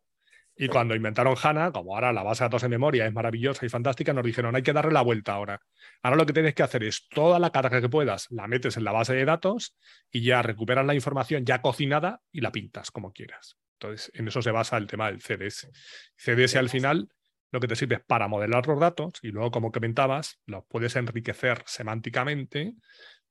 Y 0.62 0.67
cuando 0.67 0.93
inventaron 0.93 1.36
HANA, 1.41 1.71
como 1.71 1.95
ahora 1.95 2.13
la 2.13 2.21
base 2.21 2.43
de 2.43 2.45
datos 2.45 2.62
en 2.62 2.69
memoria 2.69 3.08
es 3.08 3.12
maravillosa 3.12 3.65
y 3.65 3.69
fantástica, 3.69 4.13
nos 4.13 4.24
dijeron, 4.24 4.56
hay 4.56 4.62
que 4.62 4.74
darle 4.74 4.91
la 4.91 5.02
vuelta 5.02 5.34
ahora. 5.34 5.60
Ahora 6.04 6.17
lo 6.17 6.28
que 6.28 6.34
tienes 6.34 6.54
que 6.54 6.62
hacer 6.62 6.84
es 6.84 7.08
toda 7.10 7.39
la 7.39 7.50
carga 7.50 7.82
que 7.82 7.89
puedas, 7.89 8.28
la 8.30 8.45
metes 8.45 8.78
en 8.78 8.84
la 8.84 8.91
base 8.91 9.15
de 9.15 9.26
datos 9.26 9.76
y 10.12 10.21
ya 10.21 10.43
recuperas 10.43 10.86
la 10.86 10.93
información 10.93 11.45
ya 11.45 11.63
cocinada 11.63 12.21
y 12.32 12.41
la 12.41 12.52
pintas 12.52 12.91
como 12.91 13.12
quieras. 13.12 13.58
Entonces, 13.80 14.12
en 14.13 14.28
eso 14.28 14.43
se 14.43 14.52
basa 14.52 14.78
el 14.78 14.86
tema 14.86 15.08
del 15.08 15.19
CDS. 15.19 15.67
CDS 16.15 16.56
al 16.58 16.69
final 16.69 17.10
lo 17.52 17.60
que 17.60 17.67
te 17.67 17.76
sirve 17.76 17.95
es 17.95 18.04
para 18.06 18.28
modelar 18.28 18.67
los 18.67 18.80
datos 18.80 19.13
y 19.24 19.30
luego, 19.30 19.50
como 19.50 19.71
comentabas, 19.71 20.39
los 20.45 20.63
puedes 20.69 20.95
enriquecer 20.95 21.63
semánticamente 21.65 22.76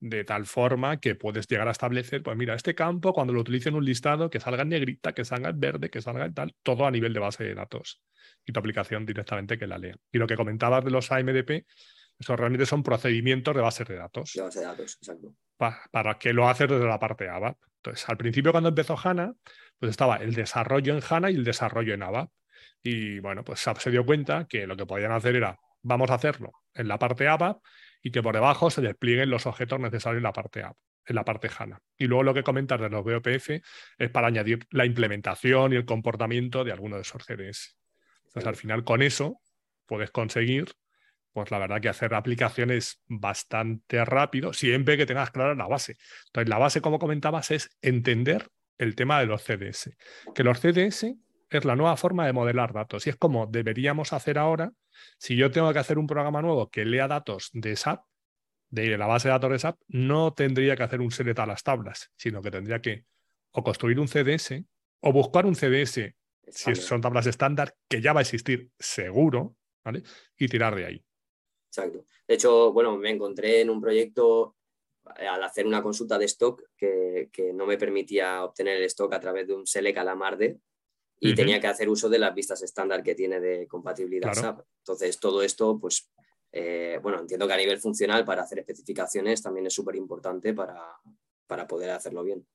de 0.00 0.24
tal 0.24 0.46
forma 0.46 0.98
que 0.98 1.14
puedes 1.14 1.46
llegar 1.46 1.68
a 1.68 1.72
establecer, 1.72 2.22
pues 2.22 2.36
mira, 2.36 2.54
este 2.54 2.74
campo, 2.74 3.12
cuando 3.12 3.34
lo 3.34 3.40
utilice 3.40 3.68
en 3.68 3.74
un 3.74 3.84
listado, 3.84 4.30
que 4.30 4.40
salga 4.40 4.62
en 4.62 4.70
negrita, 4.70 5.12
que 5.12 5.26
salga 5.26 5.50
en 5.50 5.60
verde, 5.60 5.90
que 5.90 6.00
salga 6.00 6.24
en 6.24 6.34
tal, 6.34 6.56
todo 6.62 6.86
a 6.86 6.90
nivel 6.90 7.12
de 7.12 7.20
base 7.20 7.44
de 7.44 7.54
datos 7.54 8.02
y 8.46 8.52
tu 8.52 8.58
aplicación 8.60 9.04
directamente 9.04 9.58
que 9.58 9.66
la 9.66 9.76
lea. 9.76 9.96
Y 10.10 10.18
lo 10.18 10.26
que 10.26 10.36
comentabas 10.36 10.84
de 10.84 10.90
los 10.90 11.12
AMDP, 11.12 11.66
eso 12.18 12.36
realmente 12.36 12.64
son 12.64 12.82
procedimientos 12.82 13.54
de 13.54 13.60
base 13.60 13.84
de 13.84 13.96
datos. 13.96 14.32
De 14.34 14.42
base 14.42 14.60
de 14.60 14.64
datos, 14.64 14.96
exacto. 15.00 15.34
para 15.90 16.18
que 16.18 16.32
lo 16.32 16.48
haces 16.48 16.68
desde 16.68 16.86
la 16.86 16.98
parte 16.98 17.28
ABAP. 17.28 17.58
Entonces, 17.76 18.08
al 18.08 18.16
principio 18.16 18.52
cuando 18.52 18.70
empezó 18.70 18.96
HANA, 19.02 19.34
pues 19.78 19.90
estaba 19.90 20.16
el 20.16 20.34
desarrollo 20.34 20.94
en 20.94 21.02
HANA 21.06 21.30
y 21.30 21.34
el 21.34 21.44
desarrollo 21.44 21.92
en 21.92 22.02
ABAP. 22.02 22.30
Y 22.82 23.18
bueno, 23.20 23.44
pues 23.44 23.60
SAP 23.60 23.78
se 23.78 23.90
dio 23.90 24.06
cuenta 24.06 24.46
que 24.48 24.66
lo 24.66 24.76
que 24.76 24.86
podían 24.86 25.12
hacer 25.12 25.36
era, 25.36 25.58
vamos 25.82 26.10
a 26.10 26.14
hacerlo 26.14 26.52
en 26.74 26.88
la 26.88 26.98
parte 26.98 27.28
ABAP 27.28 27.60
y 28.02 28.10
que 28.10 28.22
por 28.22 28.34
debajo 28.34 28.70
se 28.70 28.80
desplieguen 28.80 29.30
los 29.30 29.46
objetos 29.46 29.80
necesarios 29.80 30.18
en 30.18 30.24
la 30.24 30.32
parte 30.32 30.62
app, 30.62 30.76
en 31.06 31.16
la 31.16 31.24
parte 31.24 31.50
HANA. 31.56 31.80
Y 31.96 32.06
luego 32.06 32.22
lo 32.22 32.34
que 32.34 32.42
comentas 32.42 32.80
de 32.80 32.88
los 32.88 33.04
BOPF 33.04 33.50
es 33.98 34.10
para 34.10 34.28
añadir 34.28 34.66
la 34.70 34.86
implementación 34.86 35.72
y 35.72 35.76
el 35.76 35.84
comportamiento 35.84 36.64
de 36.64 36.72
alguno 36.72 36.96
de 36.96 37.02
esos 37.02 37.24
CDS. 37.24 37.76
Entonces, 38.26 38.46
al 38.46 38.56
final, 38.56 38.84
con 38.84 39.02
eso 39.02 39.40
puedes 39.86 40.10
conseguir, 40.10 40.72
pues 41.32 41.50
la 41.50 41.58
verdad 41.58 41.80
que 41.80 41.88
hacer 41.88 42.14
aplicaciones 42.14 43.02
bastante 43.06 44.04
rápido, 44.04 44.52
siempre 44.52 44.96
que 44.96 45.06
tengas 45.06 45.30
clara 45.30 45.54
la 45.54 45.66
base. 45.66 45.96
Entonces, 46.26 46.48
la 46.48 46.58
base, 46.58 46.80
como 46.80 46.98
comentabas, 46.98 47.50
es 47.50 47.76
entender 47.82 48.48
el 48.78 48.94
tema 48.94 49.20
de 49.20 49.26
los 49.26 49.42
CDS. 49.42 49.96
Que 50.34 50.44
los 50.44 50.60
CDS 50.60 51.14
es 51.58 51.64
la 51.64 51.76
nueva 51.76 51.96
forma 51.96 52.26
de 52.26 52.32
modelar 52.32 52.72
datos 52.72 53.06
y 53.06 53.10
es 53.10 53.16
como 53.16 53.46
deberíamos 53.46 54.12
hacer 54.12 54.38
ahora 54.38 54.72
si 55.18 55.36
yo 55.36 55.50
tengo 55.50 55.72
que 55.72 55.78
hacer 55.78 55.98
un 55.98 56.06
programa 56.06 56.42
nuevo 56.42 56.70
que 56.70 56.84
lea 56.84 57.08
datos 57.08 57.50
de 57.52 57.76
SAP, 57.76 58.04
de 58.70 58.96
la 58.96 59.06
base 59.06 59.28
de 59.28 59.32
datos 59.32 59.50
de 59.50 59.58
SAP, 59.58 59.80
no 59.88 60.32
tendría 60.32 60.76
que 60.76 60.82
hacer 60.82 61.00
un 61.00 61.10
select 61.10 61.38
a 61.40 61.46
las 61.46 61.62
tablas, 61.62 62.10
sino 62.16 62.40
que 62.40 62.50
tendría 62.50 62.80
que 62.80 63.04
o 63.52 63.64
construir 63.64 63.98
un 63.98 64.06
CDS 64.06 64.64
o 65.00 65.12
buscar 65.12 65.46
un 65.46 65.54
CDS, 65.54 66.14
si 66.46 66.74
son 66.74 67.00
tablas 67.00 67.26
estándar, 67.26 67.74
que 67.88 68.00
ya 68.00 68.12
va 68.12 68.20
a 68.20 68.22
existir 68.22 68.70
seguro, 68.78 69.56
¿vale? 69.84 70.02
Y 70.36 70.46
tirar 70.46 70.74
de 70.74 70.84
ahí. 70.84 71.04
Exacto. 71.68 72.04
De 72.28 72.34
hecho, 72.34 72.72
bueno, 72.72 72.96
me 72.96 73.10
encontré 73.10 73.60
en 73.60 73.70
un 73.70 73.80
proyecto 73.80 74.56
eh, 75.18 75.26
al 75.26 75.42
hacer 75.42 75.66
una 75.66 75.82
consulta 75.82 76.18
de 76.18 76.26
stock 76.26 76.62
que, 76.76 77.30
que 77.32 77.52
no 77.52 77.66
me 77.66 77.78
permitía 77.78 78.44
obtener 78.44 78.76
el 78.76 78.84
stock 78.84 79.12
a 79.14 79.20
través 79.20 79.48
de 79.48 79.54
un 79.54 79.66
select 79.66 79.98
a 79.98 80.04
la 80.04 80.14
marde 80.14 80.58
y 81.20 81.34
tenía 81.34 81.60
que 81.60 81.66
hacer 81.66 81.88
uso 81.88 82.08
de 82.08 82.18
las 82.18 82.34
vistas 82.34 82.62
estándar 82.62 83.02
que 83.02 83.14
tiene 83.14 83.40
de 83.40 83.68
compatibilidad 83.68 84.32
SAP. 84.32 84.60
Entonces, 84.78 85.20
todo 85.20 85.42
esto, 85.42 85.78
pues, 85.78 86.10
eh, 86.50 86.98
bueno, 87.02 87.20
entiendo 87.20 87.46
que 87.46 87.52
a 87.52 87.58
nivel 87.58 87.78
funcional 87.78 88.24
para 88.24 88.42
hacer 88.42 88.60
especificaciones 88.60 89.42
también 89.42 89.66
es 89.66 89.74
súper 89.74 89.96
importante 89.96 90.54
para, 90.54 90.82
para 91.46 91.66
poder 91.66 91.90
hacerlo 91.90 92.24
bien. 92.24 92.46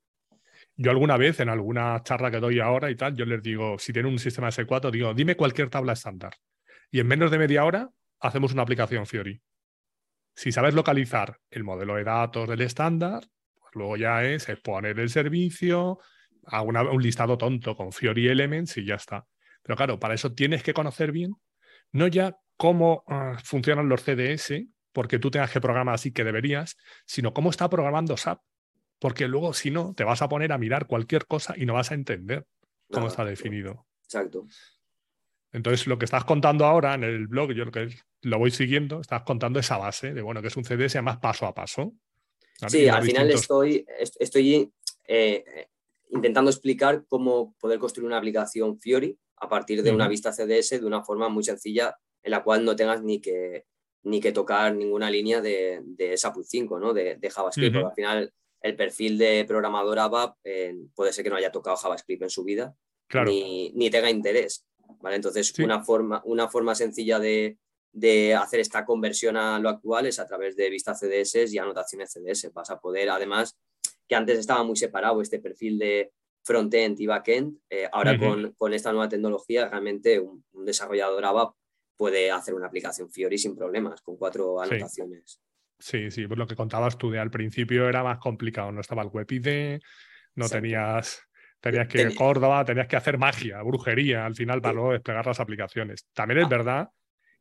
Yo 0.75 0.91
alguna 0.91 1.15
vez, 1.15 1.39
en 1.39 1.49
alguna 1.49 2.01
charla 2.04 2.32
que 2.32 2.39
doy 2.39 2.60
ahora 2.60 2.89
y 2.89 2.95
tal, 2.95 3.15
yo 3.15 3.25
les 3.25 3.41
digo, 3.41 3.78
si 3.78 3.93
tienen 3.93 4.12
un 4.12 4.19
sistema 4.19 4.49
S4, 4.49 4.89
digo, 4.89 5.13
dime 5.13 5.38
cualquier 5.38 5.69
tabla 5.69 5.93
estándar. 5.93 6.34
Y 6.91 6.99
en 6.99 7.08
menos 7.08 7.30
de 7.30 7.38
media 7.38 7.65
hora 7.65 7.89
hacemos 8.19 8.51
una 8.51 8.63
aplicación 8.63 9.06
Fiori. 9.06 9.39
Si 10.36 10.51
sabes 10.51 10.73
localizar 10.73 11.39
el 11.49 11.63
modelo 11.63 11.95
de 11.95 12.04
datos 12.04 12.49
del 12.49 12.62
estándar, 12.62 13.23
pues 13.60 13.75
luego 13.75 13.95
ya 13.95 14.23
es 14.23 14.49
exponer 14.49 14.99
el 14.99 15.10
servicio, 15.10 15.99
a 16.47 16.62
un 16.62 17.01
listado 17.01 17.38
tonto 17.38 17.75
con 17.75 17.91
Fiori 17.91 18.27
Elements 18.27 18.77
y 18.77 18.86
ya 18.86 18.95
está. 18.95 19.25
Pero 19.63 19.75
claro, 19.75 19.99
para 19.99 20.13
eso 20.13 20.34
tienes 20.34 20.63
que 20.63 20.73
conocer 20.73 21.12
bien, 21.12 21.36
no 21.91 22.08
ya 22.08 22.38
cómo 22.58 23.03
ah, 23.08 23.38
funcionan 23.43 23.89
los 23.89 24.03
CDS, 24.03 24.65
porque 24.91 25.19
tú 25.19 25.31
tengas 25.31 25.51
que 25.51 25.60
programar 25.60 25.95
así 25.95 26.12
que 26.12 26.23
deberías, 26.23 26.77
sino 27.05 27.34
cómo 27.34 27.49
está 27.49 27.69
programando 27.69 28.15
SAP. 28.15 28.39
Porque 28.99 29.27
luego, 29.27 29.53
si 29.53 29.71
no, 29.71 29.93
te 29.93 30.03
vas 30.03 30.21
a 30.21 30.29
poner 30.29 30.53
a 30.53 30.58
mirar 30.58 30.88
cualquier 30.88 31.25
cosa 31.25 31.53
y 31.58 31.65
no 31.65 31.73
vas 31.73 31.91
a 31.91 31.95
entender 31.95 32.45
cómo 32.89 33.08
está 33.08 33.25
definido. 33.25 33.86
Exacto. 34.05 34.47
Entonces, 35.51 35.88
lo 35.88 35.97
que 35.97 36.05
estás 36.05 36.23
contando 36.23 36.65
ahora 36.65 36.93
en 36.93 37.03
el 37.03 37.27
blog, 37.27 37.51
yo 37.51 37.65
lo 37.65 37.71
que 37.71 37.89
lo 38.21 38.39
voy 38.39 38.51
siguiendo, 38.51 39.01
estás 39.01 39.23
contando 39.23 39.60
esa 39.60 39.77
base 39.77 40.13
de, 40.13 40.21
bueno, 40.21 40.41
que 40.41 40.47
es 40.47 40.58
un 40.58 40.63
CDS 40.63 41.01
más 41.01 41.17
paso 41.17 41.45
a 41.45 41.53
paso. 41.53 41.93
Sí, 42.67 42.88
al 42.88 43.03
final 43.03 43.31
estoy, 43.31 43.86
estoy 44.19 44.71
eh, 45.08 45.67
intentando 46.15 46.49
explicar 46.49 47.06
cómo 47.08 47.54
poder 47.60 47.80
construir 47.80 48.08
una 48.08 48.17
aplicación 48.17 48.80
Fiori 48.80 49.17
a 49.38 49.49
partir 49.49 49.84
de 49.84 49.91
una 49.91 50.08
vista 50.08 50.32
CDS 50.32 50.82
de 50.82 50.86
una 50.86 51.04
forma 51.04 51.30
muy 51.30 51.43
sencilla 51.43 51.95
en 52.23 52.32
la 52.32 52.43
cual 52.43 52.65
no 52.65 52.75
tengas 52.75 53.04
ni 53.04 53.19
que, 53.19 53.65
ni 54.04 54.19
que 54.19 54.32
tocar 54.32 54.73
ninguna 54.73 55.10
línea 55.10 55.41
de, 55.41 55.82
de 55.84 56.17
SAP 56.17 56.38
5, 56.43 56.80
¿no? 56.80 56.93
de, 56.93 57.19
JavaScript, 57.21 57.73
porque 57.73 57.88
al 57.88 57.95
final 57.95 58.34
el 58.62 58.75
perfil 58.75 59.17
de 59.17 59.45
programador 59.45 59.99
ABAP 59.99 60.38
eh, 60.43 60.75
puede 60.95 61.13
ser 61.13 61.23
que 61.23 61.30
no 61.30 61.36
haya 61.36 61.51
tocado 61.51 61.78
JavaScript 61.78 62.23
en 62.23 62.30
su 62.30 62.43
vida 62.43 62.75
ni, 63.25 63.71
ni, 63.75 63.89
tenga 63.89 64.10
interés. 64.10 64.65
¿vale? 65.01 65.17
Entonces, 65.17 65.54
una, 65.60 65.84
forma, 65.84 66.21
una 66.25 66.47
forma 66.47 66.73
sencilla 66.73 67.19
de, 67.19 67.60
de 67.91 68.34
hacer 68.36 68.60
esta 68.60 68.86
conversión 68.86 69.38
a 69.38 69.60
lo 69.60 69.69
actual 69.69 70.08
es 70.08 70.19
a 70.19 70.25
través 70.25 70.56
de 70.56 70.69
vistas 70.69 70.99
CDS 70.99 71.54
y 71.54 71.58
anotaciones 71.58 72.12
CDS. 72.12 72.51
Vas 72.54 72.69
a 72.69 72.80
poder, 72.80 73.10
además, 73.10 73.58
que 74.08 74.15
antes 74.15 74.39
estaba 74.39 74.63
muy 74.63 74.76
separado 74.76 75.22
este 75.22 75.39
perfil 75.39 75.80
de 75.80 76.12
front-end 76.44 77.00
y 77.00 77.08
back-end. 77.08 77.58
Eh, 77.70 77.89
ahora 77.91 78.18
con, 78.18 78.74
esta 78.74 78.91
nueva 78.91 79.10
tecnología, 79.10 79.68
realmente 79.68 80.20
un, 80.20 80.44
desarrollador 80.65 81.26
ABAP 81.26 81.56
puede 81.98 82.32
hacer 82.32 82.54
una 82.54 82.68
aplicación 82.68 83.10
Fiori 83.10 83.38
sin 83.38 83.56
problemas, 83.56 84.02
con 84.02 84.18
cuatro 84.18 84.62
anotaciones. 84.62 85.41
Sí, 85.80 86.10
sí, 86.12 86.28
pues 86.28 86.38
lo 86.38 86.48
que 86.48 86.56
contabas 86.56 86.98
tú 86.98 87.12
de 87.12 87.20
al 87.20 87.32
principio 87.32 87.89
era 87.89 88.04
más 88.04 88.20
complicado, 88.20 88.72
no 88.72 88.82
estaba 88.82 89.02
el 89.02 89.10
WebID, 89.12 89.80
no 90.36 90.48
tenías, 90.48 91.22
tenías 91.60 91.88
que 91.88 92.02
ir 92.02 92.15
Córdoba, 92.15 92.63
tenías 92.63 92.88
que 92.88 92.96
hacer 92.96 93.18
magia, 93.18 93.62
brujería 93.62 94.26
al 94.26 94.36
final 94.36 94.62
para 94.62 94.74
luego 94.74 94.91
desplegar 94.94 95.26
las 95.26 95.39
aplicaciones. 95.39 96.08
También 96.13 96.39
es 96.39 96.46
ah. 96.46 96.50
verdad 96.50 96.89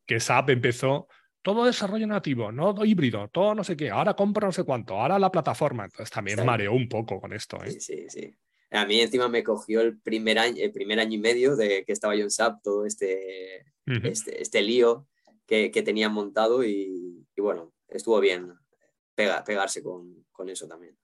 que 0.06 0.20
SAP 0.20 0.50
empezó 0.50 1.08
todo 1.44 1.66
desarrollo 1.66 2.06
nativo, 2.06 2.50
no 2.50 2.74
híbrido, 2.86 3.28
todo 3.28 3.54
no 3.54 3.62
sé 3.62 3.76
qué, 3.76 3.90
ahora 3.90 4.14
compra 4.14 4.46
no 4.46 4.52
sé 4.52 4.64
cuánto, 4.64 4.94
ahora 4.94 5.18
la 5.18 5.30
plataforma. 5.30 5.84
Entonces 5.84 6.10
también 6.10 6.44
mareó 6.44 6.72
un 6.72 6.88
poco 6.88 7.20
con 7.20 7.34
esto. 7.34 7.62
¿eh? 7.62 7.70
Sí, 7.70 7.80
sí, 7.80 8.06
sí. 8.08 8.34
A 8.70 8.86
mí 8.86 8.98
encima 8.98 9.28
me 9.28 9.44
cogió 9.44 9.82
el 9.82 10.00
primer 10.00 10.38
año, 10.38 10.56
el 10.58 10.72
primer 10.72 10.98
año 10.98 11.16
y 11.16 11.20
medio 11.20 11.54
de 11.54 11.84
que 11.84 11.92
estaba 11.92 12.16
yo 12.16 12.22
en 12.22 12.30
SAP, 12.30 12.62
todo 12.62 12.86
este, 12.86 13.66
este, 13.84 14.40
este, 14.40 14.62
lío 14.62 15.06
que, 15.46 15.70
que 15.70 15.82
tenían 15.82 16.14
montado 16.14 16.64
y, 16.64 17.26
bueno, 17.36 17.74
estuvo 17.88 18.18
bien 18.20 18.54
pegarse 19.14 19.82
con, 19.82 20.24
con 20.32 20.48
eso 20.48 20.66
también. 20.66 20.96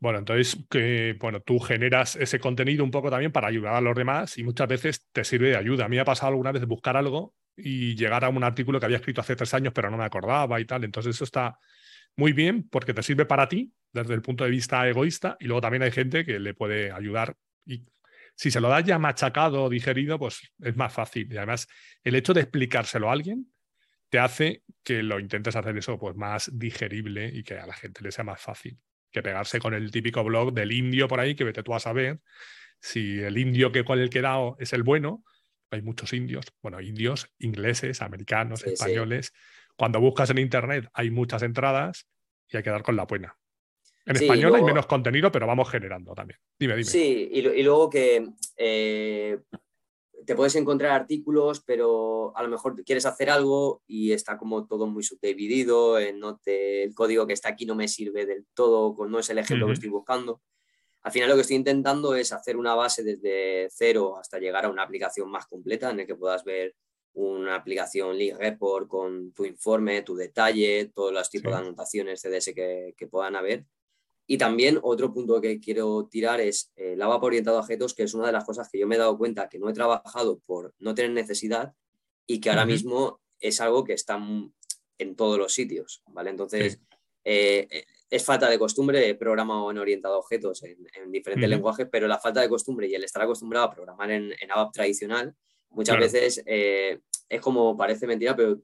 Bueno, 0.00 0.18
entonces 0.18 0.58
que 0.68 1.16
bueno, 1.20 1.40
tú 1.40 1.60
generas 1.60 2.16
ese 2.16 2.40
contenido 2.40 2.82
un 2.82 2.90
poco 2.90 3.08
también 3.08 3.30
para 3.30 3.46
ayudar 3.46 3.74
a 3.74 3.80
los 3.80 3.94
demás 3.94 4.36
y 4.36 4.42
muchas 4.42 4.66
veces 4.66 5.06
te 5.12 5.22
sirve 5.22 5.50
de 5.50 5.56
ayuda. 5.56 5.84
A 5.84 5.88
mí 5.88 5.94
me 5.94 6.02
ha 6.02 6.04
pasado 6.04 6.30
alguna 6.30 6.50
vez 6.50 6.66
buscar 6.66 6.96
algo 6.96 7.34
y 7.56 7.94
llegar 7.94 8.24
a 8.24 8.28
un 8.28 8.44
artículo 8.44 8.78
que 8.78 8.86
había 8.86 8.98
escrito 8.98 9.20
hace 9.20 9.36
tres 9.36 9.52
años, 9.54 9.72
pero 9.74 9.90
no 9.90 9.96
me 9.96 10.04
acordaba 10.04 10.60
y 10.60 10.64
tal. 10.64 10.84
Entonces, 10.84 11.14
eso 11.16 11.24
está 11.24 11.58
muy 12.16 12.32
bien 12.32 12.68
porque 12.68 12.94
te 12.94 13.02
sirve 13.02 13.26
para 13.26 13.48
ti 13.48 13.72
desde 13.92 14.14
el 14.14 14.22
punto 14.22 14.44
de 14.44 14.50
vista 14.50 14.88
egoísta 14.88 15.36
y 15.40 15.46
luego 15.46 15.60
también 15.60 15.82
hay 15.82 15.90
gente 15.90 16.24
que 16.24 16.38
le 16.38 16.54
puede 16.54 16.92
ayudar. 16.92 17.36
Y 17.64 17.84
si 18.34 18.50
se 18.50 18.60
lo 18.60 18.68
das 18.68 18.84
ya 18.84 18.98
machacado 18.98 19.64
o 19.64 19.70
digerido, 19.70 20.18
pues 20.18 20.52
es 20.60 20.76
más 20.76 20.92
fácil. 20.92 21.32
Y 21.32 21.36
además, 21.36 21.66
el 22.04 22.14
hecho 22.14 22.34
de 22.34 22.42
explicárselo 22.42 23.08
a 23.08 23.12
alguien 23.12 23.46
te 24.08 24.18
hace 24.18 24.62
que 24.84 25.02
lo 25.02 25.18
intentes 25.18 25.56
hacer 25.56 25.76
eso 25.76 25.98
pues 25.98 26.14
más 26.16 26.50
digerible 26.52 27.30
y 27.32 27.42
que 27.42 27.58
a 27.58 27.66
la 27.66 27.74
gente 27.74 28.02
le 28.02 28.12
sea 28.12 28.24
más 28.24 28.40
fácil 28.40 28.78
que 29.10 29.22
pegarse 29.22 29.58
con 29.58 29.72
el 29.72 29.90
típico 29.90 30.22
blog 30.22 30.52
del 30.52 30.72
indio 30.72 31.08
por 31.08 31.20
ahí, 31.20 31.34
que 31.34 31.44
vete 31.44 31.62
tú 31.62 31.74
a 31.74 31.80
saber 31.80 32.20
si 32.80 33.20
el 33.20 33.38
indio 33.38 33.72
que 33.72 33.82
cual 33.82 34.00
el 34.00 34.10
que 34.10 34.20
dado 34.20 34.56
es 34.60 34.74
el 34.74 34.82
bueno 34.82 35.24
hay 35.70 35.82
muchos 35.82 36.12
indios, 36.12 36.46
bueno, 36.62 36.80
indios, 36.80 37.28
ingleses, 37.38 38.02
americanos, 38.02 38.64
españoles. 38.64 39.32
Cuando 39.76 40.00
buscas 40.00 40.30
en 40.30 40.38
Internet 40.38 40.88
hay 40.92 41.10
muchas 41.10 41.42
entradas 41.42 42.06
y 42.48 42.56
hay 42.56 42.62
que 42.62 42.70
dar 42.70 42.82
con 42.82 42.96
la 42.96 43.04
buena. 43.04 43.36
En 44.04 44.16
español 44.16 44.54
hay 44.54 44.62
menos 44.62 44.86
contenido, 44.86 45.32
pero 45.32 45.48
vamos 45.48 45.68
generando 45.68 46.14
también. 46.14 46.38
Dime, 46.58 46.74
dime. 46.74 46.84
Sí, 46.84 47.28
y, 47.32 47.62
luego 47.62 47.90
que 47.90 48.28
eh, 48.56 49.38
te 50.24 50.36
puedes 50.36 50.54
encontrar 50.54 50.92
artículos, 50.92 51.62
pero 51.66 52.36
a 52.36 52.42
lo 52.44 52.48
mejor 52.48 52.82
quieres 52.84 53.04
hacer 53.04 53.30
algo 53.30 53.82
y 53.86 54.12
está 54.12 54.38
como 54.38 54.66
todo 54.66 54.86
muy 54.86 55.02
subdividido, 55.02 55.98
no 56.14 56.40
el 56.44 56.94
código 56.94 57.26
que 57.26 57.32
está 57.32 57.48
aquí 57.48 57.66
no 57.66 57.74
me 57.74 57.88
sirve 57.88 58.26
del 58.26 58.46
todo, 58.54 58.96
no 59.06 59.18
es 59.18 59.28
el 59.30 59.38
ejemplo 59.38 59.66
que 59.66 59.72
estoy 59.72 59.88
buscando. 59.88 60.40
Al 61.06 61.12
final 61.12 61.28
lo 61.28 61.36
que 61.36 61.42
estoy 61.42 61.58
intentando 61.58 62.16
es 62.16 62.32
hacer 62.32 62.56
una 62.56 62.74
base 62.74 63.04
desde 63.04 63.68
cero 63.70 64.18
hasta 64.18 64.40
llegar 64.40 64.64
a 64.64 64.70
una 64.70 64.82
aplicación 64.82 65.30
más 65.30 65.46
completa 65.46 65.88
en 65.88 65.98
la 65.98 66.04
que 66.04 66.16
puedas 66.16 66.42
ver 66.42 66.74
una 67.12 67.54
aplicación 67.54 68.18
League 68.18 68.36
Report 68.36 68.88
con 68.88 69.30
tu 69.30 69.44
informe, 69.44 70.02
tu 70.02 70.16
detalle, 70.16 70.90
todos 70.92 71.12
los 71.12 71.30
tipos 71.30 71.52
de 71.52 71.58
anotaciones 71.58 72.20
CDS 72.20 72.52
que, 72.52 73.08
puedan 73.08 73.36
haber. 73.36 73.66
Y 74.26 74.36
también 74.36 74.80
otro 74.82 75.14
punto 75.14 75.40
que 75.40 75.60
quiero 75.60 76.08
tirar 76.10 76.40
es 76.40 76.72
el 76.74 77.00
ABAP 77.00 77.22
orientado 77.22 77.58
a 77.58 77.60
objetos, 77.60 77.94
que 77.94 78.02
es 78.02 78.12
una 78.12 78.26
de 78.26 78.32
las 78.32 78.44
cosas 78.44 78.68
que 78.68 78.80
yo 78.80 78.88
me 78.88 78.96
he 78.96 78.98
dado 78.98 79.16
cuenta 79.16 79.48
que 79.48 79.60
no 79.60 79.68
he 79.68 79.74
trabajado 79.74 80.40
por 80.40 80.74
no 80.80 80.96
tener 80.96 81.12
necesidad 81.12 81.72
y 82.26 82.40
que 82.40 82.50
ahora 82.50 82.66
mismo 82.66 83.20
es 83.38 83.60
algo 83.60 83.84
que 83.84 83.92
está 83.92 84.20
en 84.98 85.14
todos 85.14 85.38
los 85.38 85.54
sitios, 85.54 86.02
¿vale? 86.08 86.30
Entonces, 86.30 86.80
eh, 87.22 87.68
eh, 87.70 87.84
es 88.08 88.24
falta 88.24 88.48
de 88.48 88.58
costumbre, 88.58 89.08
he 89.08 89.14
programado 89.14 89.70
en 89.70 89.78
orientado 89.78 90.14
a 90.14 90.18
objetos 90.18 90.62
en, 90.62 91.10
diferentes 91.10 91.48
lenguajes, 91.48 91.88
pero 91.90 92.06
la 92.06 92.18
falta 92.18 92.40
de 92.40 92.48
costumbre 92.48 92.86
y 92.86 92.94
el 92.94 93.04
estar 93.04 93.22
acostumbrado 93.22 93.66
a 93.66 93.70
programar 93.74 94.10
en, 94.10 94.32
en 94.40 94.52
ABAP 94.52 94.72
tradicional, 94.72 95.34
muchas 95.70 95.98
veces 95.98 96.42
eh, 96.46 97.00
es 97.28 97.40
como, 97.40 97.76
parece 97.76 98.06
mentira, 98.06 98.36
pero 98.36 98.60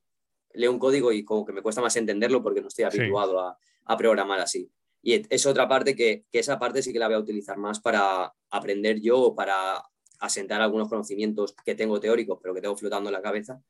leo 0.55 0.71
un 0.71 0.79
código 0.79 1.13
y 1.13 1.25
como 1.25 1.45
que 1.45 1.53
me 1.53 1.63
cuesta 1.63 1.81
más 1.81 1.97
entenderlo 1.97 2.43
porque 2.43 2.61
no 2.61 2.69
estoy 2.69 2.85
habituado 2.85 3.41
a, 3.41 3.59
a, 3.87 3.97
programar 3.97 4.41
así. 4.41 4.71
Y 5.03 5.23
es 5.29 5.47
otra 5.47 5.67
parte 5.67 5.97
que, 5.97 6.25
que, 6.31 6.39
esa 6.39 6.59
parte 6.59 6.83
sí 6.83 6.93
que 6.93 6.99
la 7.01 7.09
voy 7.09 7.17
a 7.17 7.21
utilizar 7.21 7.57
más 7.57 7.81
para 7.81 8.33
aprender 8.51 9.01
yo 9.01 9.21
o 9.21 9.35
para 9.35 9.83
asentar 10.21 10.61
algunos 10.63 10.89
conocimientos 10.89 11.57
que 11.65 11.75
tengo 11.75 11.99
teóricos, 11.99 12.39
pero 12.41 12.55
que 12.55 12.61
tengo 12.61 12.77
flotando 12.77 13.11
en 13.11 13.15
la 13.15 13.23
cabeza 13.23 13.61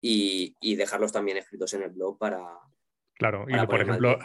y, 0.00 0.56
y 0.60 0.74
dejarlos 0.74 1.12
también 1.12 1.36
escritos 1.36 1.72
en 1.74 1.82
el 1.82 1.90
blog 1.90 2.18
para... 2.18 2.44
Claro, 3.14 3.44
y 3.46 3.66
por 3.66 3.80
ejemplo, 3.82 4.18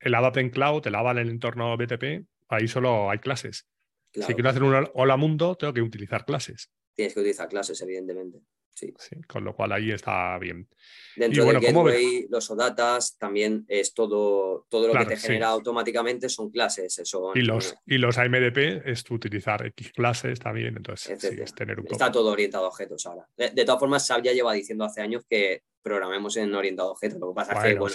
el 0.00 0.14
ABAP 0.14 0.38
en 0.38 0.50
cloud, 0.50 0.86
el 0.86 0.94
ABAP 0.94 1.16
en 1.16 1.22
el 1.22 1.30
entorno 1.30 1.76
BTP, 1.76 2.26
ahí 2.48 2.68
solo 2.68 3.10
hay 3.10 3.18
clases. 3.18 3.66
Si 4.12 4.34
quiero 4.34 4.50
hacer 4.50 4.62
un 4.62 4.88
hola 4.94 5.16
mundo, 5.16 5.54
tengo 5.54 5.72
que 5.72 5.82
utilizar 5.82 6.24
clases. 6.24 6.70
Tienes 6.94 7.14
que 7.14 7.20
utilizar 7.20 7.48
clases, 7.48 7.80
evidentemente. 7.82 8.40
Sí. 8.74 9.20
con 9.26 9.44
lo 9.44 9.54
cual 9.54 9.72
ahí 9.72 9.90
está 9.90 10.38
bien. 10.38 10.66
Dentro 11.14 11.44
de 11.44 11.52
Gateway, 11.60 12.26
los 12.30 12.50
ODatas 12.50 13.18
también 13.18 13.64
es 13.68 13.92
todo, 13.92 14.66
todo 14.70 14.88
lo 14.88 14.98
que 15.00 15.06
te 15.06 15.16
genera 15.16 15.48
automáticamente 15.48 16.28
son 16.28 16.50
clases. 16.50 17.02
y, 17.34 17.42
los, 17.42 17.74
y 17.86 17.98
los 17.98 18.16
AMDP 18.16 18.86
es 18.86 19.04
utilizar 19.10 19.66
X 19.66 19.92
clases 19.92 20.38
también, 20.38 20.76
entonces 20.76 21.22
es 21.22 21.54
tener 21.54 21.78
un 21.78 21.86
Está 21.90 22.10
todo 22.10 22.30
orientado 22.30 22.64
a 22.64 22.68
objetos 22.68 23.04
ahora. 23.06 23.28
De, 23.36 23.50
todas 23.64 23.80
formas, 23.80 24.06
SAP 24.06 24.24
ya 24.24 24.32
lleva 24.32 24.54
diciendo 24.54 24.84
hace 24.84 25.02
años 25.02 25.24
que 25.28 25.62
programemos 25.82 26.36
en 26.36 26.54
orientado 26.54 26.88
a 26.88 26.92
objetos. 26.92 27.18
Lo 27.18 27.28
que 27.28 27.34
pasa 27.34 27.52
es 27.52 27.74
que 27.74 27.78
bueno, 27.78 27.94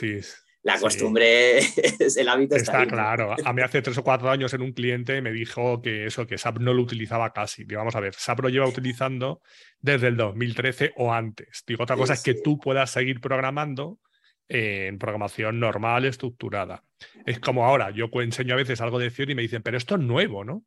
la 0.65 0.79
costumbre 0.79 1.59
es 1.99 2.17
el 2.17 2.27
hábito. 2.27 2.55
Está, 2.55 2.87
claro. 2.87 3.35
A 3.45 3.53
mí 3.53 3.61
hace 3.61 3.83
tres 3.83 3.99
o 3.99 4.03
cuatro 4.03 4.31
años 4.31 4.51
en 4.55 4.63
un 4.63 4.73
cliente 4.73 5.21
me 5.21 5.31
dijo 5.31 5.79
que 5.79 6.07
eso, 6.07 6.25
que 6.25 6.39
SAP 6.39 6.57
no 6.57 6.73
lo 6.73 6.81
utilizaba 6.81 7.31
casi. 7.33 7.65
Digo, 7.65 7.77
vamos 7.77 7.95
a 7.95 7.99
ver, 7.99 8.15
SAP 8.15 8.39
lo 8.39 8.49
lleva 8.49 8.67
utilizando 8.67 9.41
desde 9.79 10.07
el 10.07 10.17
2013 10.17 10.93
o 10.95 11.13
antes. 11.13 11.63
Digo, 11.67 11.83
otra 11.83 11.95
cosa 11.95 12.13
es 12.13 12.23
que 12.23 12.33
tú 12.33 12.57
puedas 12.59 12.89
seguir 12.89 13.21
programando 13.21 13.99
en 14.47 14.97
programación 14.97 15.59
normal, 15.59 16.05
estructurada. 16.05 16.83
Es 17.27 17.39
como 17.39 17.63
ahora, 17.65 17.91
yo 17.91 18.09
enseño 18.21 18.55
a 18.55 18.57
veces 18.57 18.81
algo 18.81 18.97
de 18.97 19.11
Theory 19.11 19.33
y 19.33 19.35
me 19.35 19.41
dicen, 19.43 19.61
pero 19.61 19.77
esto 19.77 19.95
es 19.95 20.01
nuevo, 20.01 20.43
¿no? 20.43 20.63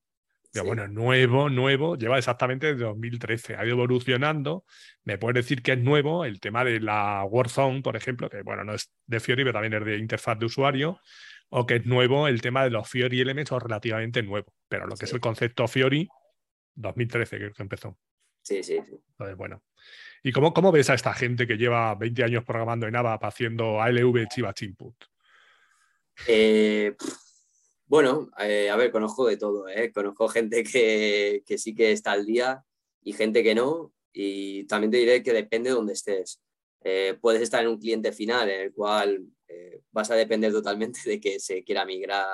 Bueno, 0.55 0.89
nuevo, 0.89 1.51
nuevo, 1.51 1.97
lleva 1.97 2.19
exactamente 2.19 2.69
desde 2.69 2.85
2013, 2.85 3.57
ha 3.57 3.65
ido 3.65 3.75
evolucionando. 3.75 4.65
Me 5.05 5.19
puedes 5.19 5.45
decir 5.45 5.63
que 5.63 5.73
es 5.73 5.79
nuevo 5.79 6.25
el 6.25 6.41
tema 6.41 6.65
de 6.65 6.81
la 6.81 7.25
Warzone, 7.25 7.83
por 7.83 7.97
ejemplo, 7.97 8.31
que 8.31 8.43
bueno, 8.43 8.65
no 8.65 8.75
es 8.75 8.91
de 9.07 9.21
Fiori, 9.21 9.45
pero 9.45 9.53
también 9.53 9.75
es 9.75 9.85
de 9.85 9.99
interfaz 9.99 10.39
de 10.39 10.47
usuario, 10.47 11.01
o 11.51 11.67
que 11.67 11.77
es 11.77 11.87
nuevo 11.87 12.29
el 12.29 12.41
tema 12.41 12.65
de 12.65 12.71
los 12.71 12.89
Fiori 12.89 13.21
Elements 13.21 13.53
o 13.53 13.59
relativamente 13.59 14.23
nuevo. 14.23 14.53
Pero 14.69 14.87
lo 14.87 14.97
que 14.97 15.05
es 15.05 15.13
el 15.13 15.21
concepto 15.21 15.69
Fiori, 15.69 16.09
2013 16.75 17.37
creo 17.37 17.53
que 17.53 17.63
empezó. 17.63 17.99
Sí, 18.43 18.63
sí, 18.63 18.81
sí. 18.87 18.97
Entonces, 19.11 19.37
bueno. 19.37 19.63
¿Y 20.23 20.33
cómo, 20.33 20.53
cómo 20.53 20.73
ves 20.73 20.91
a 20.91 20.95
esta 20.95 21.15
gente 21.15 21.47
que 21.47 21.57
lleva 21.57 21.95
20 21.95 22.25
años 22.25 22.45
programando 22.45 22.87
en 22.87 22.97
ABAP 22.97 23.25
haciendo 23.25 23.81
ALV 23.81 24.27
Chiva 24.29 24.55
Input? 24.61 24.95
Eh, 26.27 26.97
bueno, 27.89 28.31
eh, 28.39 28.69
a 28.69 28.77
ver, 28.77 28.93
conozco 28.93 29.27
de 29.27 29.39
todo, 29.39 29.67
¿eh? 29.67 29.91
Conozco 29.91 30.29
gente 30.29 30.63
que, 30.63 31.43
sí 31.57 31.75
que 31.75 31.93
está 31.93 32.13
al 32.13 32.27
día 32.27 32.63
y 33.03 33.15
gente 33.15 33.43
que 33.43 33.55
no. 33.55 33.95
Y 34.13 34.65
también 34.65 34.91
te 34.91 34.99
diré 34.99 35.23
que 35.23 35.33
depende 35.33 35.71
de 35.71 35.77
dónde 35.77 35.95
estés. 35.95 36.43
Eh, 36.83 37.17
puedes 37.19 37.41
estar 37.41 37.63
en 37.63 37.69
un 37.69 37.79
cliente 37.79 38.13
final 38.13 38.49
en 38.51 38.61
el 38.61 38.73
cual 38.73 39.27
vas 39.91 40.11
a 40.11 40.15
depender 40.15 40.53
totalmente 40.53 41.01
de 41.09 41.19
que 41.19 41.41
se 41.41 41.65
quiera 41.65 41.87
migrar 41.87 42.27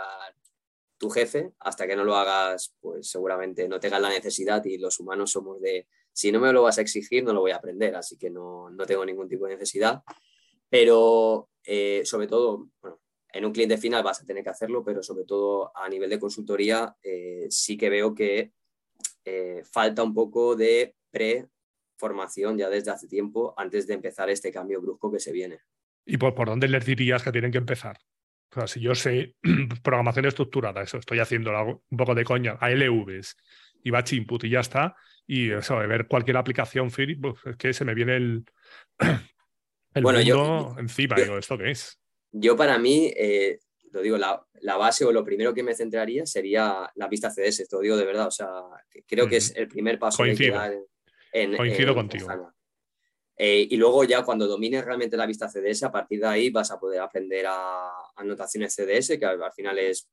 tu 0.99 1.09
jefe. 1.09 1.53
Hasta 1.61 1.87
que 1.87 1.95
no 1.95 2.05
lo 2.05 2.17
hagas, 2.17 2.75
pues 2.81 3.09
seguramente 3.09 3.69
no 3.69 3.79
tengas 3.79 4.01
la 4.01 4.09
necesidad 4.09 4.65
y 4.65 4.79
los 4.79 4.99
humanos 4.99 5.31
somos 5.31 5.61
de, 5.61 5.87
si 6.13 6.33
no 6.33 6.41
me 6.41 6.53
lo 6.53 6.63
vas 6.63 6.79
a 6.79 6.83
exigir, 6.83 7.23
no 7.23 7.33
lo 7.33 7.41
voy 7.41 7.53
a 7.53 7.57
aprender. 7.57 7.95
Así 7.95 8.19
que 8.19 8.29
no, 8.29 8.71
no 8.71 8.87
tengo 8.87 9.07
ningún 9.07 9.29
tipo 9.29 9.47
de 9.47 9.55
necesidad. 9.55 10.03
Pero 10.69 11.49
sobre 12.05 12.27
todo, 12.27 12.69
bueno, 12.83 12.99
en 13.35 13.45
un 13.45 13.53
cliente 13.53 13.77
final 13.77 14.05
vas 14.05 14.23
a 14.23 14.25
tener 14.25 14.45
que 14.45 14.51
hacerlo, 14.51 14.85
pero 14.85 15.03
sobre 15.03 15.25
todo 15.25 15.77
a 15.77 15.89
nivel 15.89 16.09
de 16.09 16.21
consultoría 16.21 16.95
eh, 17.03 17.47
sí 17.51 17.77
que 17.77 17.91
veo 17.91 18.15
que 18.15 18.53
eh, 19.25 19.63
falta 19.65 20.05
un 20.05 20.15
poco 20.15 20.55
de 20.55 20.95
pre-formación 21.11 22.57
ya 22.57 22.71
desde 22.71 22.93
hace 22.93 23.09
tiempo 23.09 23.53
antes 23.57 23.89
de 23.89 23.95
empezar 23.95 24.31
este 24.31 24.53
cambio 24.53 24.81
brusco 24.81 25.11
que 25.11 25.19
se 25.19 25.33
viene. 25.33 25.59
¿Y 26.07 26.17
por, 26.17 26.35
por 26.35 26.49
dónde 26.49 26.69
les 26.69 26.87
dirías 26.87 27.25
que 27.25 27.33
tienen 27.33 27.51
que 27.51 27.59
empezar? 27.59 27.99
O 28.53 28.55
sea, 28.55 28.67
si 28.69 28.81
yo 28.81 28.95
sé 28.95 29.35
programación 29.83 30.27
estructurada, 30.27 30.83
eso 30.83 30.99
estoy 30.99 31.19
haciendo 31.19 31.51
un 31.91 31.99
poco 31.99 32.15
de 32.15 32.25
coña, 32.25 32.53
ALVs 32.61 33.37
y 33.83 33.91
batch 33.91 34.13
input 34.13 34.45
y 34.45 34.51
ya 34.51 34.61
está, 34.61 34.95
y 35.27 35.51
eso, 35.51 35.81
de 35.81 35.89
ver 35.89 36.07
cualquier 36.07 36.37
aplicación 36.37 36.89
pues, 36.89 37.35
es 37.47 37.57
que 37.57 37.73
se 37.73 37.85
me 37.85 37.95
viene 37.95 38.17
el, 38.17 38.45
el 39.95 40.03
bueno, 40.05 40.21
mundo 40.21 40.77
encima, 40.79 41.17
digo, 41.17 41.37
¿esto 41.37 41.59
qué 41.59 41.73
es? 41.73 41.99
Yo 42.37 42.57
para 42.57 42.79
mí, 42.79 43.13
eh, 43.17 43.61
lo 43.93 44.03
digo, 44.03 44.19
la, 44.19 44.45
base 44.77 45.05
o 45.05 45.13
lo 45.13 45.25
primero 45.25 45.55
que 45.55 45.63
me 45.63 45.73
centraría 45.73 46.27
sería 46.27 46.91
la 46.97 47.09
pista 47.09 47.31
CDS, 47.31 47.69
te 47.69 47.77
lo 47.77 47.81
digo 47.81 47.97
de 47.97 48.05
verdad, 48.05 48.27
o 48.27 48.31
sea, 48.33 48.49
creo 49.07 49.29
que 49.29 49.37
es 49.37 49.55
el 49.55 49.69
primer 49.69 50.01
paso 50.01 50.17
Coincido. 50.17 50.61
en, 51.33 51.57
Coincido 51.57 51.95
contigo. 51.95 52.53
Eh, 53.37 53.69
y 53.71 53.77
luego 53.77 54.03
ya 54.03 54.25
cuando 54.25 54.49
domines 54.49 54.85
realmente 54.85 55.17
la 55.17 55.27
vista 55.27 55.49
CDS, 55.49 55.85
a 55.85 55.93
partir 55.93 56.21
de 56.21 56.27
ahí 56.27 56.51
vas 56.51 56.73
a 56.73 56.79
poder 56.81 57.01
aprender 57.01 57.47
a 57.47 57.89
anotaciones 58.17 58.75
CDS, 58.75 59.17
que 59.17 59.27
al 59.27 59.53
final 59.53 59.79
es, 59.79 60.09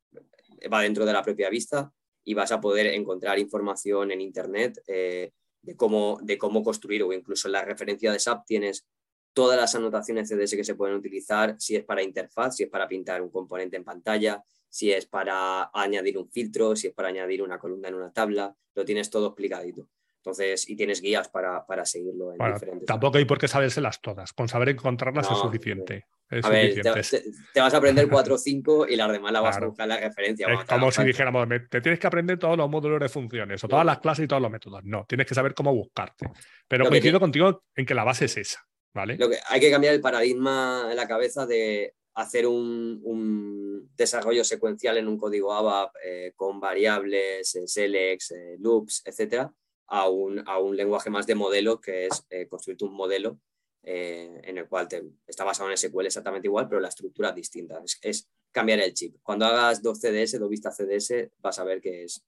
va 0.71 0.81
dentro 0.81 1.05
de 1.05 1.13
la 1.13 1.23
propia 1.23 1.49
vista, 1.49 1.91
y 2.23 2.35
vas 2.35 2.51
a 2.51 2.61
poder 2.61 2.85
encontrar 2.87 3.39
información 3.39 4.11
en 4.11 4.21
Internet 4.21 4.79
eh, 4.85 5.31
de, 5.63 5.75
cómo, 5.75 6.19
de 6.21 6.37
cómo 6.37 6.61
construir, 6.61 7.01
o 7.01 7.13
incluso 7.13 7.47
en 7.47 7.53
la 7.53 7.65
referencia 7.65 8.11
de 8.11 8.19
SAP 8.19 8.45
tienes 8.45 8.85
todas 9.33 9.59
las 9.59 9.73
anotaciones 9.75 10.29
CDS 10.29 10.55
que 10.55 10.63
se 10.63 10.75
pueden 10.75 10.95
utilizar, 10.95 11.55
si 11.59 11.75
es 11.75 11.83
para 11.83 12.03
interfaz, 12.03 12.55
si 12.55 12.63
es 12.63 12.69
para 12.69 12.87
pintar 12.87 13.21
un 13.21 13.29
componente 13.29 13.77
en 13.77 13.83
pantalla, 13.83 14.43
si 14.69 14.91
es 14.91 15.05
para 15.05 15.69
añadir 15.73 16.17
un 16.17 16.29
filtro, 16.29 16.75
si 16.75 16.87
es 16.87 16.93
para 16.93 17.09
añadir 17.09 17.41
una 17.41 17.59
columna 17.59 17.89
en 17.89 17.95
una 17.95 18.11
tabla, 18.11 18.55
lo 18.73 18.85
tienes 18.85 19.09
todo 19.09 19.27
explicadito. 19.27 19.87
Entonces, 20.21 20.69
y 20.69 20.75
tienes 20.75 21.01
guías 21.01 21.29
para, 21.29 21.65
para 21.65 21.83
seguirlo 21.83 22.31
en 22.31 22.53
diferentes. 22.53 22.85
Tampoco 22.85 23.17
hay 23.17 23.25
por 23.25 23.39
qué 23.39 23.47
sabérselas 23.47 24.01
todas. 24.01 24.33
Con 24.33 24.47
saber 24.47 24.69
encontrarlas 24.69 25.29
es 25.31 25.37
suficiente. 25.39 26.05
a 26.29 26.47
ver, 26.47 26.79
te, 26.79 27.59
vas 27.59 27.73
a 27.73 27.77
aprender 27.77 28.07
4 28.07 28.35
o 28.35 28.37
5 28.37 28.87
y 28.87 28.95
las 28.95 29.11
demás 29.11 29.31
las 29.31 29.41
vas 29.41 29.57
a 29.57 29.65
buscar 29.65 29.87
la 29.87 29.97
referencia. 29.97 30.47
Es 30.47 30.65
como 30.65 30.91
si 30.91 31.03
dijéramos, 31.03 31.47
te 31.71 31.81
tienes 31.81 31.99
que 31.99 32.05
aprender 32.05 32.37
todos 32.37 32.55
los 32.55 32.69
módulos 32.69 32.99
de 32.99 33.09
funciones 33.09 33.63
o 33.63 33.67
todas 33.67 33.85
las 33.85 33.97
clases 33.97 34.25
y 34.25 34.27
todos 34.27 34.43
los 34.43 34.51
métodos. 34.51 34.83
No, 34.83 35.05
tienes 35.05 35.25
que 35.25 35.33
saber 35.33 35.55
cómo 35.55 35.73
buscarte. 35.73 36.29
Pero 36.67 36.87
coincido 36.87 37.19
contigo 37.19 37.63
en 37.75 37.85
que 37.87 37.95
la 37.95 38.03
base 38.03 38.25
es 38.25 38.37
esa. 38.37 38.63
Lo 38.93 39.29
que, 39.29 39.37
hay 39.47 39.59
que 39.59 39.71
cambiar 39.71 39.93
el 39.93 40.01
paradigma 40.01 40.87
en 40.89 40.97
la 40.97 41.07
cabeza 41.07 41.45
de 41.45 41.93
hacer 42.13 42.45
un, 42.45 43.89
desarrollo 43.95 44.43
secuencial 44.43 44.97
en 44.97 45.07
un 45.07 45.17
código 45.17 45.53
ABAP 45.53 45.95
eh, 46.03 46.33
con 46.35 46.59
variables, 46.59 47.55
eh, 47.55 47.67
selects, 47.67 48.31
eh, 48.31 48.55
loops, 48.59 49.03
etcétera, 49.05 49.53
a 49.87 50.09
un, 50.09 50.43
a 50.47 50.59
un, 50.59 50.75
lenguaje 50.75 51.09
más 51.09 51.27
de 51.27 51.35
modelo 51.35 51.79
que 51.79 52.07
es 52.07 52.25
construir 52.49 52.77
un 52.81 52.93
modelo 52.93 53.39
en 53.83 54.57
el 54.57 54.67
cual 54.67 54.87
está 55.25 55.43
basado 55.43 55.69
en 55.69 55.77
SQL 55.77 56.05
exactamente 56.05 56.47
igual, 56.47 56.67
pero 56.69 56.79
la 56.79 56.89
estructura 56.89 57.29
es 57.29 57.35
distinta. 57.35 57.81
Es, 57.83 57.99
es, 58.01 58.29
cambiar 58.51 58.79
el 58.79 58.93
chip. 58.93 59.17
Cuando 59.23 59.45
hagas 59.45 59.81
dos 59.81 59.99
CDS, 59.99 60.39
dos 60.39 60.49
vistas 60.49 60.77
CDS, 60.77 61.31
vas 61.39 61.57
a 61.57 61.63
ver 61.63 61.81
que 61.81 62.03
es, 62.03 62.23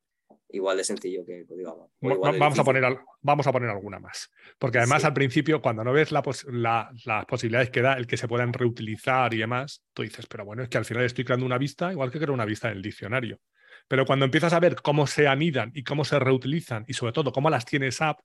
igual 0.54 0.78
de 0.78 0.84
sencillo 0.84 1.26
que 1.26 1.46
código 1.46 1.92
Vamos 2.00 2.60
a, 2.60 2.64
poner, 2.64 2.84
vamos 3.22 3.48
a 3.48 3.52
poner 3.52 3.70
alguna 3.70 4.00
más. 4.00 4.32
Porque 4.58 4.78
además 4.78 5.04
al 5.04 5.14
principio, 5.14 5.62
cuando 5.62 5.84
no 5.84 5.92
ves 5.92 6.12
las 6.12 7.26
posibilidades 7.28 7.72
que 7.72 7.82
da 7.82 7.94
el 7.94 8.08
que 8.08 8.18
se 8.18 8.28
puedan 8.28 8.54
reutilizar 8.54 9.34
y 9.34 9.40
demás, 9.40 9.84
tú 9.94 10.04
dices, 10.04 10.28
pero 10.28 10.46
bueno, 10.46 10.64
es 10.64 10.70
que 10.70 10.78
al 10.78 10.86
final 10.86 11.04
estoy 11.04 11.26
creando 11.26 11.46
una 11.46 11.58
vista 11.58 11.92
igual 11.92 12.12
que 12.12 12.20
creo 12.20 12.34
una 12.34 12.46
vista 12.46 12.70
en 12.70 12.78
el 12.78 12.82
diccionario. 12.84 13.40
Pero 13.88 14.06
cuando 14.06 14.26
empiezas 14.26 14.54
a 14.54 14.60
ver 14.60 14.76
cómo 14.76 15.08
se 15.08 15.28
anidan 15.28 15.72
y 15.74 15.84
cómo 15.84 16.06
se 16.06 16.20
reutilizan 16.20 16.86
y 16.88 16.94
sobre 16.94 17.14
todo 17.14 17.32
cómo 17.32 17.50
las 17.50 17.66
tiene 17.66 17.92
SAP, 17.92 18.20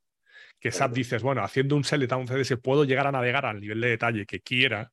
que 0.60 0.70
SAP 0.70 0.92
dices, 0.92 1.22
bueno, 1.22 1.42
haciendo 1.42 1.76
un 1.76 1.84
select 1.84 2.12
a 2.12 2.16
un 2.16 2.28
CDS 2.28 2.58
puedo 2.58 2.84
llegar 2.84 3.06
a 3.06 3.12
navegar 3.12 3.46
al 3.46 3.60
nivel 3.60 3.80
de 3.80 3.88
detalle 3.88 4.26
que 4.26 4.40
quiera, 4.40 4.92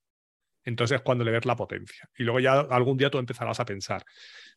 entonces 0.64 0.96
es 0.96 1.02
cuando 1.02 1.24
le 1.24 1.32
ves 1.32 1.46
la 1.46 1.56
potencia. 1.56 2.10
Y 2.18 2.24
luego 2.24 2.40
ya 2.40 2.60
algún 2.60 2.98
día 2.98 3.10
tú 3.10 3.20
empezarás 3.20 3.60
a 3.60 3.66
pensar, 3.66 4.04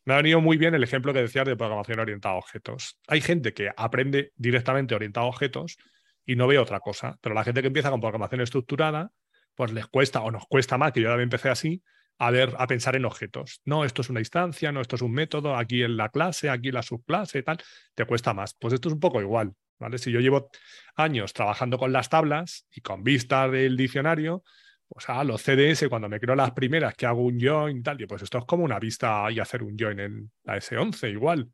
me 0.04 0.14
ha 0.14 0.16
venido 0.18 0.40
muy 0.40 0.56
bien 0.56 0.74
el 0.74 0.82
ejemplo 0.82 1.12
que 1.12 1.20
decías 1.20 1.46
de 1.46 1.56
programación 1.56 2.00
orientada 2.00 2.34
a 2.34 2.38
objetos. 2.38 2.98
Hay 3.06 3.20
gente 3.20 3.52
que 3.52 3.70
aprende 3.76 4.32
directamente 4.36 4.94
orientado 4.94 5.26
a 5.26 5.28
objetos 5.28 5.76
y 6.24 6.36
no 6.36 6.46
ve 6.46 6.58
otra 6.58 6.80
cosa, 6.80 7.18
pero 7.20 7.34
la 7.34 7.44
gente 7.44 7.60
que 7.60 7.68
empieza 7.68 7.90
con 7.90 8.00
programación 8.00 8.40
estructurada, 8.40 9.10
pues 9.54 9.72
les 9.72 9.86
cuesta 9.86 10.20
o 10.20 10.30
nos 10.30 10.46
cuesta 10.46 10.78
más, 10.78 10.92
que 10.92 11.00
yo 11.00 11.08
también 11.08 11.26
empecé 11.26 11.48
así, 11.48 11.82
a 12.18 12.30
ver, 12.30 12.54
a 12.58 12.66
pensar 12.66 12.96
en 12.96 13.04
objetos. 13.04 13.60
No, 13.64 13.84
esto 13.84 14.02
es 14.02 14.10
una 14.10 14.20
instancia, 14.20 14.72
no, 14.72 14.80
esto 14.80 14.96
es 14.96 15.02
un 15.02 15.12
método, 15.12 15.56
aquí 15.56 15.82
en 15.82 15.96
la 15.96 16.08
clase, 16.08 16.50
aquí 16.50 16.68
en 16.68 16.74
la 16.74 16.82
subclase, 16.82 17.42
tal, 17.42 17.58
te 17.94 18.04
cuesta 18.04 18.34
más. 18.34 18.54
Pues 18.54 18.74
esto 18.74 18.88
es 18.88 18.94
un 18.94 19.00
poco 19.00 19.20
igual, 19.20 19.54
¿vale? 19.78 19.98
Si 19.98 20.10
yo 20.10 20.20
llevo 20.20 20.50
años 20.96 21.32
trabajando 21.32 21.78
con 21.78 21.92
las 21.92 22.08
tablas 22.08 22.66
y 22.70 22.80
con 22.80 23.04
vista 23.04 23.48
del 23.48 23.76
diccionario, 23.76 24.42
pues 24.88 25.08
a 25.08 25.22
los 25.22 25.42
CDS, 25.42 25.88
cuando 25.88 26.08
me 26.08 26.18
creo 26.18 26.34
las 26.34 26.52
primeras 26.52 26.94
que 26.94 27.06
hago 27.06 27.22
un 27.22 27.38
join, 27.40 27.82
tal, 27.82 28.00
y 28.00 28.06
pues 28.06 28.22
esto 28.22 28.38
es 28.38 28.44
como 28.44 28.64
una 28.64 28.78
vista 28.78 29.30
y 29.30 29.38
hacer 29.38 29.62
un 29.62 29.76
join 29.78 30.00
en 30.00 30.30
la 30.44 30.56
S11 30.56 31.12
igual. 31.12 31.50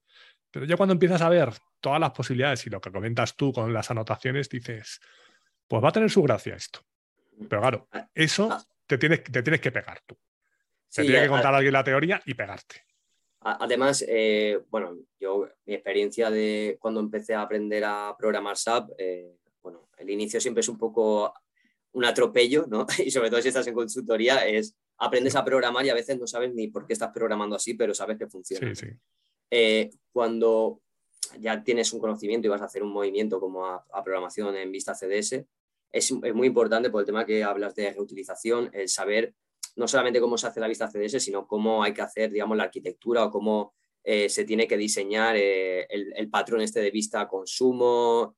Pero 0.50 0.66
ya 0.66 0.76
cuando 0.76 0.92
empiezas 0.92 1.20
a 1.20 1.28
ver 1.28 1.50
todas 1.80 1.98
las 1.98 2.12
posibilidades 2.12 2.64
y 2.66 2.70
lo 2.70 2.80
que 2.80 2.92
comentas 2.92 3.34
tú 3.34 3.52
con 3.52 3.72
las 3.72 3.90
anotaciones, 3.90 4.48
dices, 4.48 5.00
pues 5.66 5.82
va 5.82 5.88
a 5.88 5.92
tener 5.92 6.10
su 6.10 6.22
gracia 6.22 6.54
esto. 6.54 6.80
Pero 7.48 7.60
claro, 7.60 7.88
ah, 7.90 8.08
eso 8.14 8.48
ah. 8.52 8.64
te 8.86 8.98
tienes, 8.98 9.24
te 9.24 9.42
tienes 9.42 9.60
que 9.60 9.72
pegar 9.72 10.00
tú. 10.06 10.16
te 10.94 11.02
tiene 11.02 11.22
que 11.22 11.28
contar 11.28 11.54
alguien 11.54 11.72
la 11.72 11.82
teoría 11.82 12.22
y 12.24 12.34
pegarte. 12.34 12.84
Además, 13.40 14.02
eh, 14.08 14.58
bueno, 14.70 14.96
yo, 15.20 15.46
mi 15.66 15.74
experiencia 15.74 16.30
de 16.30 16.78
cuando 16.80 17.00
empecé 17.00 17.34
a 17.34 17.42
aprender 17.42 17.84
a 17.84 18.14
programar 18.16 18.56
SAP, 18.56 18.92
eh, 18.96 19.36
bueno, 19.60 19.88
el 19.98 20.08
inicio 20.08 20.40
siempre 20.40 20.62
es 20.62 20.68
un 20.68 20.78
poco 20.78 21.34
un 21.94 22.04
atropello, 22.04 22.66
¿no? 22.68 22.86
Y 23.04 23.10
sobre 23.10 23.30
todo 23.30 23.40
si 23.40 23.48
estás 23.48 23.66
en 23.66 23.74
consultoría, 23.74 24.46
es 24.46 24.76
aprendes 24.98 25.34
a 25.34 25.44
programar 25.44 25.84
y 25.86 25.90
a 25.90 25.94
veces 25.94 26.18
no 26.18 26.26
sabes 26.26 26.54
ni 26.54 26.68
por 26.68 26.86
qué 26.86 26.92
estás 26.92 27.10
programando 27.12 27.56
así, 27.56 27.74
pero 27.74 27.94
sabes 27.94 28.18
que 28.18 28.28
funciona. 28.28 28.74
Sí, 28.74 28.86
sí. 28.86 28.92
Eh, 29.50 29.90
cuando 30.12 30.80
ya 31.40 31.62
tienes 31.62 31.92
un 31.92 32.00
conocimiento 32.00 32.46
y 32.46 32.50
vas 32.50 32.62
a 32.62 32.66
hacer 32.66 32.82
un 32.82 32.92
movimiento 32.92 33.40
como 33.40 33.66
a, 33.66 34.04
programación 34.04 34.54
en 34.56 34.70
vista 34.70 34.94
CDS, 34.94 35.44
es, 35.90 36.12
muy 36.12 36.46
importante 36.46 36.90
por 36.90 37.00
el 37.00 37.06
tema 37.06 37.24
que 37.24 37.42
hablas 37.42 37.74
de 37.74 37.92
reutilización, 37.92 38.70
el 38.72 38.88
saber 38.88 39.34
no 39.76 39.88
solamente 39.88 40.20
cómo 40.20 40.38
se 40.38 40.46
hace 40.46 40.60
la 40.60 40.68
vista 40.68 40.88
CDS, 40.88 41.22
sino 41.22 41.46
cómo 41.46 41.82
hay 41.82 41.92
que 41.92 42.02
hacer, 42.02 42.30
digamos, 42.30 42.56
la 42.56 42.64
arquitectura 42.64 43.24
o 43.24 43.30
cómo 43.30 43.74
eh, 44.04 44.28
se 44.28 44.44
tiene 44.44 44.68
que 44.68 44.76
diseñar 44.76 45.36
eh, 45.36 45.86
el, 45.88 46.28
patrón 46.30 46.60
este 46.60 46.80
de 46.80 46.90
vista 46.90 47.26
consumo, 47.26 48.36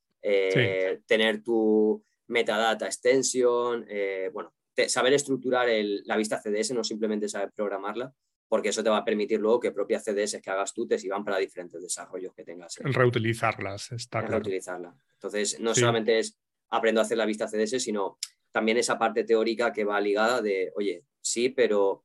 tener 1.06 1.42
tu 1.42 2.02
metadata 2.28 2.86
extension, 2.86 3.86
bueno, 4.32 4.52
saber 4.88 5.14
estructurar 5.14 5.68
la 6.04 6.16
vista 6.16 6.40
CDS, 6.40 6.72
no 6.72 6.84
simplemente 6.84 7.28
saber 7.28 7.52
programarla, 7.54 8.12
porque 8.48 8.68
eso 8.68 8.82
te 8.82 8.90
va 8.90 8.98
a 8.98 9.04
permitir 9.04 9.40
luego 9.40 9.60
que 9.60 9.72
propias 9.72 10.04
CDS 10.04 10.40
que 10.40 10.50
hagas 10.50 10.72
tú 10.72 10.86
te 10.86 10.98
sirvan 10.98 11.24
para 11.24 11.38
diferentes 11.38 11.82
desarrollos 11.82 12.32
que 12.34 12.44
tengas. 12.44 12.76
Reutilizarlas, 12.80 13.92
está 13.92 14.20
claro. 14.20 14.34
Reutilizarla. 14.34 14.94
Entonces, 15.14 15.58
no 15.60 15.74
solamente 15.74 16.18
es 16.18 16.38
aprendo 16.70 17.00
a 17.00 17.04
hacer 17.04 17.18
la 17.18 17.26
vista 17.26 17.48
CDS, 17.48 17.82
sino 17.82 18.18
también 18.52 18.78
esa 18.78 18.98
parte 18.98 19.24
teórica 19.24 19.72
que 19.72 19.84
va 19.84 20.00
ligada 20.00 20.40
de, 20.40 20.72
oye, 20.76 21.04
sí, 21.20 21.48
pero 21.48 22.04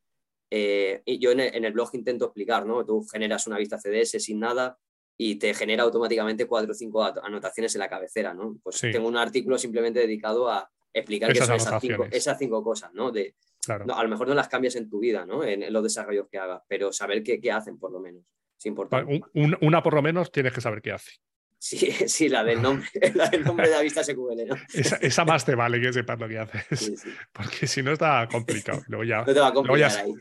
eh, 0.50 1.02
yo 1.20 1.32
en 1.32 1.40
el, 1.40 1.74
blog 1.74 1.92
intento 1.94 2.26
explicar, 2.26 2.66
¿no? 2.66 2.86
Tú 2.86 3.06
generas 3.06 3.48
una 3.48 3.58
vista 3.58 3.78
CDS 3.78 4.22
sin 4.24 4.40
nada 4.40 4.78
y 5.24 5.36
te 5.36 5.54
genera 5.54 5.84
automáticamente 5.84 6.48
cuatro 6.48 6.72
o 6.72 6.74
cinco 6.74 7.04
anotaciones 7.04 7.76
en 7.76 7.80
la 7.80 7.88
cabecera, 7.88 8.34
¿no? 8.34 8.58
Pues 8.64 8.82
tengo 8.82 9.08
un 9.08 9.18
artículo 9.18 9.56
simplemente 9.56 10.00
dedicado 10.00 10.50
a 10.50 10.68
explicar 10.92 11.32
qué 11.32 11.46
son 11.46 11.58
esas 11.58 11.80
cinco, 11.80 12.08
esas 12.10 12.40
cinco, 12.40 12.64
cosas, 12.64 12.92
¿no? 12.96 13.12
De, 13.12 13.36
a 13.68 14.04
lo 14.04 14.10
mejor 14.10 14.28
no 14.28 14.34
las 14.34 14.48
cambias 14.48 14.76
en 14.78 14.90
tu 14.90 15.00
vida, 15.00 15.24
¿no? 15.24 15.44
En, 15.44 15.72
los 15.72 15.84
desarrollos 15.84 16.26
que 16.28 16.40
hagas, 16.40 16.64
pero 16.68 16.92
saber 16.92 17.22
qué, 17.22 17.40
qué, 17.40 17.52
hacen, 17.52 17.78
por 17.78 17.92
lo 17.92 18.00
menos. 18.00 18.24
Es 18.58 18.66
importante. 18.66 19.22
una 19.62 19.84
por 19.84 19.94
lo 19.94 20.02
menos 20.02 20.32
tienes 20.32 20.54
que 20.54 20.62
saber 20.62 20.82
qué 20.82 20.94
hace. 20.94 21.12
Sí, 21.60 21.78
sí, 22.08 22.28
la 22.28 22.44
del 22.44 22.60
nombre, 22.60 22.90
la 23.14 23.30
del 23.30 23.44
nombre 23.44 23.70
de 23.70 23.76
la 23.76 23.82
vista 23.84 24.04
SQL, 24.04 24.48
¿no? 24.48 24.56
Esa, 24.74 25.24
más 25.24 25.46
te 25.46 25.54
vale 25.54 25.80
que 25.80 25.94
sepas 25.94 26.20
lo 26.20 26.28
que 26.28 26.40
haces. 26.40 27.06
Porque 27.32 27.68
si 27.68 27.84
no 27.84 27.92
está 27.92 28.28
complicado. 28.28 28.82
Luego 28.88 29.04
ya, 29.04 29.20
no 29.20 29.34
te 29.36 29.40
va 29.40 29.50
a 29.50 29.54
luego, 29.54 29.78
ya, 29.78 29.88
ahí. 29.88 30.16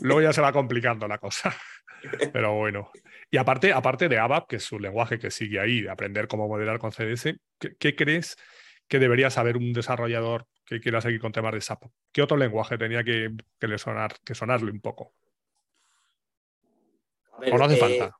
luego 0.00 0.22
ya 0.22 0.32
se 0.32 0.40
va 0.40 0.52
complicando 0.52 1.08
la 1.08 1.18
cosa. 1.18 1.52
Pero 2.32 2.54
bueno. 2.54 2.90
Y 3.34 3.36
aparte, 3.36 3.72
aparte 3.72 4.08
de 4.08 4.16
ABAP, 4.16 4.46
que 4.46 4.56
es 4.56 4.62
su 4.62 4.78
lenguaje 4.78 5.18
que 5.18 5.28
sigue 5.28 5.58
ahí, 5.58 5.80
de 5.80 5.90
aprender 5.90 6.28
cómo 6.28 6.46
modelar 6.46 6.78
con 6.78 6.92
CDS, 6.92 7.34
¿qué, 7.80 7.96
crees 7.96 8.36
que 8.86 9.00
debería 9.00 9.28
saber 9.28 9.56
un 9.56 9.72
desarrollador 9.72 10.46
que 10.64 10.78
quiera 10.78 11.00
seguir 11.00 11.20
con 11.20 11.32
temas 11.32 11.52
de 11.52 11.60
SAP? 11.60 11.82
¿Qué 12.12 12.22
otro 12.22 12.36
lenguaje 12.36 12.78
tenía 12.78 13.02
que, 13.02 13.34
le 13.58 13.78
sonar, 13.78 14.14
que 14.24 14.36
sonarle 14.36 14.70
un 14.70 14.80
poco? 14.80 15.14
¿O 17.32 17.58
no 17.58 17.64
hace 17.64 17.74
eh, 17.74 17.78
falta? 17.78 18.16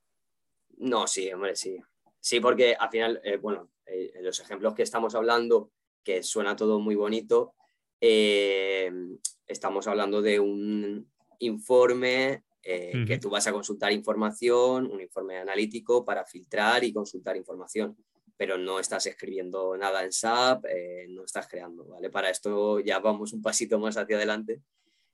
No, 0.79 1.07
sí, 1.07 1.33
hombre, 1.33 1.55
sí. 1.55 1.79
Sí, 2.19 2.41
porque 2.41 2.75
al 2.75 2.91
final, 2.91 3.21
eh, 3.23 3.37
bueno, 3.37 3.71
eh, 3.87 4.15
los 4.21 4.41
ejemplos 4.41 4.75
que 4.75 4.83
estamos 4.83 5.15
hablando, 5.15 5.71
que 6.03 6.25
suena 6.25 6.57
todo 6.57 6.81
muy 6.81 6.97
bonito, 6.97 7.55
estamos 8.01 9.87
hablando 9.87 10.21
de 10.21 10.41
un 10.41 11.09
informe 11.39 12.43
que 12.65 13.19
tú 13.21 13.29
vas 13.29 13.47
a 13.47 13.53
consultar 13.53 13.93
información, 13.93 14.91
un 14.91 15.01
informe 15.01 15.37
analítico 15.37 16.05
para 16.05 16.25
filtrar 16.25 16.83
y 16.83 16.93
consultar 16.93 17.37
información 17.37 17.97
pero 18.37 18.59
no 18.59 18.81
estás 18.81 19.07
escribiendo 19.07 19.77
nada 19.77 20.05
en 20.05 20.13
SAP, 20.13 20.65
eh, 20.67 21.07
no 21.09 21.25
estás 21.25 21.47
creando, 21.47 21.85
¿vale? 21.85 22.11
Para 22.11 22.31
esto 22.31 22.81
ya 22.81 22.99
vamos 22.99 23.33
un 23.33 23.43
pasito 23.43 23.79
más 23.79 23.97
hacia 23.97 24.17
adelante. 24.17 24.61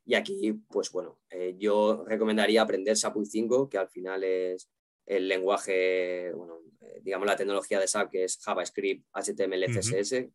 Y 0.06 0.14
aquí, 0.14 0.52
pues 0.68 0.90
bueno, 0.90 1.20
eh, 1.28 1.54
yo 1.58 2.04
recomendaría 2.06 2.62
aprender 2.62 2.96
SAP 2.96 3.16
UI5, 3.16 3.68
que 3.68 3.78
al 3.78 3.88
final 3.88 4.24
es 4.24 4.70
el 5.06 5.28
lenguaje, 5.28 6.32
bueno, 6.32 6.60
eh, 6.80 7.00
digamos 7.02 7.26
la 7.26 7.36
tecnología 7.36 7.78
de 7.78 7.86
SAP, 7.86 8.10
que 8.10 8.24
es 8.24 8.38
JavaScript, 8.38 9.06
HTML, 9.12 9.66
CSS, 9.66 10.26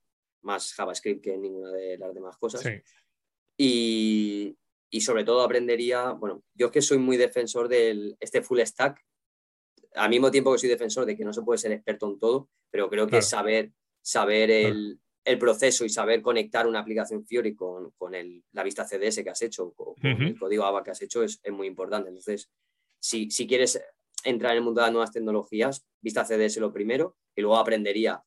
más 0.41 0.73
JavaScript 0.73 1.23
que 1.23 1.37
ninguna 1.37 1.71
de 1.71 1.97
las 1.97 2.13
demás 2.13 2.37
cosas. 2.37 2.63
Y, 3.57 4.55
y, 4.95 5.01
sobre 5.01 5.23
todo 5.23 5.41
aprendería, 5.41 6.11
bueno, 6.11 6.43
yo 6.53 6.71
que 6.71 6.81
soy 6.81 6.97
muy 6.97 7.17
defensor 7.17 7.67
de 7.67 8.15
este 8.19 8.41
full 8.41 8.59
stack, 8.61 9.03
al 9.93 10.09
mismo 10.09 10.31
tiempo 10.31 10.51
que 10.51 10.59
soy 10.59 10.69
defensor 10.69 11.05
de 11.05 11.15
que 11.15 11.25
no 11.25 11.33
se 11.33 11.41
puede 11.41 11.57
ser 11.57 11.71
experto 11.71 12.07
en 12.07 12.19
todo, 12.19 12.49
pero 12.71 12.89
creo 12.89 13.07
que 13.07 13.21
saber, 13.21 13.71
saber 14.01 14.51
el, 14.51 14.99
proceso 15.39 15.85
y 15.85 15.89
saber 15.89 16.21
conectar 16.21 16.67
una 16.67 16.79
aplicación 16.79 17.25
Fiori 17.25 17.55
con, 17.55 17.91
con 17.97 18.13
la 18.51 18.63
vista 18.63 18.85
CDS 18.85 19.23
que 19.23 19.29
has 19.29 19.41
hecho, 19.41 19.73
con, 19.73 19.95
el 20.01 20.37
código 20.37 20.63
ABA 20.63 20.83
que 20.83 20.91
has 20.91 21.01
hecho, 21.01 21.23
es, 21.23 21.41
muy 21.51 21.67
importante. 21.67 22.09
Entonces, 22.09 22.49
si, 22.99 23.31
si, 23.31 23.47
quieres 23.47 23.81
entrar 24.23 24.51
en 24.51 24.57
el 24.59 24.63
mundo 24.63 24.81
de 24.81 24.87
las 24.87 24.93
nuevas 24.93 25.11
tecnologías, 25.11 25.85
vista 26.01 26.25
CDS 26.25 26.57
lo 26.57 26.71
primero, 26.71 27.17
y 27.35 27.41
luego 27.41 27.57
aprendería 27.57 28.23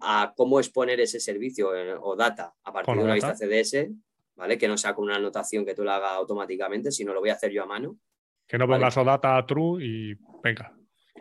a 0.00 0.32
cómo 0.36 0.60
exponer 0.60 1.00
ese 1.00 1.20
servicio 1.20 1.74
eh, 1.74 1.96
o 1.98 2.14
data 2.16 2.54
a 2.64 2.72
partir 2.72 2.96
de 2.96 3.02
una 3.02 3.14
vista 3.14 3.34
CDS, 3.34 3.88
¿vale? 4.36 4.58
Que 4.58 4.68
no 4.68 4.76
sea 4.76 4.94
con 4.94 5.04
una 5.04 5.16
anotación 5.16 5.64
que 5.64 5.74
tú 5.74 5.84
la 5.84 5.96
hagas 5.96 6.12
automáticamente, 6.12 6.92
sino 6.92 7.12
lo 7.12 7.20
voy 7.20 7.30
a 7.30 7.34
hacer 7.34 7.50
yo 7.50 7.62
a 7.62 7.66
mano. 7.66 7.98
Que 8.46 8.58
no 8.58 8.68
pongas 8.68 8.96
o 8.96 9.04
data 9.04 9.44
true 9.44 9.84
y 9.84 10.14
venga. 10.42 10.72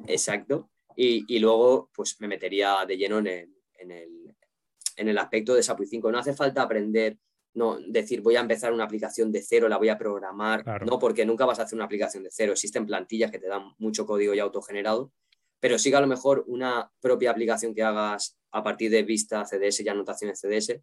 Exacto. 0.08 0.70
Y, 0.98 1.40
luego, 1.40 1.90
pues 1.94 2.16
me 2.22 2.28
metería 2.28 2.86
de 2.88 2.98
lleno 2.98 3.20
en 3.20 3.28
el, 3.28 3.50
en 4.96 5.10
el, 5.10 5.18
aspecto 5.18 5.54
de 5.54 5.64
SAP 5.64 5.82
5. 5.84 6.10
No 6.10 6.20
hace 6.20 6.34
falta 6.34 6.62
aprender, 6.62 7.18
no 7.54 7.78
decir 7.86 8.22
voy 8.22 8.38
a 8.38 8.42
empezar 8.42 8.72
una 8.72 8.86
aplicación 8.86 9.30
de 9.30 9.42
cero, 9.42 9.68
la 9.68 9.78
voy 9.78 9.90
a 9.90 9.98
programar. 9.98 10.64
No, 10.86 10.98
porque 10.98 11.26
nunca 11.26 11.46
vas 11.46 11.60
a 11.60 11.64
hacer 11.64 11.76
una 11.76 11.86
aplicación 11.86 12.24
de 12.24 12.30
cero. 12.32 12.54
Existen 12.54 12.86
plantillas 12.86 13.30
que 13.30 13.40
te 13.40 13.48
dan 13.48 13.74
mucho 13.78 14.06
código 14.06 14.34
ya 14.34 14.44
autogenerado, 14.44 15.12
pero 15.60 15.78
sí 15.78 15.90
que 15.90 15.98
a 15.98 16.02
lo 16.02 16.08
mejor 16.08 16.46
una 16.48 16.90
propia 17.02 17.32
aplicación 17.32 17.74
que 17.74 17.84
hagas 17.84 18.38
a 18.52 18.64
partir 18.64 18.90
de 18.90 19.04
vista 19.04 19.44
CDS 19.44 19.82
y 19.82 19.90
anotaciones 19.90 20.40
CDS, 20.40 20.80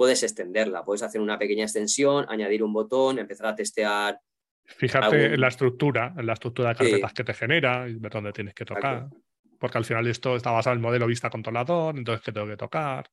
puedes 0.00 0.22
extenderla. 0.22 0.82
Puedes 0.82 1.02
hacer 1.02 1.20
una 1.20 1.38
pequeña 1.38 1.64
extensión, 1.64 2.24
añadir 2.30 2.62
un 2.62 2.72
botón, 2.72 3.18
empezar 3.18 3.48
a 3.48 3.54
testear 3.54 4.18
Fíjate 4.64 5.34
en 5.34 5.38
la 5.38 5.48
estructura, 5.48 6.14
en 6.16 6.24
la 6.24 6.32
estructura 6.32 6.70
de 6.70 6.76
carpetas 6.76 7.12
que 7.12 7.22
te 7.22 7.34
genera 7.34 7.84
ver 7.86 8.10
dónde 8.10 8.32
tienes 8.32 8.54
que 8.54 8.64
tocar. 8.64 9.10
Porque 9.58 9.76
al 9.76 9.84
final 9.84 10.06
esto 10.06 10.36
está 10.36 10.52
basado 10.52 10.72
en 10.72 10.78
el 10.78 10.82
modelo 10.82 11.06
vista 11.06 11.28
controlador, 11.28 11.98
entonces 11.98 12.24
¿qué 12.24 12.32
tengo 12.32 12.46
que 12.46 12.56
tocar? 12.56 13.10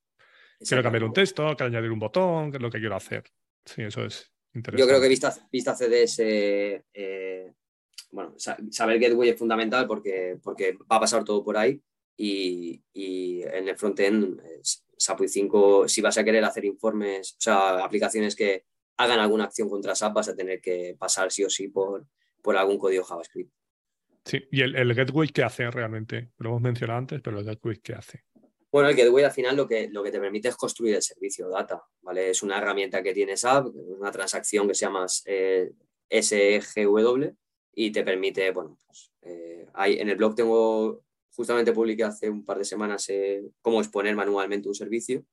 Quiero 0.61 0.81
cambiar 0.81 1.03
un 1.03 1.11
texto, 1.11 1.43
quiero 1.57 1.65
añadir 1.65 1.91
un 1.91 1.99
botón, 1.99 2.51
qué 2.51 2.55
es 2.55 2.63
lo 2.63 2.71
que 2.71 2.79
quiero 2.79 2.95
hacer. 2.95 3.25
Sí, 3.65 3.81
eso 3.81 4.05
es 4.05 4.31
interesante. 4.53 4.81
Yo 4.81 4.87
creo 4.87 5.01
que 5.01 5.09
vista, 5.09 5.35
vista 5.51 5.75
CDS, 5.75 6.19
eh, 6.21 7.51
bueno, 8.11 8.33
saber 8.37 8.97
Gateway 8.97 9.27
es 9.27 9.37
fundamental 9.37 9.87
porque, 9.87 10.39
porque 10.41 10.77
va 10.89 10.95
a 10.95 11.01
pasar 11.01 11.25
todo 11.25 11.43
por 11.43 11.57
ahí 11.57 11.81
y, 12.15 12.81
y 12.93 13.41
en 13.43 13.67
el 13.67 13.75
frontend, 13.75 14.39
SAP 14.97 15.27
5, 15.27 15.87
si 15.87 16.01
vas 16.01 16.17
a 16.17 16.23
querer 16.23 16.43
hacer 16.43 16.65
informes, 16.65 17.33
o 17.33 17.41
sea, 17.41 17.83
aplicaciones 17.83 18.35
que 18.35 18.65
hagan 18.97 19.19
alguna 19.19 19.45
acción 19.45 19.69
contra 19.69 19.95
SAP, 19.95 20.13
vas 20.13 20.29
a 20.29 20.35
tener 20.35 20.59
que 20.59 20.95
pasar 20.97 21.31
sí 21.31 21.43
o 21.43 21.49
sí 21.49 21.67
por, 21.67 22.05
por 22.41 22.57
algún 22.57 22.77
código 22.77 23.03
JavaScript. 23.03 23.51
Sí, 24.25 24.43
y 24.51 24.61
el, 24.61 24.75
el 24.75 24.93
gateway 24.93 25.29
qué 25.29 25.43
hace 25.43 25.69
realmente, 25.71 26.31
lo 26.39 26.49
hemos 26.49 26.61
mencionado 26.61 26.99
antes, 26.99 27.21
pero 27.21 27.39
el 27.39 27.45
gateway 27.45 27.77
qué 27.77 27.93
hace. 27.93 28.23
Bueno, 28.69 28.89
el 28.89 28.95
gateway 28.95 29.23
al 29.23 29.31
final 29.31 29.55
lo 29.55 29.67
que, 29.67 29.87
lo 29.89 30.03
que 30.03 30.11
te 30.11 30.19
permite 30.19 30.49
es 30.49 30.55
construir 30.57 30.95
el 30.95 31.01
servicio 31.01 31.47
data, 31.47 31.81
¿vale? 32.01 32.31
Es 32.31 32.43
una 32.43 32.57
herramienta 32.57 33.01
que 33.01 33.13
tiene 33.13 33.37
SAP, 33.37 33.67
una 33.73 34.11
transacción 34.11 34.67
que 34.67 34.75
se 34.75 34.85
llama 34.85 35.05
eh, 35.25 35.71
SGW 36.09 37.29
y 37.73 37.91
te 37.91 38.03
permite, 38.03 38.51
bueno, 38.51 38.77
pues, 38.85 39.11
eh, 39.21 39.67
en 39.73 40.09
el 40.09 40.15
blog 40.15 40.35
tengo, 40.35 41.03
justamente 41.37 41.71
publiqué 41.71 42.03
hace 42.03 42.29
un 42.29 42.43
par 42.43 42.57
de 42.57 42.65
semanas 42.65 43.07
eh, 43.09 43.43
cómo 43.61 43.79
exponer 43.79 44.15
manualmente 44.15 44.67
un 44.67 44.73
servicio 44.73 45.23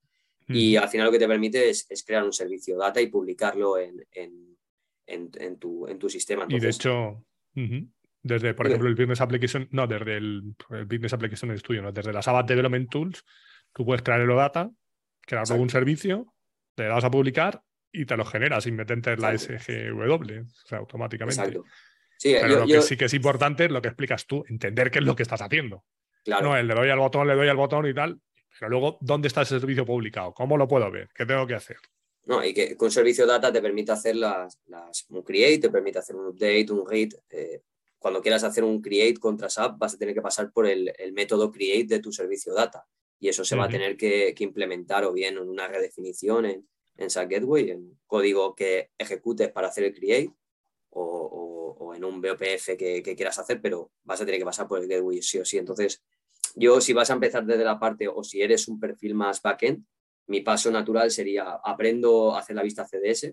y 0.47 0.77
al 0.77 0.91
final 0.91 1.07
lo 1.07 1.13
que 1.13 1.19
te 1.19 1.27
permite 1.27 1.71
es, 1.71 2.05
crear 2.07 2.23
un 2.23 2.33
servicio 2.33 2.77
data 2.77 3.01
y 3.01 3.07
publicarlo 3.07 3.79
en, 3.79 4.05
en, 5.07 5.59
tu, 5.59 5.89
en 5.89 5.99
tu, 5.99 6.11
sistema. 6.11 6.45
y 6.47 6.61
de 6.61 6.69
hecho, 6.69 7.25
desde, 8.23 8.53
por 8.53 8.67
ejemplo, 8.67 8.87
el 8.89 8.95
Business 8.95 9.23
Application, 9.23 9.67
no, 9.71 9.87
desde 9.87 10.19
el, 10.19 10.55
Business 10.87 11.15
Application 11.15 11.57
Studio, 11.57 11.81
no, 11.81 11.93
desde 11.93 12.13
las 12.13 12.29
App 12.29 12.47
Development 12.47 12.91
Tools, 12.91 13.25
tú 13.73 13.87
puedes 13.87 14.03
crear 14.03 14.21
el 14.21 14.31
OData, 14.31 14.71
crear 15.23 15.51
un 15.59 15.71
servicio, 15.71 16.35
le 16.77 16.85
das 16.85 17.05
a 17.05 17.11
publicar 17.11 17.63
y 17.91 18.05
te 18.05 18.15
lo 18.15 18.27
genera 18.27 18.61
sin 18.61 18.77
meterte 18.77 19.13
en 19.13 19.23
la 19.23 19.39
SGW, 19.39 20.43
o 20.43 20.67
sea, 20.67 20.79
automáticamente. 20.79 21.41
Exacto. 21.41 21.65
Pero 22.23 22.61
lo 22.61 22.67
que 22.67 22.83
sí 22.83 22.97
que 22.97 23.07
es 23.07 23.15
importante 23.15 23.65
es 23.67 23.71
lo 23.71 23.83
que 23.83 23.89
explicas 23.89 24.27
tú, 24.27 24.45
entender 24.49 24.91
qué 24.91 24.99
es 24.99 25.05
lo 25.05 25.17
que 25.17 25.23
estás 25.23 25.43
haciendo. 25.43 25.85
Claro. 26.25 26.49
No, 26.49 26.63
le 26.63 26.75
doy 26.75 26.89
al 26.89 26.99
botón, 26.99 27.27
le 27.29 27.35
doy 27.35 27.49
al 27.49 27.57
botón 27.57 27.87
y 27.87 27.95
tal, 27.95 28.19
pero 28.59 28.71
luego, 28.71 28.99
¿dónde 29.01 29.29
está 29.29 29.43
ese 29.43 29.59
servicio 29.59 29.85
publicado? 29.85 30.33
¿Cómo 30.33 30.57
lo 30.57 30.69
puedo 30.69 30.91
ver? 30.91 31.09
¿Qué 31.15 31.27
tengo 31.27 31.47
que 31.47 31.55
hacer? 31.55 31.77
No, 32.27 32.43
y 32.45 32.55
que 32.55 32.77
con 32.77 32.91
servicio 32.91 33.27
data 33.27 33.53
te 33.53 33.61
permite 33.61 33.93
hacer 33.93 34.17
las, 34.17 34.59
un 35.09 35.23
create, 35.23 35.59
te 35.59 35.71
permite 35.71 35.99
hacer 35.99 36.17
un 36.17 36.29
update, 36.29 36.71
un 36.71 36.89
read. 36.89 37.11
Eh, 37.31 37.63
cuando 37.99 38.23
quieras 38.23 38.45
hacer 38.45 38.65
un 38.65 38.81
create 38.81 39.19
contra 39.19 39.51
SAP, 39.51 39.79
vas 39.79 39.95
a 39.95 39.99
tener 39.99 40.15
que 40.15 40.23
pasar 40.23 40.51
por 40.53 40.67
el, 40.67 40.93
método 41.13 41.51
create 41.51 41.87
de 41.87 42.01
tu 42.01 42.13
servicio 42.13 42.55
data. 42.55 42.87
Y 43.19 43.29
eso 43.29 43.45
se 43.45 43.57
va 43.57 43.65
a 43.65 43.69
tener 43.69 43.97
que, 43.97 44.35
implementar 44.39 45.05
o 45.05 45.13
bien 45.13 45.37
en 45.37 45.49
una 45.49 45.69
redefinición 45.69 46.47
en, 46.47 46.69
en 46.97 47.11
SAP 47.11 47.31
Gateway, 47.31 47.71
en 47.71 47.99
código 48.07 48.55
que 48.55 48.91
ejecutes 48.99 49.51
para 49.51 49.69
hacer 49.69 49.85
el 49.85 49.95
create, 49.95 50.33
o, 50.91 51.44
en 51.95 52.05
un 52.05 52.21
BOPF 52.21 52.77
que, 52.79 53.03
que, 53.03 53.17
quieras 53.17 53.39
hacer, 53.39 53.61
pero 53.61 53.93
vas 54.03 54.21
a 54.21 54.25
tener 54.25 54.41
que 54.41 54.45
pasar 54.45 54.67
por 54.67 54.81
el 54.81 54.89
Gateway 54.89 55.23
sí 55.23 55.39
o 55.39 55.45
sí. 55.45 55.59
Entonces, 55.59 56.03
yo 56.55 56.81
si 56.81 56.93
vas 56.93 57.11
a 57.11 57.15
empezar 57.15 57.45
desde 57.45 57.65
la 57.65 57.79
parte 57.79 58.09
o 58.09 58.23
si 58.23 58.43
eres 58.43 58.69
un 58.69 58.79
perfil 58.79 59.15
más 59.15 59.43
backend, 59.43 59.85
mi 60.27 60.41
paso 60.41 60.71
natural 60.71 61.11
sería 61.11 61.59
aprendo 61.63 62.35
a 62.35 62.39
hacer 62.39 62.57
la 62.57 62.63
vista 62.63 62.87
CDS 62.87 63.33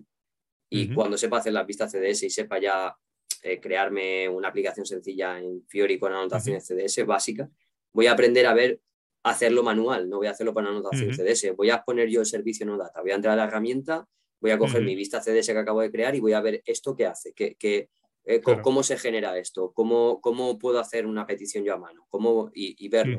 y 0.68 0.92
cuando 0.94 1.18
sepa 1.18 1.38
hacer 1.38 1.52
la 1.52 1.64
vista 1.64 1.88
CDS 1.88 2.24
y 2.24 2.30
sepa 2.30 2.58
ya 2.58 2.96
eh, 3.42 3.60
crearme 3.60 4.28
una 4.28 4.48
aplicación 4.48 4.86
sencilla 4.86 5.38
en 5.38 5.66
Fiori 5.66 5.98
con 5.98 6.12
anotaciones 6.12 6.66
CDS 6.66 7.04
básica, 7.06 7.50
voy 7.92 8.06
a 8.06 8.12
aprender 8.12 8.46
a 8.46 8.54
ver 8.54 8.80
hacerlo 9.22 9.62
manual, 9.62 10.08
no 10.08 10.16
voy 10.16 10.26
a 10.26 10.30
hacerlo 10.30 10.52
con 10.54 10.66
anotación 10.66 11.14
CDS, 11.14 11.54
voy 11.56 11.70
a 11.70 11.82
poner 11.82 12.08
yo 12.08 12.20
el 12.20 12.26
servicio 12.26 12.66
no 12.66 12.76
data, 12.76 13.00
voy 13.00 13.12
a 13.12 13.14
entrar 13.14 13.34
a 13.34 13.36
la 13.36 13.44
herramienta, 13.44 14.06
voy 14.40 14.50
a 14.50 14.58
coger 14.58 14.82
mi 14.82 14.96
vista 14.96 15.20
CDS 15.20 15.46
que 15.46 15.58
acabo 15.58 15.80
de 15.80 15.90
crear 15.90 16.14
y 16.14 16.20
voy 16.20 16.32
a 16.32 16.40
ver 16.40 16.62
esto 16.66 16.96
qué 16.96 17.06
hace, 17.06 17.32
qué, 17.32 17.88
eh, 18.24 18.40
cómo 18.40 18.82
se 18.82 18.96
genera 18.96 19.36
esto, 19.36 19.72
cómo, 19.72 20.20
cómo 20.20 20.58
puedo 20.58 20.78
hacer 20.78 21.06
una 21.06 21.26
petición 21.26 21.64
yo 21.64 21.74
a 21.74 21.78
mano, 21.78 22.06
cómo, 22.08 22.50
y, 22.54 22.88
verlo. 22.88 23.18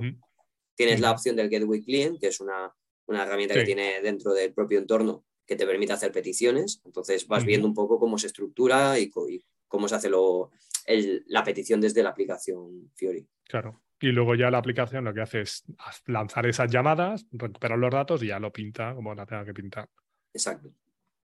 Tienes 0.76 1.00
la 1.00 1.12
opción 1.12 1.36
del 1.36 1.50
Gateway 1.50 1.84
Client, 1.84 2.20
que 2.20 2.28
es 2.28 2.40
una, 2.40 2.74
una 3.06 3.24
herramienta 3.24 3.54
que 3.54 3.64
tiene 3.64 4.02
dentro 4.02 4.34
del 4.34 4.54
propio 4.54 4.80
entorno 4.80 5.26
que 5.46 5.56
te 5.56 5.66
permite 5.66 5.94
hacer 5.94 6.12
peticiones. 6.12 6.82
Entonces 6.86 7.28
vas 7.28 7.46
viendo 7.46 7.68
un 7.68 7.74
poco 7.74 8.00
cómo 8.00 8.18
se 8.18 8.28
estructura 8.28 8.98
y, 8.98 9.12
cómo 9.68 9.88
se 9.88 9.96
hace 9.96 10.10
lo, 10.10 10.52
la 11.28 11.44
petición 11.44 11.82
desde 11.82 12.02
la 12.04 12.10
aplicación 12.10 12.92
Fiori. 12.96 13.28
Claro. 13.44 13.82
Y 14.00 14.08
luego 14.08 14.36
ya 14.36 14.50
la 14.50 14.58
aplicación 14.58 15.06
lo 15.06 15.14
que 15.14 15.22
hace 15.22 15.42
es 15.42 15.64
lanzar 16.08 16.46
esas 16.46 16.70
llamadas, 16.70 17.26
recuperar 17.32 17.78
los 17.78 17.92
datos 17.92 18.22
y 18.24 18.28
ya 18.28 18.40
lo 18.40 18.52
pinta 18.52 18.94
como 18.94 19.16
la 19.16 19.26
tenga 19.26 19.46
que 19.46 19.54
pintar. 19.54 19.90
Exacto. 20.34 20.74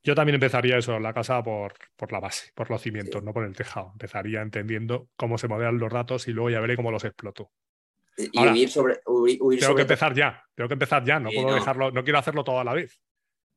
Yo 0.03 0.15
también 0.15 0.37
empezaría 0.37 0.79
eso, 0.79 0.99
la 0.99 1.13
casa 1.13 1.43
por, 1.43 1.75
por 1.97 2.11
la 2.11 2.21
base, 2.21 2.53
por 2.55 2.71
los 2.71 2.81
cimientos, 2.81 3.23
no 3.23 3.35
por 3.35 3.45
el 3.45 3.55
tejado. 3.55 3.91
Empezaría 3.93 4.41
entendiendo 4.41 5.09
cómo 5.17 5.37
se 5.37 5.47
modelan 5.47 5.79
los 5.79 5.93
datos 5.93 6.27
y 6.27 6.33
luego 6.33 6.51
ya 6.51 6.61
veré 6.61 6.77
cómo 6.77 6.91
los 6.91 7.05
exploto. 7.05 7.51
Y 8.17 8.69
sobre. 8.69 9.01
tengo 9.59 9.75
que 9.75 9.83
empezar 9.83 10.15
ya, 10.15 10.43
tengo 10.55 10.69
que 10.69 10.75
empezar 10.75 11.05
ya, 11.05 11.21
no 11.21 11.31
puedo 11.31 11.55
dejarlo, 11.55 11.91
no 11.91 12.05
quiero 12.05 12.19
hacerlo 12.19 12.45
todo 12.45 12.61
a 12.61 12.65
la 12.65 12.75
vez. 12.75 13.01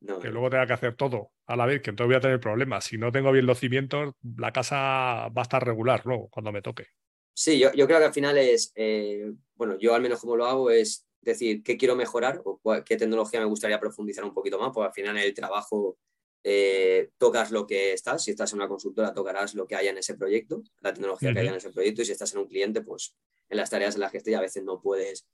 que 0.00 0.28
luego 0.28 0.50
tenga 0.50 0.66
que 0.66 0.72
hacer 0.74 0.94
todo 0.96 1.32
a 1.46 1.56
la 1.56 1.66
vez, 1.66 1.82
que 1.82 1.90
entonces 1.90 2.08
voy 2.08 2.16
a 2.16 2.20
tener 2.20 2.40
problemas. 2.40 2.84
Si 2.84 2.98
no 2.98 3.10
tengo 3.10 3.32
bien 3.32 3.46
los 3.46 3.58
cimientos, 3.58 4.14
la 4.36 4.52
casa 4.52 5.28
va 5.28 5.32
a 5.36 5.42
estar 5.42 5.64
regular 5.64 6.02
luego, 6.04 6.28
cuando 6.28 6.52
me 6.52 6.62
toque. 6.62 6.88
Sí, 7.34 7.58
yo, 7.58 7.72
yo 7.72 7.86
creo 7.86 7.98
que 7.98 8.04
al 8.04 8.12
final 8.12 8.38
es, 8.38 8.72
eh, 8.76 9.32
bueno, 9.54 9.76
yo 9.78 9.94
al 9.94 10.02
menos 10.02 10.20
como 10.20 10.36
lo 10.36 10.46
hago 10.46 10.70
es 10.70 11.06
decir 11.20 11.62
qué 11.62 11.76
quiero 11.76 11.96
mejorar 11.96 12.40
o 12.44 12.60
qué 12.84 12.96
tecnología 12.96 13.40
me 13.40 13.46
gustaría 13.46 13.80
profundizar 13.80 14.24
un 14.24 14.34
poquito 14.34 14.58
más, 14.58 14.70
porque 14.72 14.86
al 14.86 14.92
final 14.92 15.18
el 15.18 15.34
trabajo 15.34 15.98
eh, 16.46 17.08
tocas 17.16 17.50
lo 17.50 17.66
que 17.66 17.94
estás, 17.94 18.22
si 18.22 18.30
estás 18.30 18.52
en 18.52 18.58
una 18.58 18.68
consultora 18.68 19.14
tocarás 19.14 19.54
lo 19.54 19.66
que 19.66 19.76
haya 19.76 19.90
en 19.90 19.96
ese 19.96 20.14
proyecto, 20.14 20.62
la 20.82 20.92
tecnología 20.92 21.32
que 21.32 21.40
haya 21.40 21.50
en 21.50 21.56
ese 21.56 21.70
proyecto, 21.70 22.02
y 22.02 22.04
si 22.04 22.12
estás 22.12 22.34
en 22.34 22.40
un 22.40 22.46
cliente, 22.46 22.82
pues 22.82 23.16
en 23.48 23.56
las 23.56 23.70
tareas 23.70 23.94
en 23.94 24.02
las 24.02 24.12
que 24.12 24.18
estoy 24.18 24.34
a 24.34 24.42
veces 24.42 24.62
no 24.62 24.82
puedes 24.82 25.26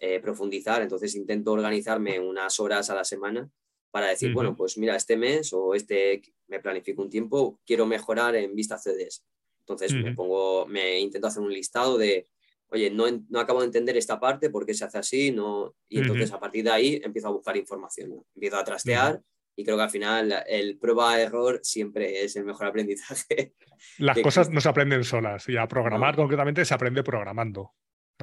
eh, 0.00 0.20
profundizar, 0.20 0.82
entonces 0.82 1.14
intento 1.14 1.52
organizarme 1.52 2.20
unas 2.20 2.60
horas 2.60 2.90
a 2.90 2.94
la 2.94 3.04
semana 3.04 3.50
para 3.90 4.08
decir, 4.08 4.34
bueno, 4.34 4.54
pues 4.54 4.76
mira, 4.76 4.94
este 4.94 5.16
mes 5.16 5.50
o 5.54 5.74
este 5.74 6.22
me 6.46 6.60
planifico 6.60 7.02
un 7.02 7.10
tiempo, 7.10 7.58
quiero 7.66 7.86
mejorar 7.86 8.36
en 8.36 8.54
vista 8.54 8.78
CDs. 8.78 9.24
Entonces 9.60 9.94
me 9.94 10.14
pongo, 10.14 10.66
me 10.66 11.00
intento 11.00 11.26
hacer 11.26 11.42
un 11.42 11.52
listado 11.52 11.96
de, 11.96 12.28
oye, 12.68 12.90
no, 12.90 13.06
no, 13.28 13.40
acabo 13.40 13.60
de 13.60 13.66
entender 13.66 13.96
esta 13.96 14.20
parte, 14.20 14.50
por 14.50 14.66
qué 14.66 14.74
se 14.74 14.84
hace 14.84 14.98
así, 14.98 15.32
no, 15.32 15.74
y 15.88 16.00
entonces 16.00 16.30
a 16.32 16.38
partir 16.38 16.64
de 16.64 16.70
ahí 16.70 17.00
empiezo 17.02 17.28
a 17.28 17.32
buscar 17.32 17.56
información, 17.56 18.22
empiezo 18.34 18.56
a 18.56 18.64
trastear 18.64 19.22
y 19.60 19.64
creo 19.64 19.76
que 19.76 19.82
al 19.82 19.90
final 19.90 20.44
el 20.46 20.78
prueba-error 20.78 21.60
siempre 21.62 22.22
es 22.24 22.34
el 22.36 22.44
mejor 22.44 22.66
aprendizaje. 22.68 23.54
Las 23.98 24.18
cosas 24.18 24.50
no 24.50 24.60
se 24.60 24.68
aprenden 24.68 25.04
solas 25.04 25.48
y 25.48 25.56
a 25.56 25.68
programar 25.68 26.16
concretamente 26.16 26.64
se 26.64 26.74
aprende 26.74 27.02
programando. 27.02 27.74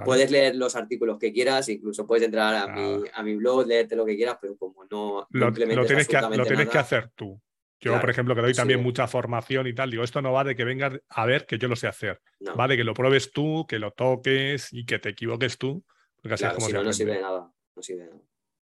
Puedes 0.03 0.29
leer 0.29 0.55
los 0.55 0.75
artículos 0.75 1.17
que 1.17 1.33
quieras, 1.33 1.69
incluso 1.69 2.05
puedes 2.05 2.23
entrar 2.23 2.53
a, 2.55 2.67
mi, 2.67 3.03
a 3.11 3.23
mi 3.23 3.35
blog, 3.35 3.65
leerte 3.65 3.95
lo 3.95 4.05
que 4.05 4.15
quieras, 4.15 4.37
pero 4.39 4.55
como 4.55 4.85
no, 4.85 5.27
lo, 5.31 5.51
tienes, 5.51 6.07
que, 6.07 6.21
lo 6.21 6.45
tienes 6.45 6.69
que 6.69 6.77
hacer 6.77 7.09
tú. 7.15 7.41
Yo, 7.79 7.99
por 7.99 8.09
ejemplo, 8.09 8.35
que 8.35 8.41
doy 8.41 8.53
también 8.53 8.81
mucha 8.81 9.07
formación 9.07 9.65
y 9.65 9.73
tal, 9.73 9.89
digo, 9.89 10.03
esto 10.03 10.21
no 10.21 10.31
va 10.31 10.43
de 10.43 10.55
que 10.55 10.65
vengas 10.65 10.99
a 11.09 11.25
ver 11.25 11.47
que 11.47 11.57
yo 11.57 11.67
lo 11.67 11.75
sé 11.75 11.87
hacer. 11.87 12.21
Va 12.47 12.67
de 12.67 12.77
que 12.77 12.83
lo 12.83 12.93
pruebes 12.93 13.31
tú, 13.31 13.65
que 13.67 13.79
lo 13.79 13.91
toques 13.91 14.71
y 14.71 14.85
que 14.85 14.99
te 14.99 15.09
equivoques 15.09 15.57
tú. 15.57 15.83
Porque 16.21 16.35
así 16.35 16.45
es 16.45 16.53
como 16.53 16.67
si 16.67 16.73
no, 16.73 16.83
no 16.83 16.93
sirve 16.93 17.13
de 17.13 17.21
nada. 17.21 17.51
No 17.75 17.81
sirve 17.81 18.03
de 18.03 18.09
nada. 18.09 18.21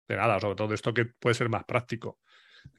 De 0.07 0.15
nada, 0.15 0.39
sobre 0.39 0.55
todo 0.55 0.73
esto 0.73 0.93
que 0.93 1.05
puede 1.05 1.33
ser 1.33 1.49
más 1.49 1.63
práctico 1.63 2.19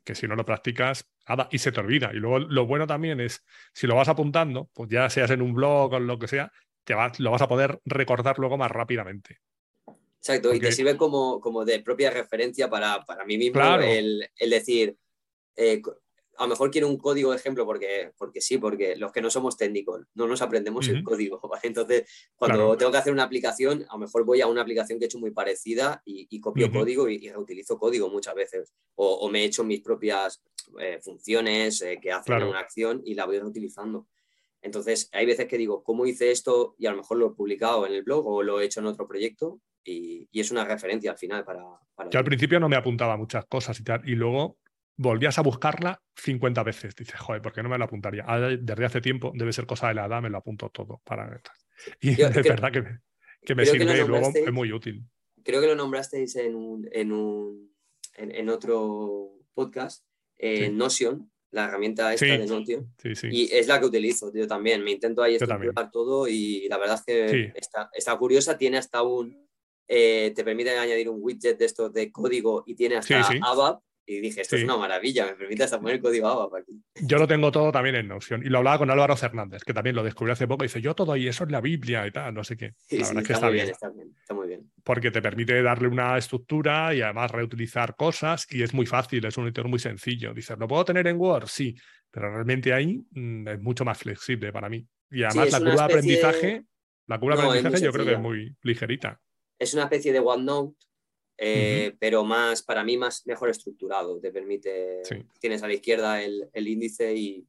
que 0.04 0.14
si 0.14 0.26
no 0.26 0.36
lo 0.36 0.44
practicas, 0.44 1.08
nada, 1.28 1.48
y 1.50 1.58
se 1.58 1.72
te 1.72 1.80
olvida. 1.80 2.10
Y 2.12 2.16
luego 2.16 2.38
lo 2.38 2.66
bueno 2.66 2.86
también 2.86 3.20
es, 3.20 3.44
si 3.72 3.86
lo 3.86 3.94
vas 3.94 4.08
apuntando, 4.08 4.70
pues 4.72 4.90
ya 4.90 5.08
seas 5.10 5.30
en 5.30 5.42
un 5.42 5.54
blog 5.54 5.94
o 5.94 6.00
lo 6.00 6.18
que 6.18 6.28
sea, 6.28 6.52
te 6.84 6.94
vas, 6.94 7.18
lo 7.20 7.30
vas 7.30 7.42
a 7.42 7.48
poder 7.48 7.80
recordar 7.84 8.38
luego 8.38 8.58
más 8.58 8.70
rápidamente. 8.70 9.40
Exacto, 10.18 10.54
y 10.54 10.60
te 10.60 10.72
sirve 10.72 10.96
como, 10.96 11.38
como 11.40 11.64
de 11.64 11.80
propia 11.80 12.10
referencia 12.10 12.70
para, 12.70 13.04
para 13.04 13.26
mí 13.26 13.36
mismo 13.36 13.60
el, 13.76 14.26
el, 14.36 14.50
decir, 14.50 14.96
eh, 15.54 15.82
a 16.36 16.44
lo 16.44 16.48
mejor 16.48 16.70
quiero 16.70 16.88
un 16.88 16.98
código 16.98 17.30
de 17.30 17.36
ejemplo 17.36 17.64
porque, 17.64 18.12
porque 18.16 18.40
sí, 18.40 18.58
porque 18.58 18.96
los 18.96 19.12
que 19.12 19.20
no 19.20 19.30
somos 19.30 19.56
técnicos 19.56 20.02
no 20.14 20.26
nos 20.26 20.42
aprendemos 20.42 20.88
el 20.88 21.02
código. 21.02 21.40
Entonces, 21.62 22.04
cuando 22.36 22.76
tengo 22.76 22.92
que 22.92 22.98
hacer 22.98 23.12
una 23.12 23.24
aplicación, 23.24 23.84
a 23.88 23.94
lo 23.94 24.00
mejor 24.00 24.24
voy 24.24 24.40
a 24.40 24.46
una 24.46 24.62
aplicación 24.62 24.98
que 24.98 25.04
he 25.04 25.06
hecho 25.06 25.18
muy 25.18 25.30
parecida 25.30 26.02
y, 26.04 26.40
copio 26.40 26.70
código 26.70 27.08
y, 27.08 27.28
reutilizo 27.30 27.78
código 27.78 28.08
muchas 28.08 28.34
veces. 28.34 28.72
O, 28.94 29.28
me 29.28 29.42
he 29.42 29.44
hecho 29.44 29.64
mis 29.64 29.80
propias 29.80 30.42
eh, 30.80 31.00
funciones 31.02 31.82
eh, 31.82 31.98
que 32.00 32.12
hacen 32.12 32.42
una 32.42 32.60
acción 32.60 33.02
y 33.04 33.14
la 33.14 33.26
voy 33.26 33.38
reutilizando. 33.38 34.06
Entonces, 34.62 35.10
hay 35.12 35.26
veces 35.26 35.46
que 35.46 35.58
digo, 35.58 35.82
¿cómo 35.82 36.06
hice 36.06 36.30
esto? 36.30 36.74
Y 36.78 36.86
a 36.86 36.90
lo 36.90 36.96
mejor 36.96 37.18
lo 37.18 37.26
he 37.28 37.34
publicado 37.34 37.86
en 37.86 37.92
el 37.92 38.02
blog 38.02 38.26
o 38.26 38.42
lo 38.42 38.60
he 38.60 38.64
hecho 38.64 38.80
en 38.80 38.86
otro 38.86 39.06
proyecto 39.06 39.60
y, 39.84 40.28
es 40.32 40.50
una 40.50 40.64
referencia 40.64 41.10
al 41.10 41.18
final 41.18 41.44
para... 41.44 41.62
para 41.94 42.10
Yo 42.10 42.18
al 42.18 42.24
principio 42.24 42.58
no 42.58 42.68
me 42.68 42.76
apuntaba 42.76 43.16
muchas 43.16 43.44
cosas 43.46 43.78
y 43.78 43.84
tal, 43.84 44.08
y 44.08 44.14
luego 44.14 44.58
volvías 44.96 45.38
a 45.38 45.42
buscarla 45.42 46.02
50 46.16 46.62
veces. 46.62 46.94
Dices, 46.94 47.18
joder, 47.18 47.42
¿por 47.42 47.52
qué 47.52 47.62
no 47.62 47.68
me 47.68 47.78
la 47.78 47.84
apuntaría? 47.86 48.24
desde 48.60 48.84
hace 48.84 49.00
tiempo, 49.00 49.32
debe 49.34 49.52
ser 49.52 49.66
cosa 49.66 49.88
de 49.88 49.94
la 49.94 50.06
edad, 50.06 50.22
me 50.22 50.30
lo 50.30 50.38
apunto 50.38 50.70
todo 50.70 51.00
para 51.04 51.40
Y 52.00 52.20
es 52.20 52.34
verdad 52.34 52.72
que 52.72 52.82
me, 52.82 53.00
que 53.44 53.54
me 53.54 53.66
sirve 53.66 54.00
y 54.00 54.06
luego 54.06 54.32
es 54.34 54.52
muy 54.52 54.72
útil. 54.72 55.04
Creo 55.42 55.60
que 55.60 55.66
lo 55.66 55.74
nombrasteis 55.74 56.36
en, 56.36 56.54
un, 56.54 56.88
en, 56.90 57.12
un, 57.12 57.74
en, 58.14 58.48
otro 58.48 59.32
podcast, 59.52 60.06
eh, 60.38 60.70
Notion, 60.70 61.30
la 61.50 61.64
herramienta 61.64 62.14
esta 62.14 62.26
de 62.26 62.46
Notion. 62.46 62.94
y 63.30 63.52
es 63.52 63.66
la 63.68 63.78
que 63.78 63.86
utilizo, 63.86 64.32
yo 64.32 64.46
también. 64.46 64.82
Me 64.82 64.92
intento 64.92 65.22
ahí 65.22 65.34
estructurar 65.34 65.90
todo 65.90 66.26
y 66.26 66.66
la 66.68 66.78
verdad 66.78 66.96
es 66.96 67.04
que 67.04 67.52
está, 67.56 67.90
está 67.92 68.16
curiosa, 68.16 68.56
tiene 68.56 68.78
hasta 68.78 69.02
un... 69.02 69.44
Eh, 69.86 70.32
te 70.34 70.42
permite 70.44 70.70
añadir 70.70 71.10
un 71.10 71.18
widget 71.20 71.58
de 71.58 71.66
estos 71.66 71.92
de 71.92 72.10
código 72.10 72.64
y 72.66 72.74
tiene 72.74 72.96
hasta 72.96 73.20
ABAP, 73.42 73.82
y 74.06 74.20
dije, 74.20 74.42
esto 74.42 74.56
es 74.56 74.64
una 74.64 74.76
maravilla, 74.76 75.26
me 75.26 75.34
permite 75.34 75.64
hasta 75.64 75.80
poner 75.80 76.00
código 76.00 76.28
ABAP 76.28 76.54
aquí. 76.54 76.72
Yo 77.02 77.16
lo 77.16 77.26
tengo 77.26 77.50
todo 77.50 77.72
también 77.72 77.96
en 77.96 78.08
Notion. 78.08 78.44
Y 78.44 78.50
lo 78.50 78.58
hablaba 78.58 78.78
con 78.78 78.90
Álvaro 78.90 79.16
Fernández, 79.16 79.64
que 79.64 79.72
también 79.72 79.96
lo 79.96 80.02
descubrió 80.02 80.34
hace 80.34 80.46
poco. 80.46 80.64
Y 80.64 80.68
dice, 80.68 80.82
yo 80.82 80.94
todo 80.94 81.16
y 81.16 81.26
eso 81.26 81.44
es 81.44 81.50
la 81.50 81.60
Biblia 81.60 82.06
y 82.06 82.10
tal, 82.10 82.34
no 82.34 82.44
sé 82.44 82.56
qué. 82.56 82.74
la 82.90 82.98
verdad 82.98 83.22
es 83.22 83.26
que 83.26 83.32
está, 83.32 83.48
bien, 83.48 83.68
Está 83.68 83.88
bien, 83.88 84.14
está 84.20 84.34
muy 84.34 84.48
bien. 84.48 84.70
Porque 84.82 85.10
te 85.10 85.22
permite 85.22 85.62
darle 85.62 85.88
una 85.88 86.18
estructura 86.18 86.94
y 86.94 87.00
además 87.00 87.30
reutilizar 87.30 87.96
cosas. 87.96 88.46
Y 88.50 88.62
es 88.62 88.74
muy 88.74 88.84
fácil, 88.84 89.24
es 89.24 89.38
un 89.38 89.44
editor 89.44 89.68
muy 89.68 89.78
sencillo. 89.78 90.34
Dices, 90.34 90.58
¿lo 90.58 90.68
puedo 90.68 90.84
tener 90.84 91.06
en 91.06 91.18
Word? 91.18 91.46
Sí. 91.46 91.74
Pero 92.10 92.30
realmente 92.30 92.72
ahí 92.74 93.02
mm, 93.10 93.48
es 93.48 93.60
mucho 93.60 93.84
más 93.84 93.98
flexible 93.98 94.52
para 94.52 94.68
mí. 94.68 94.86
Y 95.10 95.22
además 95.22 95.50
la 95.50 95.58
curva 95.60 95.74
de 95.74 95.94
aprendizaje, 95.94 96.64
la 97.06 97.18
curva 97.18 97.36
de 97.36 97.42
aprendizaje 97.42 97.84
yo 97.84 97.92
creo 97.92 98.04
que 98.04 98.12
es 98.12 98.20
muy 98.20 98.54
ligerita. 98.62 99.18
Es 99.58 99.72
una 99.72 99.84
especie 99.84 100.12
de 100.12 100.18
OneNote 100.18 100.76
eh, 101.36 101.94
pero 101.98 102.24
más, 102.24 102.62
para 102.62 102.84
mí, 102.84 102.96
más 102.96 103.26
mejor 103.26 103.50
estructurado. 103.50 104.20
Te 104.20 104.30
permite, 104.30 105.02
tienes 105.40 105.62
a 105.62 105.66
la 105.66 105.74
izquierda 105.74 106.22
el, 106.22 106.68
índice 106.68 107.14
y, 107.14 107.46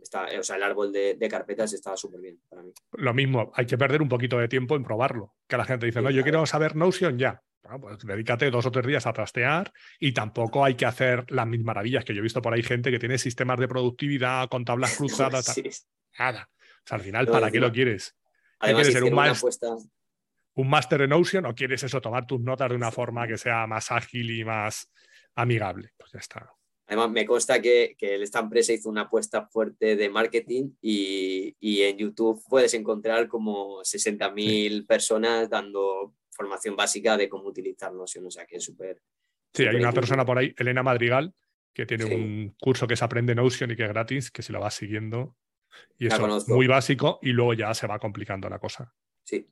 está, 0.00 0.28
o 0.38 0.42
sea, 0.42 0.56
el 0.56 0.62
árbol 0.62 0.92
de, 0.92 1.28
carpetas 1.30 1.72
estaba 1.72 1.96
súper 1.96 2.20
bien 2.20 2.40
para 2.48 2.62
mí. 2.62 2.72
Lo 2.92 3.14
mismo, 3.14 3.52
hay 3.54 3.66
que 3.66 3.78
perder 3.78 4.02
un 4.02 4.08
poquito 4.08 4.38
de 4.38 4.48
tiempo 4.48 4.76
en 4.76 4.84
probarlo. 4.84 5.34
Que 5.46 5.56
la 5.56 5.64
gente 5.64 5.86
dice, 5.86 6.00
no, 6.00 6.10
yo 6.10 6.22
quiero 6.22 6.46
saber 6.46 6.76
Notion 6.76 7.18
ya. 7.18 7.42
pues 7.80 7.98
dedícate 7.98 8.50
dos 8.50 8.66
o 8.66 8.70
tres 8.70 8.86
días 8.86 9.06
a 9.06 9.12
trastear 9.12 9.72
y 10.00 10.12
tampoco 10.12 10.64
hay 10.64 10.74
que 10.74 10.86
hacer 10.86 11.30
las 11.30 11.46
mil 11.46 11.64
maravillas 11.64 12.04
que 12.04 12.14
yo 12.14 12.20
he 12.20 12.22
visto 12.22 12.42
por 12.42 12.54
ahí 12.54 12.62
gente 12.62 12.90
que 12.90 12.98
tiene 12.98 13.18
sistemas 13.18 13.58
de 13.58 13.68
productividad 13.68 14.48
con 14.48 14.64
tablas 14.64 14.96
cruzadas. 14.96 15.60
Nada. 16.18 16.48
O 16.50 16.88
sea, 16.88 16.96
al 16.96 17.04
final, 17.04 17.26
¿para 17.28 17.50
qué 17.50 17.60
lo 17.60 17.70
quieres? 17.70 18.16
Además, 18.58 18.82
¿Quieres 18.82 18.94
ser 18.94 19.04
un, 19.04 19.14
más, 19.14 19.42
un 20.54 20.68
máster 20.68 21.02
en 21.02 21.10
Notion 21.10 21.46
o 21.46 21.54
quieres 21.54 21.82
eso, 21.82 22.00
tomar 22.00 22.26
tus 22.26 22.40
notas 22.40 22.68
de 22.68 22.76
una 22.76 22.90
forma 22.90 23.26
que 23.26 23.38
sea 23.38 23.66
más 23.66 23.90
ágil 23.90 24.30
y 24.30 24.44
más 24.44 24.90
amigable? 25.34 25.90
Pues 25.96 26.12
ya 26.12 26.18
está. 26.18 26.52
Además, 26.86 27.10
me 27.10 27.24
consta 27.24 27.62
que, 27.62 27.96
esta 27.98 28.40
empresa 28.40 28.72
hizo 28.72 28.90
una 28.90 29.02
apuesta 29.02 29.46
fuerte 29.46 29.96
de 29.96 30.10
marketing 30.10 30.72
y, 30.82 31.54
en 31.60 31.96
YouTube 31.96 32.42
puedes 32.48 32.74
encontrar 32.74 33.28
como 33.28 33.80
60.000 33.80 34.86
personas 34.86 35.48
dando 35.48 36.14
formación 36.30 36.76
básica 36.76 37.16
de 37.16 37.28
cómo 37.28 37.48
utilizar 37.48 37.92
Notion, 37.92 38.26
o 38.26 38.30
sea 38.30 38.46
que 38.46 38.56
es 38.56 38.64
súper... 38.64 39.00
Sí, 39.54 39.64
hay 39.64 39.76
una 39.76 39.92
persona 39.92 40.24
por 40.24 40.38
ahí, 40.38 40.54
Elena 40.56 40.82
Madrigal, 40.82 41.34
que 41.74 41.86
tiene 41.86 42.04
un 42.04 42.54
curso 42.60 42.86
que 42.86 42.96
se 42.96 43.04
aprende 43.04 43.34
Notion 43.34 43.70
y 43.70 43.76
que 43.76 43.84
es 43.84 43.88
gratis, 43.88 44.30
que 44.30 44.42
si 44.42 44.52
lo 44.52 44.60
vas 44.60 44.74
siguiendo, 44.74 45.36
y 45.98 46.06
eso 46.06 46.36
es 46.36 46.48
muy 46.48 46.66
básico 46.66 47.18
y 47.22 47.30
luego 47.30 47.54
ya 47.54 47.72
se 47.74 47.86
va 47.86 47.98
complicando 47.98 48.48
la 48.48 48.58
cosa. 48.58 48.92
Sí. 49.24 49.46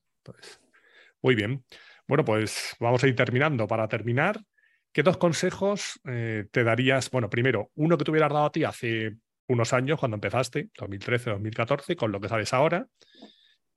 Muy 1.22 1.34
bien. 1.34 1.64
Bueno, 2.06 2.24
pues 2.24 2.76
vamos 2.80 3.04
a 3.04 3.08
ir 3.08 3.14
terminando. 3.14 3.66
Para 3.66 3.88
terminar, 3.88 4.40
¿qué 4.92 5.02
dos 5.02 5.16
consejos 5.16 6.00
eh, 6.08 6.46
te 6.50 6.64
darías? 6.64 7.10
Bueno, 7.10 7.30
primero, 7.30 7.70
uno 7.74 7.96
que 7.96 8.04
te 8.04 8.10
hubieras 8.10 8.32
dado 8.32 8.46
a 8.46 8.52
ti 8.52 8.64
hace 8.64 9.16
unos 9.48 9.72
años 9.72 9.98
cuando 9.98 10.16
empezaste, 10.16 10.70
2013, 10.78 11.30
2014, 11.30 11.96
con 11.96 12.12
lo 12.12 12.20
que 12.20 12.28
sabes 12.28 12.52
ahora. 12.52 12.88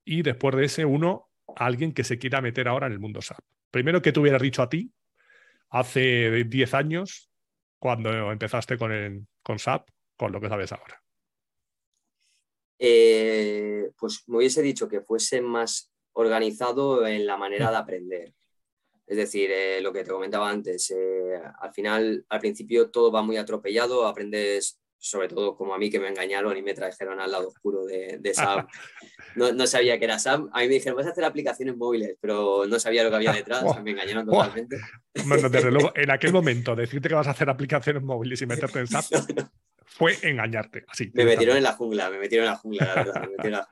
Y 0.06 0.22
después 0.22 0.56
de 0.56 0.66
ese, 0.66 0.86
uno, 0.86 1.30
alguien 1.56 1.94
que 1.94 2.04
se 2.04 2.18
quiera 2.18 2.42
meter 2.42 2.68
ahora 2.68 2.88
en 2.88 2.94
el 2.94 3.00
mundo 3.00 3.22
SAP. 3.22 3.40
Primero, 3.72 4.02
¿qué 4.02 4.12
te 4.12 4.20
hubieras 4.20 4.42
dicho 4.42 4.62
a 4.62 4.70
ti 4.70 4.92
hace 5.70 6.44
10 6.44 6.74
años 6.74 7.32
cuando 7.80 8.32
empezaste 8.32 8.78
con, 8.78 8.92
el, 8.92 9.28
con 9.42 9.60
SAP, 9.60 9.90
con 10.16 10.32
lo 10.32 10.40
que 10.40 10.50
sabes 10.50 10.72
ahora? 10.72 11.02
Eh, 12.80 13.92
pues 13.98 14.24
me 14.28 14.38
hubiese 14.38 14.62
dicho 14.62 14.90
que 14.90 15.02
fuese 15.02 15.42
más 15.42 15.93
organizado 16.14 17.06
en 17.06 17.26
la 17.26 17.38
manera 17.38 17.70
de 17.70 17.78
aprender. 17.78 18.34
Es 19.06 19.18
decir, 19.18 19.52
eh, 19.52 19.82
lo 19.82 19.92
que 19.92 20.04
te 20.04 20.12
comentaba 20.12 20.50
antes, 20.50 20.92
eh, 20.92 21.40
al 21.60 21.74
final, 21.74 22.26
al 22.30 22.40
principio 22.40 22.90
todo 22.90 23.12
va 23.12 23.22
muy 23.22 23.38
atropellado, 23.38 24.08
aprendes, 24.08 24.80
sobre 24.98 25.28
todo 25.28 25.58
como 25.58 25.74
a 25.74 25.78
mí 25.78 25.90
que 25.90 26.00
me 26.00 26.08
engañaron 26.08 26.56
y 26.56 26.62
me 26.62 26.74
trajeron 26.74 27.20
al 27.20 27.30
lado 27.30 27.50
oscuro 27.50 27.86
de, 27.86 28.18
de 28.20 28.34
SAP. 28.34 28.68
No, 29.36 29.66
sabía 29.66 29.98
que 29.98 30.06
era 30.06 30.20
SAP. 30.20 30.48
A 30.54 30.60
mí 30.60 30.68
me 30.68 30.76
dijeron, 30.76 30.96
vas 30.96 31.08
a 31.08 31.10
hacer 31.10 31.24
aplicaciones 31.26 31.76
móviles, 31.76 32.16
pero 32.22 32.66
no 32.68 32.80
sabía 32.80 33.04
lo 33.04 33.10
que 33.10 33.16
había 33.16 33.34
detrás, 33.34 33.64
me 33.82 33.92
engañaron 33.92 34.28
totalmente. 34.28 34.78
Bueno, 35.26 35.50
desde 35.50 35.72
luego, 35.72 35.92
en 35.96 36.12
aquel 36.12 36.32
momento, 36.32 36.76
decirte 36.76 37.10
que 37.10 37.16
vas 37.16 37.28
a 37.28 37.32
hacer 37.32 37.50
aplicaciones 37.50 38.04
móviles 38.04 38.40
y 38.44 38.46
meterte 38.46 38.80
en 38.80 38.88
SAP 38.88 39.06
fue 39.86 40.16
engañarte. 40.22 40.86
Así, 40.88 41.12
me 41.16 41.26
metieron 41.26 41.58
en 41.58 41.64
la 41.64 41.74
jungla, 41.74 42.12
me 42.12 42.20
metieron 42.20 42.46
en 42.46 42.52
la 42.54 42.58
jungla, 42.58 43.06
la 43.06 43.28
verdad. 43.38 43.68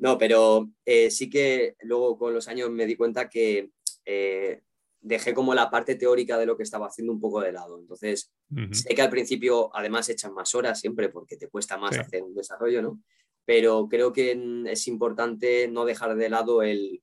No, 0.00 0.16
pero 0.16 0.70
eh, 0.84 1.10
sí 1.10 1.28
que 1.28 1.76
luego 1.82 2.18
con 2.18 2.32
los 2.32 2.48
años 2.48 2.70
me 2.70 2.86
di 2.86 2.96
cuenta 2.96 3.28
que 3.28 3.70
eh, 4.06 4.62
dejé 5.00 5.34
como 5.34 5.54
la 5.54 5.70
parte 5.70 5.94
teórica 5.94 6.38
de 6.38 6.46
lo 6.46 6.56
que 6.56 6.62
estaba 6.62 6.86
haciendo 6.86 7.12
un 7.12 7.20
poco 7.20 7.40
de 7.40 7.52
lado. 7.52 7.78
Entonces, 7.78 8.32
sé 8.72 8.94
que 8.94 9.02
al 9.02 9.10
principio 9.10 9.70
además 9.74 10.08
echan 10.08 10.32
más 10.32 10.54
horas 10.54 10.80
siempre 10.80 11.10
porque 11.10 11.36
te 11.36 11.48
cuesta 11.48 11.76
más 11.76 11.98
hacer 11.98 12.22
un 12.22 12.34
desarrollo, 12.34 12.80
¿no? 12.80 13.02
Pero 13.44 13.88
creo 13.88 14.12
que 14.12 14.64
es 14.66 14.88
importante 14.88 15.68
no 15.68 15.84
dejar 15.84 16.16
de 16.16 16.30
lado 16.30 16.62
el 16.62 17.02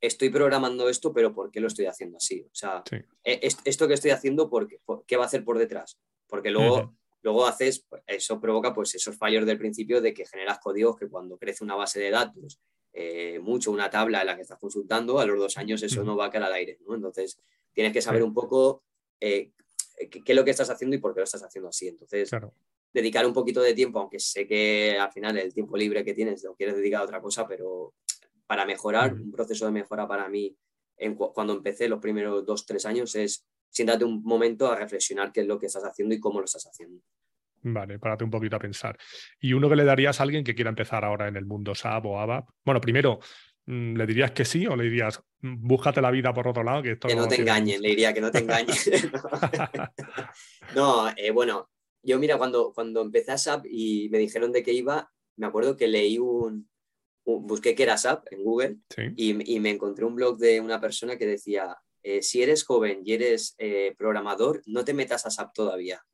estoy 0.00 0.30
programando 0.30 0.88
esto, 0.88 1.12
pero 1.12 1.34
¿por 1.34 1.50
qué 1.50 1.60
lo 1.60 1.66
estoy 1.66 1.86
haciendo 1.86 2.16
así? 2.16 2.42
O 2.42 2.54
sea, 2.54 2.82
e, 3.24 3.40
esto 3.64 3.88
que 3.88 3.94
estoy 3.94 4.10
haciendo, 4.10 4.48
¿por 4.48 4.68
qué, 5.06 5.16
va 5.16 5.24
a 5.24 5.26
hacer 5.26 5.44
por 5.44 5.58
detrás? 5.58 5.98
Porque 6.28 6.50
luego 6.50 6.96
Luego 7.22 7.46
haces, 7.46 7.84
pues, 7.88 8.02
eso 8.06 8.40
provoca 8.40 8.72
pues 8.72 8.94
esos 8.94 9.16
fallos 9.16 9.44
del 9.46 9.58
principio 9.58 10.00
de 10.00 10.14
que 10.14 10.24
generas 10.24 10.58
códigos 10.58 10.96
que 10.96 11.08
cuando 11.08 11.36
crece 11.36 11.64
una 11.64 11.74
base 11.74 12.00
de 12.00 12.10
datos, 12.10 12.60
eh, 12.92 13.38
mucho 13.40 13.70
una 13.70 13.90
tabla 13.90 14.20
en 14.20 14.26
la 14.26 14.36
que 14.36 14.42
estás 14.42 14.58
consultando, 14.58 15.18
a 15.18 15.26
los 15.26 15.38
dos 15.38 15.56
años 15.56 15.82
eso 15.82 16.04
no 16.04 16.16
va 16.16 16.26
a 16.26 16.30
caer 16.30 16.44
al 16.44 16.52
aire, 16.52 16.78
¿no? 16.86 16.94
Entonces 16.94 17.38
tienes 17.72 17.92
que 17.92 18.02
saber 18.02 18.22
un 18.22 18.34
poco 18.34 18.82
eh, 19.20 19.52
qué, 20.10 20.22
es 20.24 20.36
lo 20.36 20.44
que 20.44 20.50
estás 20.50 20.70
haciendo 20.70 20.96
y 20.96 20.98
por 20.98 21.14
qué 21.14 21.20
lo 21.20 21.24
estás 21.24 21.42
haciendo 21.42 21.68
así. 21.68 21.88
Entonces, 21.88 22.30
dedicar 22.92 23.26
un 23.26 23.32
poquito 23.32 23.60
de 23.60 23.74
tiempo, 23.74 23.98
aunque 23.98 24.18
sé 24.18 24.46
que 24.46 24.96
al 24.98 25.12
final 25.12 25.36
el 25.38 25.52
tiempo 25.52 25.76
libre 25.76 26.04
que 26.04 26.14
tienes 26.14 26.42
lo 26.44 26.54
quieres 26.54 26.76
dedicar 26.76 27.02
a 27.02 27.04
otra 27.04 27.20
cosa, 27.20 27.46
pero 27.46 27.94
para 28.46 28.64
mejorar, 28.64 29.12
un 29.12 29.30
proceso 29.30 29.66
de 29.66 29.72
mejora 29.72 30.08
para 30.08 30.28
mí 30.28 30.56
en, 30.96 31.14
cuando 31.14 31.52
empecé 31.52 31.88
los 31.88 32.00
primeros 32.00 32.44
dos, 32.44 32.66
tres 32.66 32.86
años 32.86 33.14
es 33.14 33.46
siéntate 33.70 34.04
un 34.04 34.22
momento 34.22 34.70
a 34.70 34.76
reflexionar 34.76 35.32
qué 35.32 35.40
es 35.40 35.46
lo 35.46 35.58
que 35.58 35.66
estás 35.66 35.84
haciendo 35.84 36.14
y 36.14 36.20
cómo 36.20 36.40
lo 36.40 36.44
estás 36.44 36.66
haciendo. 36.66 37.02
Vale, 37.62 37.98
párate 37.98 38.24
un 38.24 38.30
poquito 38.30 38.56
a 38.56 38.60
pensar. 38.60 38.96
¿Y 39.40 39.52
uno 39.52 39.68
que 39.68 39.76
le 39.76 39.84
darías 39.84 40.20
a 40.20 40.22
alguien 40.22 40.44
que 40.44 40.54
quiera 40.54 40.70
empezar 40.70 41.04
ahora 41.04 41.28
en 41.28 41.36
el 41.36 41.44
mundo 41.44 41.74
SAP 41.74 42.06
o 42.06 42.20
ABAP? 42.20 42.48
Bueno, 42.64 42.80
primero, 42.80 43.18
mm, 43.66 43.96
¿le 43.96 44.06
dirías 44.06 44.30
que 44.30 44.44
sí 44.44 44.66
o 44.66 44.76
le 44.76 44.84
dirías, 44.84 45.20
mm, 45.40 45.66
búscate 45.66 46.00
la 46.00 46.10
vida 46.10 46.32
por 46.32 46.46
otro 46.46 46.62
lado? 46.62 46.82
Que, 46.82 46.98
que 46.98 47.16
no, 47.16 47.26
te 47.26 47.40
engañen, 47.40 47.82
le 47.82 47.90
diría 47.90 48.14
que 48.14 48.20
no 48.20 48.30
te 48.30 48.38
engañen. 48.38 48.76
no, 50.76 51.08
eh, 51.16 51.30
bueno, 51.30 51.68
yo 52.02 52.18
mira, 52.18 52.38
cuando, 52.38 52.72
cuando 52.72 53.02
empecé 53.02 53.32
a 53.32 53.38
SAP 53.38 53.66
y 53.66 54.08
me 54.10 54.18
dijeron 54.18 54.52
de 54.52 54.62
qué 54.62 54.72
iba, 54.72 55.10
me 55.36 55.46
acuerdo 55.46 55.76
que 55.76 55.88
leí 55.88 56.18
un, 56.18 56.68
busqué 57.24 57.74
qué 57.74 57.82
era 57.82 57.98
SAP 57.98 58.32
en 58.32 58.44
Google 58.44 58.78
y, 59.16 59.54
y, 59.54 59.60
me 59.60 59.70
encontré 59.70 60.04
un 60.04 60.14
blog 60.14 60.38
de 60.38 60.60
una 60.60 60.80
persona 60.80 61.18
que 61.18 61.26
decía, 61.26 61.76
eh, 62.02 62.22
si 62.22 62.42
eres 62.42 62.64
joven 62.64 63.02
y 63.04 63.12
eres 63.12 63.54
eh, 63.58 63.94
programador, 63.96 64.62
no 64.66 64.84
te 64.84 64.94
metas 64.94 65.26
a 65.26 65.30
SAP 65.30 65.52
todavía. 65.54 66.04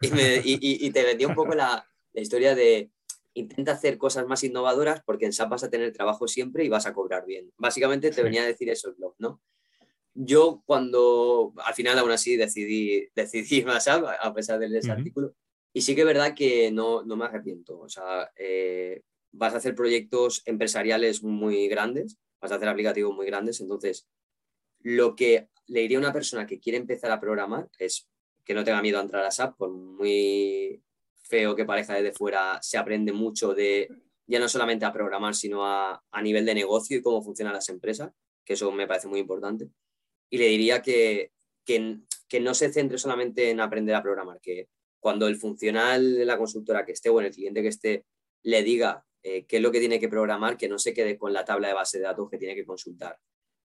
Y, 0.44 0.90
te 0.92 1.02
vendí 1.02 1.26
un 1.26 1.34
poco 1.34 1.54
la, 1.54 1.86
historia 2.14 2.54
de 2.54 2.90
intenta 3.34 3.72
hacer 3.72 3.98
cosas 3.98 4.26
más 4.26 4.42
innovadoras 4.42 5.02
porque 5.04 5.26
en 5.26 5.32
SAP 5.32 5.50
vas 5.50 5.62
a 5.62 5.70
tener 5.70 5.92
trabajo 5.92 6.26
siempre 6.26 6.64
y 6.64 6.68
vas 6.68 6.86
a 6.86 6.94
cobrar 6.94 7.26
bien. 7.26 7.52
Básicamente 7.58 8.10
te 8.10 8.22
venía 8.22 8.42
a 8.42 8.46
decir 8.46 8.70
eso 8.70 8.88
el 8.88 8.94
blog, 8.94 9.14
¿no? 9.18 9.40
Yo 10.14 10.62
cuando 10.66 11.52
al 11.64 11.74
final 11.74 11.98
aún 11.98 12.10
así 12.10 12.36
decidí, 12.36 13.08
decidí 13.14 13.62
más 13.64 13.84
SAP 13.84 14.04
a 14.20 14.34
pesar 14.34 14.58
de 14.58 14.78
ese 14.78 14.90
artículo 14.90 15.34
y 15.72 15.82
sí 15.82 15.94
que 15.94 16.00
es 16.00 16.06
verdad 16.06 16.34
que 16.34 16.70
no, 16.72 17.04
no 17.04 17.16
me 17.16 17.26
arrepiento. 17.26 17.78
O 17.78 17.88
sea, 17.88 18.30
eh, 18.36 19.02
vas 19.32 19.54
a 19.54 19.58
hacer 19.58 19.74
proyectos 19.74 20.42
empresariales 20.46 21.22
muy 21.22 21.68
grandes, 21.68 22.18
vas 22.40 22.52
a 22.52 22.56
hacer 22.56 22.68
aplicativos 22.68 23.14
muy 23.14 23.26
grandes, 23.26 23.60
entonces 23.60 24.08
lo 24.82 25.14
que 25.14 25.48
le 25.66 25.80
diría 25.80 25.98
a 25.98 26.00
una 26.00 26.12
persona 26.12 26.46
que 26.46 26.58
quiere 26.58 26.78
empezar 26.78 27.10
a 27.10 27.20
programar 27.20 27.68
es 27.78 28.08
que 28.44 28.54
no 28.54 28.64
tenga 28.64 28.82
miedo 28.82 28.98
a 28.98 29.02
entrar 29.02 29.24
a 29.24 29.30
SAP, 29.30 29.56
por 29.56 29.70
muy 29.70 30.82
feo 31.22 31.54
que 31.54 31.64
parezca 31.64 31.94
desde 31.94 32.12
fuera, 32.12 32.58
se 32.60 32.76
aprende 32.76 33.12
mucho 33.12 33.54
de 33.54 33.88
ya 34.26 34.38
no 34.38 34.48
solamente 34.48 34.84
a 34.84 34.92
programar, 34.92 35.34
sino 35.34 35.66
a, 35.66 36.00
nivel 36.22 36.46
de 36.46 36.54
negocio 36.54 36.96
y 36.96 37.02
cómo 37.02 37.22
funcionan 37.22 37.54
las 37.54 37.68
empresas, 37.68 38.12
que 38.44 38.52
eso 38.52 38.70
me 38.70 38.86
parece 38.86 39.08
muy 39.08 39.20
importante. 39.20 39.68
Y 40.28 40.38
le 40.38 40.46
diría 40.46 40.82
que, 40.82 41.32
que, 41.64 42.40
no 42.40 42.54
se 42.54 42.72
centre 42.72 42.96
solamente 42.96 43.50
en 43.50 43.60
aprender 43.60 43.94
a 43.94 44.02
programar, 44.02 44.40
que 44.40 44.68
cuando 45.00 45.26
el 45.26 45.36
funcional 45.36 46.14
de 46.14 46.24
la 46.24 46.38
consultora 46.38 46.84
que 46.84 46.92
esté 46.92 47.08
o 47.10 47.20
en 47.20 47.26
el 47.26 47.32
cliente 47.32 47.62
que 47.62 47.68
esté 47.68 48.04
le 48.42 48.62
diga 48.62 49.04
eh, 49.22 49.46
qué 49.46 49.56
es 49.56 49.62
lo 49.62 49.72
que 49.72 49.80
tiene 49.80 49.98
que 49.98 50.08
programar, 50.08 50.56
que 50.56 50.68
no 50.68 50.78
se 50.78 50.94
quede 50.94 51.18
con 51.18 51.32
la 51.32 51.44
tabla 51.44 51.68
de 51.68 51.74
base 51.74 51.98
de 51.98 52.04
datos 52.04 52.30
que 52.30 52.38
tiene 52.38 52.54
que 52.54 52.64
consultar, 52.64 53.18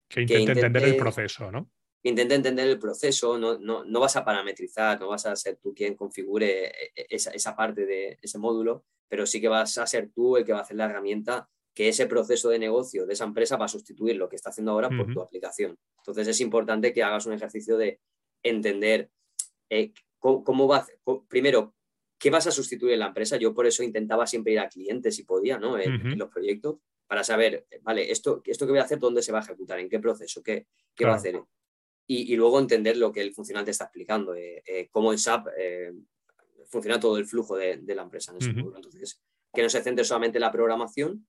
que 0.08 0.22
intente, 0.22 0.52
entender 0.52 0.84
el 0.84 0.98
proceso, 0.98 1.52
¿no? 1.52 1.72
Intente 2.04 2.36
entender 2.36 2.68
el 2.68 2.80
proceso, 2.80 3.38
no, 3.38 3.58
no, 3.58 3.84
no, 3.84 4.00
vas 4.00 4.16
a 4.16 4.24
parametrizar, 4.24 5.00
no 5.00 5.08
vas 5.08 5.26
a 5.26 5.36
ser 5.36 5.58
tú 5.58 5.74
quien 5.74 5.96
configure 5.96 6.68
eh, 6.68 6.92
eh, 6.96 7.08
esa, 7.10 7.32
esa, 7.32 7.56
parte 7.56 7.86
de 7.86 8.20
ese 8.22 8.38
módulo, 8.38 8.86
pero 9.08 9.26
sí 9.26 9.42
que 9.42 9.48
vas 9.48 9.78
a 9.78 9.88
ser 9.88 10.12
tú 10.14 10.38
el 10.38 10.46
que 10.46 10.54
va 10.54 10.60
a 10.60 10.62
hacer 10.62 10.78
la 10.78 10.86
herramienta 10.86 11.50
que 11.74 11.90
ese 11.90 12.08
proceso 12.08 12.50
de 12.50 12.60
negocio 12.60 13.06
de 13.06 13.14
esa 13.14 13.26
empresa 13.26 13.58
va 13.58 13.66
a 13.66 13.70
sustituir 13.70 14.16
lo 14.16 14.30
que 14.30 14.38
está 14.38 14.50
haciendo 14.50 14.72
ahora 14.72 14.90
por 14.90 15.12
tu 15.12 15.20
aplicación. 15.20 15.78
Entonces 15.98 16.28
es 16.28 16.40
importante 16.40 16.94
que 16.94 17.04
hagas 17.04 17.26
un 17.26 17.34
ejercicio 17.34 17.78
de 17.78 18.00
entender 18.44 19.10
eh, 19.70 19.92
cómo, 20.20 20.68
va, 20.68 20.86
primero, 21.28 21.76
qué 22.18 22.30
vas 22.30 22.48
a 22.48 22.52
sustituir 22.52 22.94
en 22.94 23.00
la 23.00 23.08
empresa. 23.08 23.36
Yo 23.36 23.54
por 23.54 23.66
eso 23.68 23.84
intentaba 23.84 24.26
siempre 24.26 24.54
ir 24.54 24.60
a 24.60 24.70
clientes 24.70 25.16
si 25.16 25.24
podía, 25.24 25.60
¿no? 25.60 25.78
en 25.78 26.18
los 26.18 26.30
proyectos 26.30 26.78
para 27.08 27.24
saber, 27.24 27.68
vale, 27.82 28.12
esto, 28.12 28.42
esto 28.46 28.66
que 28.66 28.72
voy 28.72 28.80
a 28.80 28.84
hacer, 28.84 29.00
dónde 29.00 29.22
se 29.22 29.32
va 29.32 29.40
a 29.40 29.44
ejecutar, 29.44 29.80
en 29.80 29.90
qué 29.90 30.00
proceso, 30.00 30.42
qué, 30.42 30.68
qué 30.96 31.06
va 31.06 31.14
a 31.14 31.16
hacer. 31.16 31.42
Y, 32.08 32.36
luego 32.36 32.60
entender 32.60 32.98
lo 32.98 33.12
que 33.12 33.22
el 33.22 33.34
funcionante 33.34 33.72
está 33.72 33.86
explicando, 33.86 34.36
eh, 34.36 34.62
eh, 34.66 34.90
cómo 34.92 35.12
en 35.12 35.18
SAP 35.18 35.48
eh, 35.58 35.92
funciona 36.68 37.00
todo 37.00 37.18
el 37.18 37.26
flujo 37.26 37.56
de, 37.56 37.82
la 37.88 38.04
empresa 38.04 38.32
en 38.32 38.38
ese 38.38 38.50
Entonces, 38.52 39.22
que 39.52 39.64
no 39.64 39.70
se 39.70 39.82
centre 39.82 40.06
solamente 40.06 40.38
en 40.38 40.42
la 40.42 40.52
programación 40.52 41.28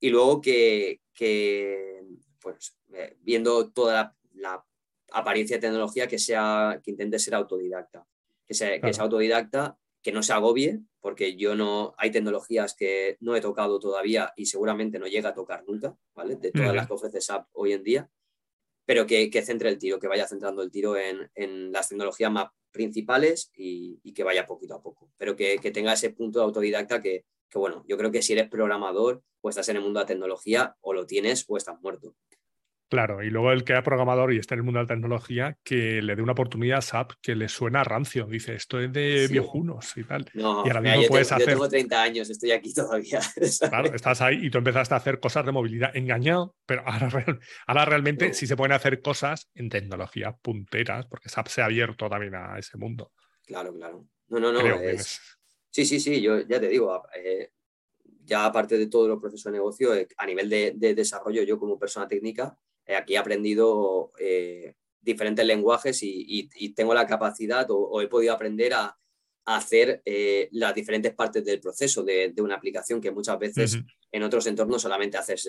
y 0.00 0.10
luego 0.10 0.40
que, 0.40 1.00
que 1.14 2.02
pues, 2.40 2.76
viendo 3.20 3.70
toda 3.70 4.14
la, 4.34 4.64
apariencia 5.12 5.56
de 5.56 5.62
tecnología, 5.62 6.06
que, 6.06 6.18
sea, 6.18 6.80
que 6.84 6.90
intente 6.90 7.18
ser 7.18 7.34
autodidacta. 7.34 8.06
Que 8.46 8.52
sea, 8.52 8.78
que 8.78 8.92
sea 8.92 9.04
autodidacta 9.04 9.78
que 10.02 10.12
no 10.12 10.22
se 10.22 10.32
agobie, 10.32 10.80
porque 11.00 11.36
yo 11.36 11.54
no, 11.54 11.94
hay 11.98 12.10
tecnologías 12.10 12.74
que 12.74 13.16
no 13.20 13.34
he 13.36 13.40
tocado 13.40 13.78
todavía 13.78 14.32
y 14.36 14.46
seguramente 14.46 14.98
no 14.98 15.06
llega 15.06 15.30
a 15.30 15.34
tocar 15.34 15.64
nunca, 15.66 15.96
¿vale? 16.14 16.36
De 16.36 16.52
todas 16.52 16.74
las 16.74 16.86
que 16.86 16.94
ofrece 16.94 17.20
SAP 17.20 17.48
hoy 17.52 17.72
en 17.72 17.82
día, 17.82 18.10
pero 18.84 19.06
que, 19.06 19.30
centre 19.42 19.68
el 19.68 19.78
tiro, 19.78 19.98
que 19.98 20.08
vaya 20.08 20.26
centrando 20.26 20.62
el 20.62 20.70
tiro 20.70 20.96
en, 20.96 21.72
las 21.72 21.88
tecnologías 21.88 22.30
más 22.30 22.48
principales 22.70 23.50
y, 23.54 24.00
que 24.12 24.24
vaya 24.24 24.46
poquito 24.46 24.74
a 24.74 24.82
poco, 24.82 25.10
pero 25.16 25.36
que, 25.36 25.58
tenga 25.72 25.92
ese 25.92 26.10
punto 26.10 26.38
de 26.38 26.44
autodidacta 26.44 27.00
que, 27.00 27.24
que, 27.50 27.58
bueno, 27.58 27.84
yo 27.86 27.96
creo 27.96 28.10
que 28.10 28.22
si 28.22 28.32
eres 28.32 28.48
programador 28.48 29.22
o 29.40 29.48
estás 29.48 29.68
en 29.68 29.76
el 29.76 29.82
mundo 29.82 29.98
de 29.98 30.04
la 30.04 30.08
tecnología, 30.08 30.76
o 30.80 30.92
lo 30.92 31.06
tienes 31.06 31.44
o 31.48 31.56
estás 31.56 31.80
muerto. 31.80 32.14
Claro, 32.88 33.22
y 33.22 33.28
luego 33.28 33.52
el 33.52 33.64
que 33.64 33.76
es 33.76 33.82
programador 33.82 34.32
y 34.32 34.38
está 34.38 34.54
en 34.54 34.60
el 34.60 34.64
mundo 34.64 34.78
de 34.78 34.84
la 34.84 34.88
tecnología, 34.88 35.58
que 35.62 36.00
le 36.00 36.16
dé 36.16 36.22
una 36.22 36.32
oportunidad 36.32 36.78
a 36.78 36.82
SAP 36.82 37.12
que 37.20 37.36
le 37.36 37.48
suena 37.50 37.84
rancio. 37.84 38.24
Dice, 38.24 38.54
esto 38.54 38.80
es 38.80 38.90
de 38.90 39.28
viejunos 39.28 39.94
y 39.98 40.04
tal. 40.04 40.24
No, 40.32 40.64
y 40.64 40.68
ahora 40.68 40.80
mismo 40.80 41.02
yo, 41.02 41.08
puedes 41.08 41.28
tengo, 41.28 41.36
hacer... 41.36 41.48
yo 41.48 41.54
tengo 41.54 41.68
30 41.68 42.02
años, 42.02 42.30
estoy 42.30 42.52
aquí 42.52 42.72
todavía. 42.74 43.20
Claro, 43.68 43.94
estás 43.94 44.22
ahí 44.22 44.46
y 44.46 44.50
tú 44.50 44.58
empezaste 44.58 44.94
a 44.94 44.96
hacer 44.96 45.20
cosas 45.20 45.44
de 45.44 45.52
movilidad 45.52 45.94
engañado, 45.94 46.56
pero 46.64 46.82
ahora, 46.86 47.10
realmente 47.86 48.32
sí 48.32 48.46
se 48.46 48.56
pueden 48.56 48.72
hacer 48.72 49.02
cosas 49.02 49.50
en 49.54 49.68
tecnología 49.68 50.34
punteras, 50.40 51.04
porque 51.06 51.28
SAP 51.28 51.48
se 51.48 51.60
ha 51.60 51.66
abierto 51.66 52.08
también 52.08 52.36
a 52.36 52.58
ese 52.58 52.78
mundo. 52.78 53.12
Claro, 53.44 53.74
claro. 53.74 54.06
No, 54.28 54.40
no, 54.40 54.50
no. 54.50 54.62
Sí, 55.70 55.84
sí, 55.84 56.00
sí, 56.00 56.22
yo 56.22 56.40
ya 56.40 56.58
te 56.58 56.68
digo, 56.68 57.02
eh, 57.14 57.50
ya 58.24 58.46
aparte 58.46 58.78
de 58.78 58.86
todo 58.86 59.12
el 59.12 59.20
proceso 59.20 59.50
de 59.50 59.58
negocio, 59.58 59.94
eh, 59.94 60.08
a 60.16 60.24
nivel 60.24 60.48
de, 60.48 60.72
de 60.74 60.94
desarrollo, 60.94 61.42
yo 61.42 61.58
como 61.58 61.78
persona 61.78 62.08
técnica, 62.08 62.56
aquí 62.96 63.14
he 63.14 63.18
aprendido 63.18 64.12
eh, 64.18 64.74
diferentes 65.00 65.44
lenguajes 65.44 65.98
y, 66.02 66.48
tengo 66.74 66.94
la 66.94 67.06
capacidad 67.06 67.66
o, 67.70 68.00
he 68.00 68.08
podido 68.08 68.32
aprender 68.32 68.74
a, 68.74 68.96
hacer 69.44 70.02
eh, 70.04 70.50
las 70.52 70.74
diferentes 70.74 71.14
partes 71.14 71.42
del 71.42 71.58
proceso 71.58 72.02
de, 72.02 72.34
una 72.38 72.56
aplicación 72.56 73.00
que 73.00 73.10
muchas 73.10 73.38
veces 73.38 73.78
en 74.12 74.22
otros 74.22 74.46
entornos 74.46 74.82
solamente 74.82 75.16
haces 75.16 75.48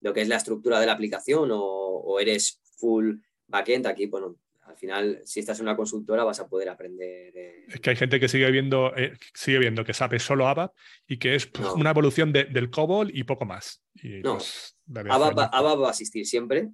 lo 0.00 0.12
que 0.12 0.20
es 0.20 0.28
la 0.28 0.36
estructura 0.36 0.78
de 0.78 0.86
la 0.86 0.92
aplicación 0.92 1.48
o, 1.52 2.20
eres 2.20 2.60
full 2.76 3.16
backend. 3.48 3.86
Aquí, 3.86 4.06
bueno, 4.06 4.36
al 4.72 4.78
final, 4.78 5.20
si 5.24 5.40
estás 5.40 5.58
en 5.60 5.66
una 5.66 5.76
consultora, 5.76 6.24
vas 6.24 6.40
a 6.40 6.48
poder 6.48 6.68
aprender. 6.68 7.32
Es 7.68 7.80
que 7.80 7.90
hay 7.90 7.96
gente 7.96 8.18
que 8.18 8.28
sigue 8.28 8.50
viendo, 8.50 8.92
sigue 9.34 9.58
viendo 9.58 9.84
que 9.84 9.92
SAP 9.92 10.14
es 10.14 10.22
solo 10.22 10.48
ABAP 10.48 10.74
y 11.06 11.18
que 11.18 11.34
es 11.34 11.46
pues, 11.46 11.68
una 11.72 11.90
evolución 11.90 12.32
del 12.32 12.70
COBOL 12.70 13.10
y 13.14 13.24
poco 13.24 13.44
más. 13.44 13.82
no, 14.02 14.38
pues, 14.38 14.76
ABAP, 14.86 15.80
va 15.80 15.86
a 15.86 15.90
asistir 15.90 16.26
siempre, 16.26 16.70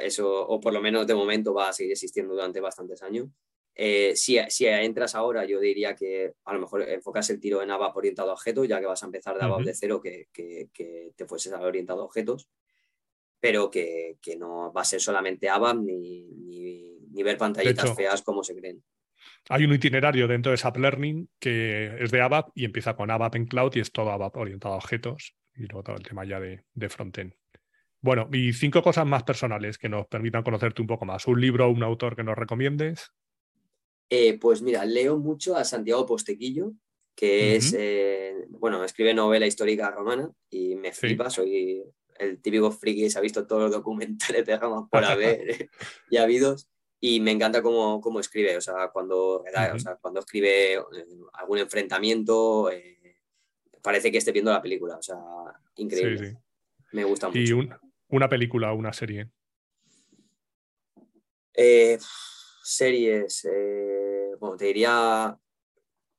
eso, 0.00 0.46
o 0.46 0.60
por 0.60 0.72
lo 0.72 0.80
menos 0.80 1.06
de 1.06 1.14
momento 1.14 1.52
va 1.52 1.68
a 1.68 1.72
seguir 1.72 1.92
existiendo 1.92 2.34
durante 2.34 2.60
bastantes 2.60 3.02
años. 3.02 3.28
Eh, 3.74 4.14
si, 4.16 4.38
si, 4.48 4.66
entras 4.66 5.14
ahora, 5.14 5.46
yo 5.46 5.58
diría 5.58 5.94
que 5.96 6.34
a 6.44 6.52
lo 6.52 6.60
mejor 6.60 6.82
enfocas 6.82 7.30
el 7.30 7.40
tiro 7.40 7.62
en 7.62 7.70
ABAP 7.70 7.96
orientado 7.96 8.30
a 8.30 8.34
objetos, 8.34 8.68
ya 8.68 8.78
que 8.78 8.86
vas 8.86 9.02
a 9.02 9.06
empezar 9.06 9.36
de 9.36 9.44
ABAP 9.44 9.62
de 9.62 9.74
cero, 9.74 10.00
que, 10.00 10.28
que, 10.32 10.68
que, 10.72 11.12
te 11.16 11.26
fueses 11.26 11.52
a 11.52 11.60
orientado 11.60 12.02
a 12.02 12.04
objetos, 12.04 12.48
pero 13.42 13.70
que, 13.70 14.18
que, 14.20 14.36
no 14.36 14.72
va 14.72 14.82
a 14.82 14.84
ser 14.84 15.00
solamente 15.00 15.48
ABAP 15.48 15.78
ni, 15.78 16.28
ni, 16.32 16.91
ni 17.12 17.22
ver 17.22 17.38
pantallitas 17.38 17.94
feas 17.94 18.22
como 18.22 18.42
se 18.42 18.56
creen. 18.56 18.82
Hay 19.48 19.64
un 19.64 19.72
itinerario 19.72 20.28
dentro 20.28 20.52
de 20.52 20.58
SAP 20.58 20.78
Learning 20.78 21.28
que 21.38 21.96
es 22.00 22.10
de 22.10 22.20
ABAP 22.20 22.50
y 22.54 22.64
empieza 22.64 22.94
con 22.94 23.10
ABAP 23.10 23.36
en 23.36 23.46
cloud 23.46 23.72
y 23.74 23.80
es 23.80 23.92
todo 23.92 24.10
ABAP 24.10 24.36
orientado 24.36 24.74
a 24.74 24.78
objetos 24.78 25.36
y 25.54 25.62
luego 25.62 25.82
todo 25.82 25.96
el 25.96 26.02
tema 26.02 26.24
ya 26.24 26.40
de, 26.40 26.64
de 26.74 26.88
frontend. 26.88 27.34
Bueno, 28.00 28.28
y 28.32 28.52
cinco 28.52 28.82
cosas 28.82 29.06
más 29.06 29.22
personales 29.22 29.78
que 29.78 29.88
nos 29.88 30.08
permitan 30.08 30.42
conocerte 30.42 30.82
un 30.82 30.88
poco 30.88 31.04
más. 31.04 31.26
¿Un 31.28 31.40
libro 31.40 31.66
o 31.66 31.70
un 31.70 31.84
autor 31.84 32.16
que 32.16 32.24
nos 32.24 32.36
recomiendes? 32.36 33.12
Eh, 34.10 34.38
pues 34.38 34.60
mira, 34.60 34.84
leo 34.84 35.18
mucho 35.18 35.56
a 35.56 35.64
Santiago 35.64 36.04
Postequillo, 36.04 36.72
que 37.14 37.56
es, 37.56 37.74
eh, 37.78 38.34
bueno, 38.50 38.84
escribe 38.84 39.14
novela 39.14 39.46
histórica 39.46 39.90
romana 39.90 40.30
y 40.50 40.74
me 40.74 40.92
flipa, 40.92 41.30
soy 41.30 41.84
el 42.18 42.40
típico 42.42 42.70
friki 42.70 43.02
que 43.02 43.10
se 43.10 43.18
ha 43.18 43.22
visto 43.22 43.46
todos 43.46 43.62
los 43.62 43.72
documentales 43.72 44.44
de 44.44 44.56
Roma 44.56 44.88
por 44.90 45.04
haber 45.04 45.70
y 46.10 46.16
habidos 46.16 46.68
y 47.04 47.18
me 47.18 47.32
encanta 47.32 47.60
cómo, 47.60 48.00
cómo 48.00 48.20
escribe, 48.20 48.56
o 48.56 48.60
sea, 48.60 48.88
cuando, 48.92 49.42
o 49.42 49.78
sea, 49.80 49.96
cuando 50.00 50.20
escribe 50.20 50.74
eh, 50.74 50.80
algún 51.32 51.58
enfrentamiento, 51.58 52.70
parece 53.82 54.12
que 54.12 54.18
esté 54.18 54.30
viendo 54.30 54.52
la 54.52 54.62
película, 54.62 54.98
o 54.98 55.02
sea, 55.02 55.18
increíble. 55.74 56.38
Me 56.92 57.02
gusta 57.02 57.26
mucho. 57.26 57.40
Y 57.40 57.70
una 58.08 58.28
película 58.28 58.72
o 58.72 58.76
una 58.76 58.92
serie. 58.92 59.28
Eh, 61.54 61.98
series. 62.62 63.48
Eh, 63.50 64.36
bueno, 64.38 64.56
te 64.56 64.66
diría 64.66 65.36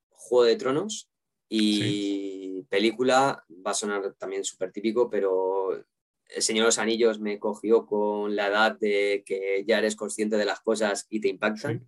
Juego 0.09 0.43
de 0.43 0.57
Tronos 0.57 1.09
y 1.47 2.61
película 2.63 3.41
va 3.65 3.71
a 3.71 3.75
sonar 3.75 4.15
también 4.15 4.43
súper 4.43 4.73
típico, 4.73 5.09
pero 5.09 5.53
El 6.34 6.41
Señor 6.41 6.63
de 6.63 6.67
los 6.67 6.79
Anillos 6.79 7.19
me 7.19 7.39
cogió 7.39 7.86
con 7.86 8.36
la 8.36 8.47
edad 8.47 8.77
de 8.79 9.23
que 9.25 9.63
ya 9.67 9.77
eres 9.77 9.95
consciente 9.95 10.38
de 10.38 10.45
las 10.45 10.61
cosas 10.61 11.07
y 11.09 11.19
te 11.21 11.27
impactan. 11.27 11.86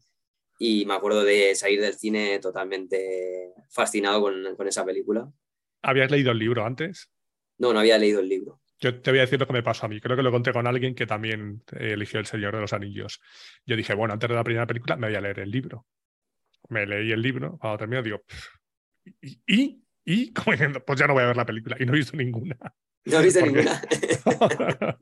Y 0.59 0.85
me 0.85 0.93
acuerdo 0.93 1.23
de 1.23 1.53
salir 1.55 1.81
del 1.81 1.95
cine 1.95 2.39
totalmente 2.39 3.53
fascinado 3.69 4.21
con, 4.21 4.55
con 4.55 4.67
esa 4.67 4.85
película. 4.85 5.29
¿Habías 5.81 6.11
leído 6.11 6.31
el 6.31 6.39
libro 6.39 6.65
antes? 6.65 7.09
No, 7.57 7.73
no 7.73 7.79
había 7.79 7.97
leído 7.97 8.19
el 8.19 8.29
libro. 8.29 8.61
Yo 8.79 9.01
te 9.01 9.11
voy 9.11 9.19
a 9.19 9.23
decir 9.23 9.39
lo 9.39 9.47
que 9.47 9.53
me 9.53 9.63
pasó 9.63 9.85
a 9.85 9.89
mí. 9.89 9.99
Creo 10.01 10.17
que 10.17 10.23
lo 10.23 10.31
conté 10.31 10.51
con 10.51 10.67
alguien 10.67 10.95
que 10.95 11.05
también 11.05 11.63
eligió 11.71 12.19
El 12.19 12.25
Señor 12.25 12.53
de 12.55 12.61
los 12.61 12.73
Anillos. 12.73 13.21
Yo 13.65 13.75
dije, 13.75 13.93
bueno, 13.93 14.13
antes 14.13 14.29
de 14.29 14.35
la 14.35 14.43
primera 14.43 14.67
película 14.67 14.95
me 14.97 15.07
voy 15.07 15.15
a 15.15 15.21
leer 15.21 15.39
el 15.39 15.51
libro. 15.51 15.85
Me 16.69 16.85
leí 16.85 17.11
el 17.11 17.21
libro, 17.21 17.57
cuando 17.57 17.77
termino 17.77 18.03
digo, 18.03 18.23
¿y? 19.21 19.41
¿Y? 19.47 19.81
¿Y? 20.03 20.31
Pues 20.85 20.99
ya 20.99 21.07
no 21.07 21.13
voy 21.13 21.23
a 21.23 21.27
ver 21.27 21.37
la 21.37 21.45
película. 21.45 21.77
Y 21.79 21.85
no 21.85 21.93
he 21.93 21.97
visto 21.97 22.17
ninguna. 22.17 22.57
No 23.05 23.19
he 23.19 23.23
visto 23.23 23.41
ninguna. 23.41 23.81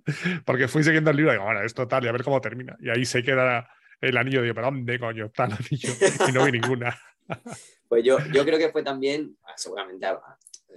porque 0.46 0.68
fui 0.68 0.84
siguiendo 0.84 1.12
el 1.12 1.18
libro 1.18 1.32
y 1.32 1.36
digo, 1.36 1.46
bueno, 1.46 1.62
es 1.62 1.74
total, 1.74 2.04
y 2.04 2.08
a 2.08 2.12
ver 2.12 2.24
cómo 2.24 2.42
termina. 2.42 2.76
Y 2.80 2.90
ahí 2.90 3.06
se 3.06 3.24
queda 3.24 3.70
el 4.02 4.18
anillo. 4.18 4.42
Digo, 4.42 4.56
¿pero 4.56 4.68
dónde 4.68 5.00
coño 5.00 5.26
está 5.26 5.46
el 5.46 5.54
anillo? 5.54 5.90
Y 6.28 6.32
no 6.32 6.46
vi 6.46 6.52
ninguna. 6.52 6.98
pues 7.88 8.04
yo, 8.04 8.18
yo 8.32 8.46
creo 8.46 8.60
que 8.60 8.70
fue 8.70 8.84
también, 8.84 9.38
ah, 9.44 9.54
seguramente 9.56 10.06
ah, 10.06 10.20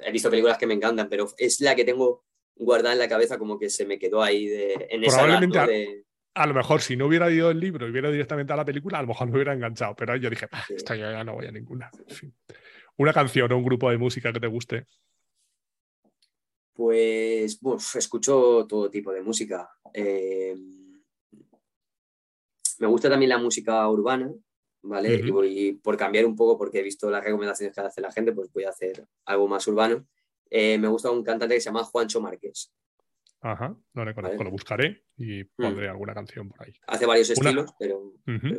he 0.03 0.13
visto 0.13 0.31
películas 0.31 0.59
que 0.59 0.67
me 0.67 0.75
encantan, 0.75 1.09
pero 1.09 1.27
es 1.37 1.61
la 1.61 1.75
que 1.75 1.85
tengo 1.85 2.25
guardada 2.55 2.95
en 2.95 2.99
la 2.99 3.09
cabeza 3.09 3.39
como 3.39 3.59
que 3.59 3.71
se 3.71 3.85
me 3.85 3.99
quedó 3.99 4.23
ahí 4.23 4.47
de, 4.47 4.87
en 4.91 5.05
esa 5.05 5.19
Probablemente 5.19 6.05
a, 6.35 6.47
lo 6.47 6.55
mejor 6.55 6.81
si 6.83 6.97
no 6.97 7.07
hubiera 7.07 7.31
ido 7.31 7.51
el 7.51 7.61
libro 7.61 7.87
y 7.87 7.91
hubiera 7.91 8.11
directamente 8.11 8.53
a 8.53 8.57
la 8.57 8.65
película, 8.65 8.99
a 8.99 9.03
lo 9.03 9.09
mejor 9.09 9.29
me 9.29 9.35
hubiera 9.35 9.55
enganchado, 9.55 9.95
pero 9.97 10.17
yo 10.17 10.29
dije, 10.29 10.49
esta 10.69 10.95
ya 10.95 11.25
no 11.25 11.35
voy 11.35 11.47
a 11.47 11.51
ninguna. 11.51 11.91
Una 12.99 13.13
canción 13.13 13.51
o 13.53 13.57
un 13.57 13.65
grupo 13.65 13.91
de 13.91 13.99
música 13.99 14.33
que 14.33 14.41
te 14.41 14.47
guste. 14.47 14.87
Pues 16.77 17.59
escucho 17.95 18.67
todo 18.69 18.91
tipo 18.91 19.11
de 19.13 19.23
música. 19.23 19.69
Eh, 19.95 20.55
me 22.79 22.87
gusta 22.87 23.09
también 23.09 23.31
la 23.31 23.39
música 23.39 23.89
urbana, 23.89 24.31
¿vale? 24.83 25.15
y, 25.15 25.31
voy, 25.31 25.81
por 25.83 25.97
cambiar 25.97 26.27
un 26.27 26.37
poco, 26.37 26.59
porque 26.59 26.81
he 26.81 26.83
visto 26.83 27.11
las 27.11 27.25
recomendaciones 27.25 27.75
que 27.75 27.81
hace 27.81 28.01
la 28.03 28.13
gente, 28.13 28.33
pues 28.33 28.53
voy 28.53 28.65
a 28.65 28.71
hacer 28.71 29.07
algo 29.25 29.49
más 29.49 29.67
urbano. 29.67 30.07
Eh, 30.51 30.77
me 30.77 30.89
gusta 30.89 31.11
un 31.11 31.25
cantante 31.25 31.55
que 31.55 31.61
se 31.61 31.71
llama 31.71 31.85
Juancho 31.85 32.21
Márquez. 32.21 32.71
Ajá, 33.41 33.75
no 33.95 34.05
le 34.05 34.15
conozco, 34.15 34.45
lo 34.45 34.51
buscaré 34.51 35.05
y 35.17 35.45
mm. 35.45 35.49
pondré 35.57 35.89
alguna 35.89 36.13
canción 36.13 36.49
por 36.49 36.63
ahí. 36.63 36.75
Hace 36.87 37.07
varios 37.07 37.31
estilos, 37.31 37.73
pero, 37.79 38.13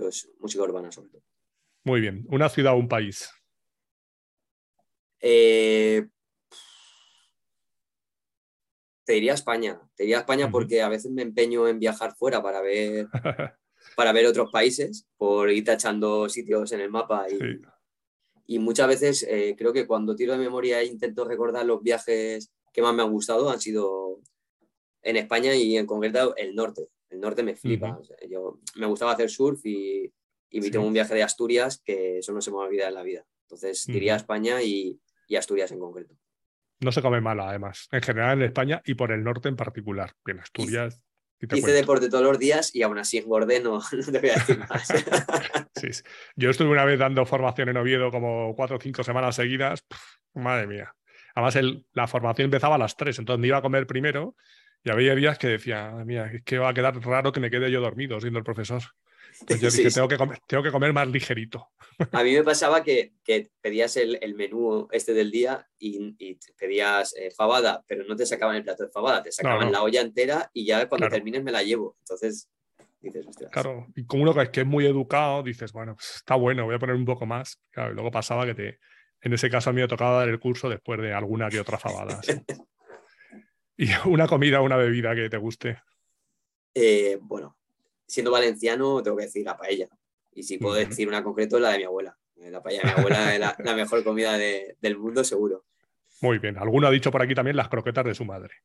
es 0.08 0.30
música 0.40 0.64
urbana 0.64 0.92
sobre 0.92 1.10
todo. 1.10 1.24
Muy 1.84 2.02
bien. 2.02 2.26
¿Una 2.30 2.50
ciudad 2.50 2.74
o 2.74 2.78
un 2.78 2.88
país? 2.88 3.30
Eh, 5.20 6.08
te 9.08 9.14
diría 9.14 9.34
España. 9.34 9.80
Te 9.96 10.04
diría 10.04 10.20
España 10.20 10.52
porque 10.52 10.82
a 10.82 10.90
veces 10.90 11.12
me 11.12 11.22
empeño 11.22 11.66
en 11.70 11.80
viajar 11.80 12.14
fuera 12.18 12.44
para 12.44 12.62
ver, 12.62 13.08
para 13.96 14.12
ver 14.12 14.26
otros 14.26 14.52
países, 14.52 15.08
por 15.16 15.50
ir 15.50 15.64
tachando 15.64 16.28
sitios 16.28 16.74
en 16.74 16.82
el 16.82 16.90
mapa 16.90 17.26
y, 17.30 17.40
y 18.56 18.60
muchas 18.60 18.90
veces 18.90 19.26
eh, 19.30 19.56
creo 19.58 19.72
que 19.72 19.88
cuando 19.88 20.14
tiro 20.14 20.34
de 20.34 20.40
memoria 20.40 20.82
e 20.82 20.86
intento 20.88 21.24
recordar 21.24 21.66
los 21.66 21.82
viajes 21.82 22.52
que 22.74 22.82
más 22.82 22.94
me 22.94 23.02
han 23.02 23.12
gustado 23.12 23.50
han 23.50 23.62
sido 23.62 24.20
en 25.02 25.16
España 25.16 25.56
y 25.56 25.78
en 25.78 25.86
concreto 25.86 26.36
el 26.36 26.54
norte. 26.54 26.90
El 27.10 27.22
norte 27.22 27.44
me 27.44 27.56
flipa. 27.56 27.98
yo 28.30 28.60
me 28.76 28.88
gustaba 28.88 29.14
hacer 29.14 29.30
surf 29.30 29.66
y, 29.66 30.14
y 30.50 30.70
tengo 30.70 30.86
un 30.86 30.92
viaje 30.92 31.16
de 31.16 31.24
Asturias 31.24 31.82
que 31.84 32.18
eso 32.18 32.34
no 32.34 32.42
se 32.42 32.52
me 32.52 32.58
olvida 32.58 32.90
en 32.90 32.94
la 32.94 33.04
vida. 33.04 33.26
Entonces 33.44 33.86
diría 33.86 34.18
España 34.18 34.62
y, 34.62 35.00
y, 35.30 35.38
Asturias 35.38 35.72
en 35.72 35.80
concreto. 35.80 36.14
No 36.80 36.92
se 36.92 37.02
come 37.02 37.22
mal, 37.22 37.40
además. 37.40 37.88
En 37.92 38.02
general 38.02 38.40
en 38.40 38.46
España 38.46 38.82
y 38.86 38.94
por 38.94 39.12
el 39.12 39.24
norte 39.24 39.50
en 39.50 39.56
particular. 39.56 40.14
En 40.26 40.40
Asturias. 40.40 41.02
Hice 41.40 41.72
deporte 41.72 42.10
todos 42.10 42.24
los 42.24 42.40
días 42.40 42.74
y 42.74 42.82
aún 42.82 42.98
así 42.98 43.20
engordé, 43.20 43.60
no, 43.60 43.80
no 43.92 44.12
te 44.12 44.20
voy 44.20 44.30
a 44.30 44.34
decir 44.34 44.58
más. 44.58 44.88
Yo 46.36 46.50
estuve 46.50 46.70
una 46.70 46.86
vez 46.86 46.98
dando 46.98 47.26
formación 47.26 47.70
en 47.70 47.78
Oviedo 47.78 48.10
como 48.12 48.56
cuatro 48.56 48.78
o 48.78 48.80
cinco 48.82 49.04
semanas 49.04 49.36
seguidas. 49.36 49.86
madre 50.34 50.66
mía. 50.68 50.94
Además, 51.36 51.56
el, 51.56 51.86
la 51.94 52.08
formación 52.08 52.46
empezaba 52.46 52.76
a 52.76 52.80
las 52.80 52.96
tres, 52.98 53.20
entonces 53.20 53.40
me 53.40 53.48
iba 53.48 53.58
a 53.58 53.62
comer 53.62 53.86
primero 53.86 54.36
y 54.84 54.90
había 54.90 55.14
días 55.14 55.38
que 55.38 55.48
decía, 55.48 55.92
mía, 56.06 56.32
es 56.34 56.44
que 56.44 56.58
va 56.58 56.70
a 56.70 56.74
quedar 56.74 57.00
raro 57.06 57.32
que 57.32 57.40
me 57.40 57.52
quede 57.52 57.70
yo 57.70 57.82
dormido 57.82 58.20
siendo 58.20 58.40
el 58.40 58.46
profesor. 58.46 58.82
Pues 59.46 59.62
yo 59.62 59.70
dije, 59.70 59.92
tengo, 59.92 60.08
que 60.08 60.18
comer, 60.18 60.40
tengo 60.48 60.64
que 60.64 60.72
comer 60.72 60.94
más 60.94 61.08
ligerito. 61.08 61.70
A 62.12 62.24
mí 62.24 62.34
me 62.34 62.44
pasaba 62.44 62.84
que, 62.84 63.14
pedías 63.62 63.98
el, 63.98 64.36
menú 64.36 64.88
este 64.92 65.14
del 65.14 65.32
día 65.32 65.68
y, 65.80 66.38
pedías 66.58 67.16
eh, 67.18 67.32
fabada, 67.32 67.84
pero 67.88 68.04
no 68.06 68.16
te 68.16 68.26
sacaban 68.26 68.56
el 68.56 68.64
plato 68.64 68.84
de 68.84 68.90
fabada, 68.90 69.24
te 69.24 69.32
sacaban 69.32 69.72
la 69.72 69.84
olla 69.84 70.02
entera 70.02 70.50
y 70.54 70.66
ya 70.66 70.88
cuando 70.88 71.10
termines 71.10 71.44
me 71.44 71.52
la 71.52 71.64
llevo. 71.64 71.96
Entonces, 72.00 72.50
dices, 73.00 73.26
Claro, 73.52 73.88
y 73.96 74.06
como 74.06 74.24
uno 74.24 74.34
que 74.34 74.42
es, 74.42 74.50
que 74.50 74.62
es 74.62 74.68
muy 74.68 74.86
educado, 74.86 75.44
dices, 75.44 75.72
bueno, 75.72 75.96
pues 75.96 76.16
está 76.16 76.36
bueno, 76.36 76.66
voy 76.66 76.76
a 76.76 76.80
poner 76.80 76.96
un 76.96 77.06
poco 77.06 77.26
más. 77.26 77.60
Claro, 77.72 77.92
y 77.92 77.96
luego 77.96 78.12
pasaba 78.12 78.46
que 78.46 78.54
te, 78.54 78.80
en 79.22 79.34
ese 79.34 79.50
caso 79.50 79.70
a 79.70 79.74
mí 79.74 79.82
me 79.82 79.88
tocaba 79.88 80.20
dar 80.20 80.30
el 80.30 80.40
curso 80.40 80.70
después 80.70 81.00
de 81.02 81.14
alguna 81.14 81.50
que 81.50 81.60
otra 81.60 81.78
fabada. 81.78 82.22
y 83.78 83.90
una 84.06 84.28
comida 84.28 84.62
o 84.62 84.64
una 84.64 84.78
bebida 84.78 85.16
que 85.16 85.30
te 85.30 85.38
guste. 85.38 85.82
Eh, 86.74 87.18
bueno, 87.22 87.57
siendo 88.08 88.32
valenciano, 88.32 89.04
tengo 89.04 89.18
que 89.18 89.26
decir 89.26 89.46
la 89.46 89.58
paella. 89.58 89.88
Y 90.34 90.44
si 90.44 90.58
puedo 90.58 90.76
decir 90.76 91.08
una 91.08 91.24
concreto, 91.24 91.60
la 91.60 91.72
de 91.72 91.80
mi 91.80 91.84
abuela. 91.84 92.18
Eh, 92.38 92.52
la 92.52 92.62
paella 92.62 92.82
de 92.82 92.86
mi 92.86 92.92
abuela 92.92 93.34
es 93.34 93.40
la, 93.40 93.76
mejor 93.76 94.04
comida 94.04 94.38
del 94.38 94.98
mundo, 94.98 95.24
seguro. 95.24 95.66
Muy 96.22 96.40
bien. 96.40 96.58
Alguno 96.58 96.88
ha 96.88 96.92
dicho 96.92 97.12
por 97.12 97.22
aquí 97.22 97.36
también 97.36 97.58
las 97.58 97.70
croquetas 97.70 98.06
de 98.06 98.16
su 98.16 98.26
madre. 98.26 98.56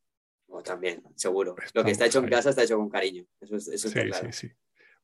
Oh, 0.49 0.63
también, 0.63 1.03
seguro. 1.17 1.55
Lo 1.75 1.85
que 1.85 1.91
está 1.91 2.07
hecho 2.07 2.19
en 2.19 2.29
casa 2.29 2.51
está 2.51 2.63
hecho 2.63 2.77
con 2.77 2.91
cariño. 2.91 3.25
Eso, 3.41 3.57
es, 3.57 3.81
sí, 3.81 3.89
sí, 3.89 4.33
sí. 4.33 4.53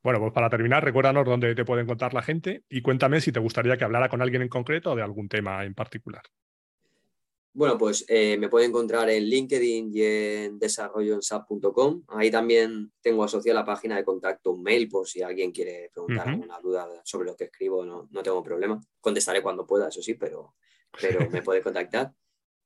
Bueno, 0.03 0.21
pues 0.21 0.33
para 0.33 0.49
terminar, 0.49 0.85
recuérdanos 0.85 1.25
dónde 1.25 1.55
te 1.55 1.65
pueden 1.65 1.87
contar 1.87 2.15
la 2.15 2.23
gente 2.23 2.63
y 2.69 2.83
cuéntame 2.83 3.21
si 3.21 3.33
te 3.33 3.41
gustaría 3.41 3.77
que 3.77 3.85
hablara 3.85 4.09
con 4.09 4.23
alguien 4.23 4.43
en 4.43 4.49
concreto 4.49 4.93
o 4.93 4.97
de 4.97 5.03
algún 5.03 5.29
tema 5.29 5.65
en 5.65 5.75
particular. 5.75 6.23
Bueno, 7.59 7.77
pues 7.77 8.05
eh, 8.07 8.37
me 8.39 8.49
pueden 8.49 8.69
encontrar 8.71 9.11
en 9.11 9.25
LinkedIn 9.25 9.91
y 9.93 10.03
en 10.05 10.61
desarrolloensap.com. 10.61 12.05
Ahí 12.07 12.31
también 12.31 12.93
tengo 13.01 13.25
asociada 13.25 13.59
la 13.59 13.67
página 13.67 13.97
de 13.97 14.05
contacto, 14.05 14.53
un 14.53 14.63
mail, 14.63 14.89
por 14.89 15.09
si 15.09 15.23
alguien 15.23 15.51
quiere 15.51 15.91
preguntar 15.93 16.29
alguna 16.29 16.61
duda 16.61 16.87
sobre 17.03 17.27
lo 17.27 17.35
que 17.35 17.47
escribo, 17.47 17.85
no, 17.85 18.23
tengo 18.23 18.45
problema. 18.45 18.81
Contestaré 19.01 19.43
cuando 19.43 19.67
pueda, 19.67 19.89
eso 19.89 20.01
sí, 20.01 20.15
pero, 20.15 20.55
pero 21.01 21.29
me 21.31 21.43
puede 21.43 21.61
contactar. 21.61 22.13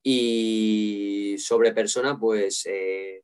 Y 0.03 1.37
sobre 1.39 1.73
persona, 1.73 2.19
pues 2.19 2.67
eh, 2.67 3.23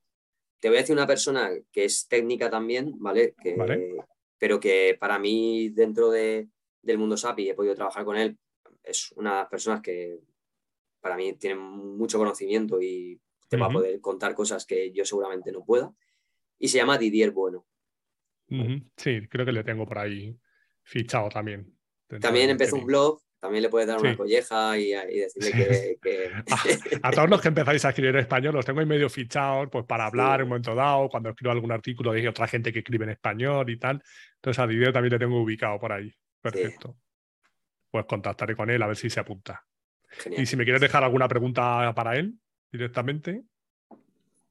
te 0.60 0.68
voy 0.68 0.78
a 0.78 0.80
decir 0.80 0.96
una 0.96 1.06
persona 1.06 1.50
que 1.70 1.84
es 1.84 2.08
técnica 2.08 2.48
también, 2.48 2.94
¿vale? 2.98 3.34
Pero 4.38 4.58
que 4.58 4.96
para 4.98 5.18
mí, 5.18 5.68
dentro 5.68 6.08
de, 6.08 6.48
del 6.80 6.96
mundo 6.96 7.18
SAP 7.18 7.40
y 7.40 7.50
he 7.50 7.54
podido 7.54 7.74
trabajar 7.74 8.06
con 8.06 8.16
él, 8.16 8.38
es 8.82 9.12
una 9.16 9.32
de 9.32 9.36
las 9.40 9.48
personas 9.50 9.82
que 9.82 10.18
para 11.00 11.16
mí 11.16 11.32
tiene 11.34 11.56
mucho 11.56 12.18
conocimiento 12.18 12.80
y 12.80 13.20
te 13.48 13.56
va 13.56 13.66
a 13.66 13.70
poder 13.70 14.00
contar 14.00 14.34
cosas 14.34 14.66
que 14.66 14.92
yo 14.92 15.04
seguramente 15.04 15.52
no 15.52 15.64
pueda. 15.64 15.92
Y 16.58 16.68
se 16.68 16.78
llama 16.78 16.98
Didier 16.98 17.30
Bueno. 17.30 17.66
Sí, 18.96 19.28
creo 19.28 19.44
que 19.44 19.52
le 19.52 19.64
tengo 19.64 19.86
por 19.86 19.98
ahí 19.98 20.36
fichado 20.82 21.28
también. 21.28 21.74
También 22.20 22.48
empezó 22.48 22.76
un 22.76 22.86
blog, 22.86 23.20
también 23.38 23.62
le 23.62 23.68
puedes 23.68 23.86
dar 23.86 24.00
una 24.00 24.16
colleja 24.16 24.78
y, 24.78 24.92
decirle 24.92 25.98
que... 26.00 26.32
a, 27.02 27.10
todos 27.10 27.28
los 27.28 27.40
que 27.40 27.48
empezáis 27.48 27.84
a 27.84 27.90
escribir 27.90 28.14
en 28.14 28.20
español 28.22 28.54
los 28.54 28.64
tengo 28.64 28.80
ahí 28.80 28.86
medio 28.86 29.10
fichados 29.10 29.68
pues, 29.70 29.84
para 29.84 30.06
hablar 30.06 30.40
en 30.40 30.44
un 30.44 30.48
momento 30.50 30.74
dado, 30.74 31.08
cuando 31.08 31.28
escribo 31.28 31.52
algún 31.52 31.70
artículo 31.70 32.12
hay 32.12 32.26
otra 32.26 32.48
gente 32.48 32.72
que 32.72 32.78
escribe 32.78 33.04
en 33.04 33.10
español 33.10 33.68
y 33.68 33.78
tal. 33.78 34.02
Entonces 34.36 34.58
a 34.58 34.66
Didier 34.66 34.92
también 34.92 35.12
le 35.12 35.18
tengo 35.18 35.42
ubicado 35.42 35.78
por 35.78 35.92
ahí. 35.92 36.12
Perfecto. 36.40 36.96
Pues 37.90 38.06
contactaré 38.06 38.56
con 38.56 38.70
él 38.70 38.82
a 38.82 38.86
ver 38.86 38.96
si 38.96 39.10
se 39.10 39.20
apunta. 39.20 39.67
Y 40.36 40.46
si 40.46 40.56
me 40.56 40.64
quieres 40.64 40.80
dejar 40.80 41.04
alguna 41.04 41.28
pregunta 41.28 41.92
para 41.94 42.16
él 42.16 42.34
directamente. 42.70 43.44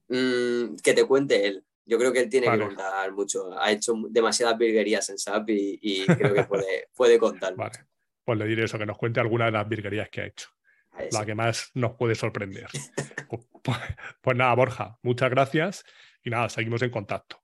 Mm, 0.08 0.76
que 0.84 0.94
te 0.94 1.06
cuente 1.06 1.48
él. 1.48 1.64
Yo 1.86 1.98
creo 1.98 2.12
que 2.12 2.20
él 2.20 2.30
tiene 2.30 2.52
que 2.52 2.60
contar 2.60 3.12
mucho. 3.14 3.58
Ha 3.60 3.72
hecho 3.72 3.94
demasiadas 4.10 4.58
virguerías 4.58 5.10
en 5.10 5.18
SAP 5.18 5.50
y, 5.50 6.06
creo 6.06 6.34
que 6.34 6.44
puede, 6.44 6.90
puede 6.96 7.18
contar. 7.18 7.56
Vale. 7.56 7.80
Pues 8.26 8.38
le 8.38 8.46
diré 8.46 8.66
eso, 8.66 8.78
que 8.78 8.86
nos 8.86 8.98
cuente 8.98 9.22
alguna 9.22 9.46
de 9.46 9.52
las 9.52 9.68
virguerías 9.68 10.10
que 10.10 10.22
ha 10.22 10.26
hecho. 10.26 10.50
La 11.12 11.26
que 11.26 11.36
más 11.36 11.72
nos 11.76 11.96
puede 11.96 12.16
sorprender. 12.16 12.68
Pues, 13.30 13.48
pues, 13.64 13.78
pues 14.22 14.38
nada, 14.38 14.54
Borja, 14.56 14.98
muchas 15.02 15.30
gracias 15.30 15.86
y 16.24 16.30
nada, 16.30 16.50
seguimos 16.50 16.82
en 16.82 16.90
contacto. 16.90 17.42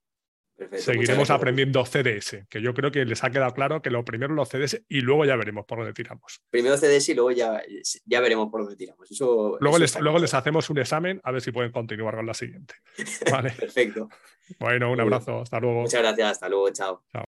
Seguiremos 0.76 1.30
aprendiendo 1.30 1.84
CDS, 1.84 2.46
que 2.48 2.62
yo 2.62 2.74
creo 2.74 2.92
que 2.92 3.04
les 3.04 3.24
ha 3.24 3.30
quedado 3.30 3.52
claro 3.54 3.82
que 3.82 3.90
lo 3.90 4.04
primero 4.04 4.34
los 4.34 4.48
CDS 4.48 4.84
y 4.88 5.00
luego 5.00 5.24
ya 5.24 5.36
veremos 5.36 5.64
por 5.66 5.78
dónde 5.78 5.92
tiramos. 5.92 6.42
Primero 6.50 6.76
CDS 6.76 7.08
y 7.08 7.14
luego 7.14 7.32
ya, 7.32 7.60
ya 8.04 8.20
veremos 8.20 8.50
por 8.50 8.62
dónde 8.62 8.76
tiramos. 8.76 9.08
luego 9.60 9.78
les, 9.78 9.98
luego 10.00 10.18
les 10.18 10.32
hacemos 10.34 10.70
un 10.70 10.78
examen 10.78 11.20
a 11.24 11.32
ver 11.32 11.40
si 11.40 11.50
pueden 11.50 11.72
continuar 11.72 12.14
con 12.16 12.26
la 12.26 12.34
siguiente. 12.34 12.74
Perfecto. 13.58 14.08
Bueno, 14.58 14.92
un 14.92 15.00
abrazo. 15.00 15.40
Hasta 15.40 15.58
luego. 15.58 15.82
Muchas 15.82 16.02
gracias. 16.02 16.30
Hasta 16.32 16.48
luego. 16.48 16.70
Chao. 16.70 17.02
Chao. 17.12 17.23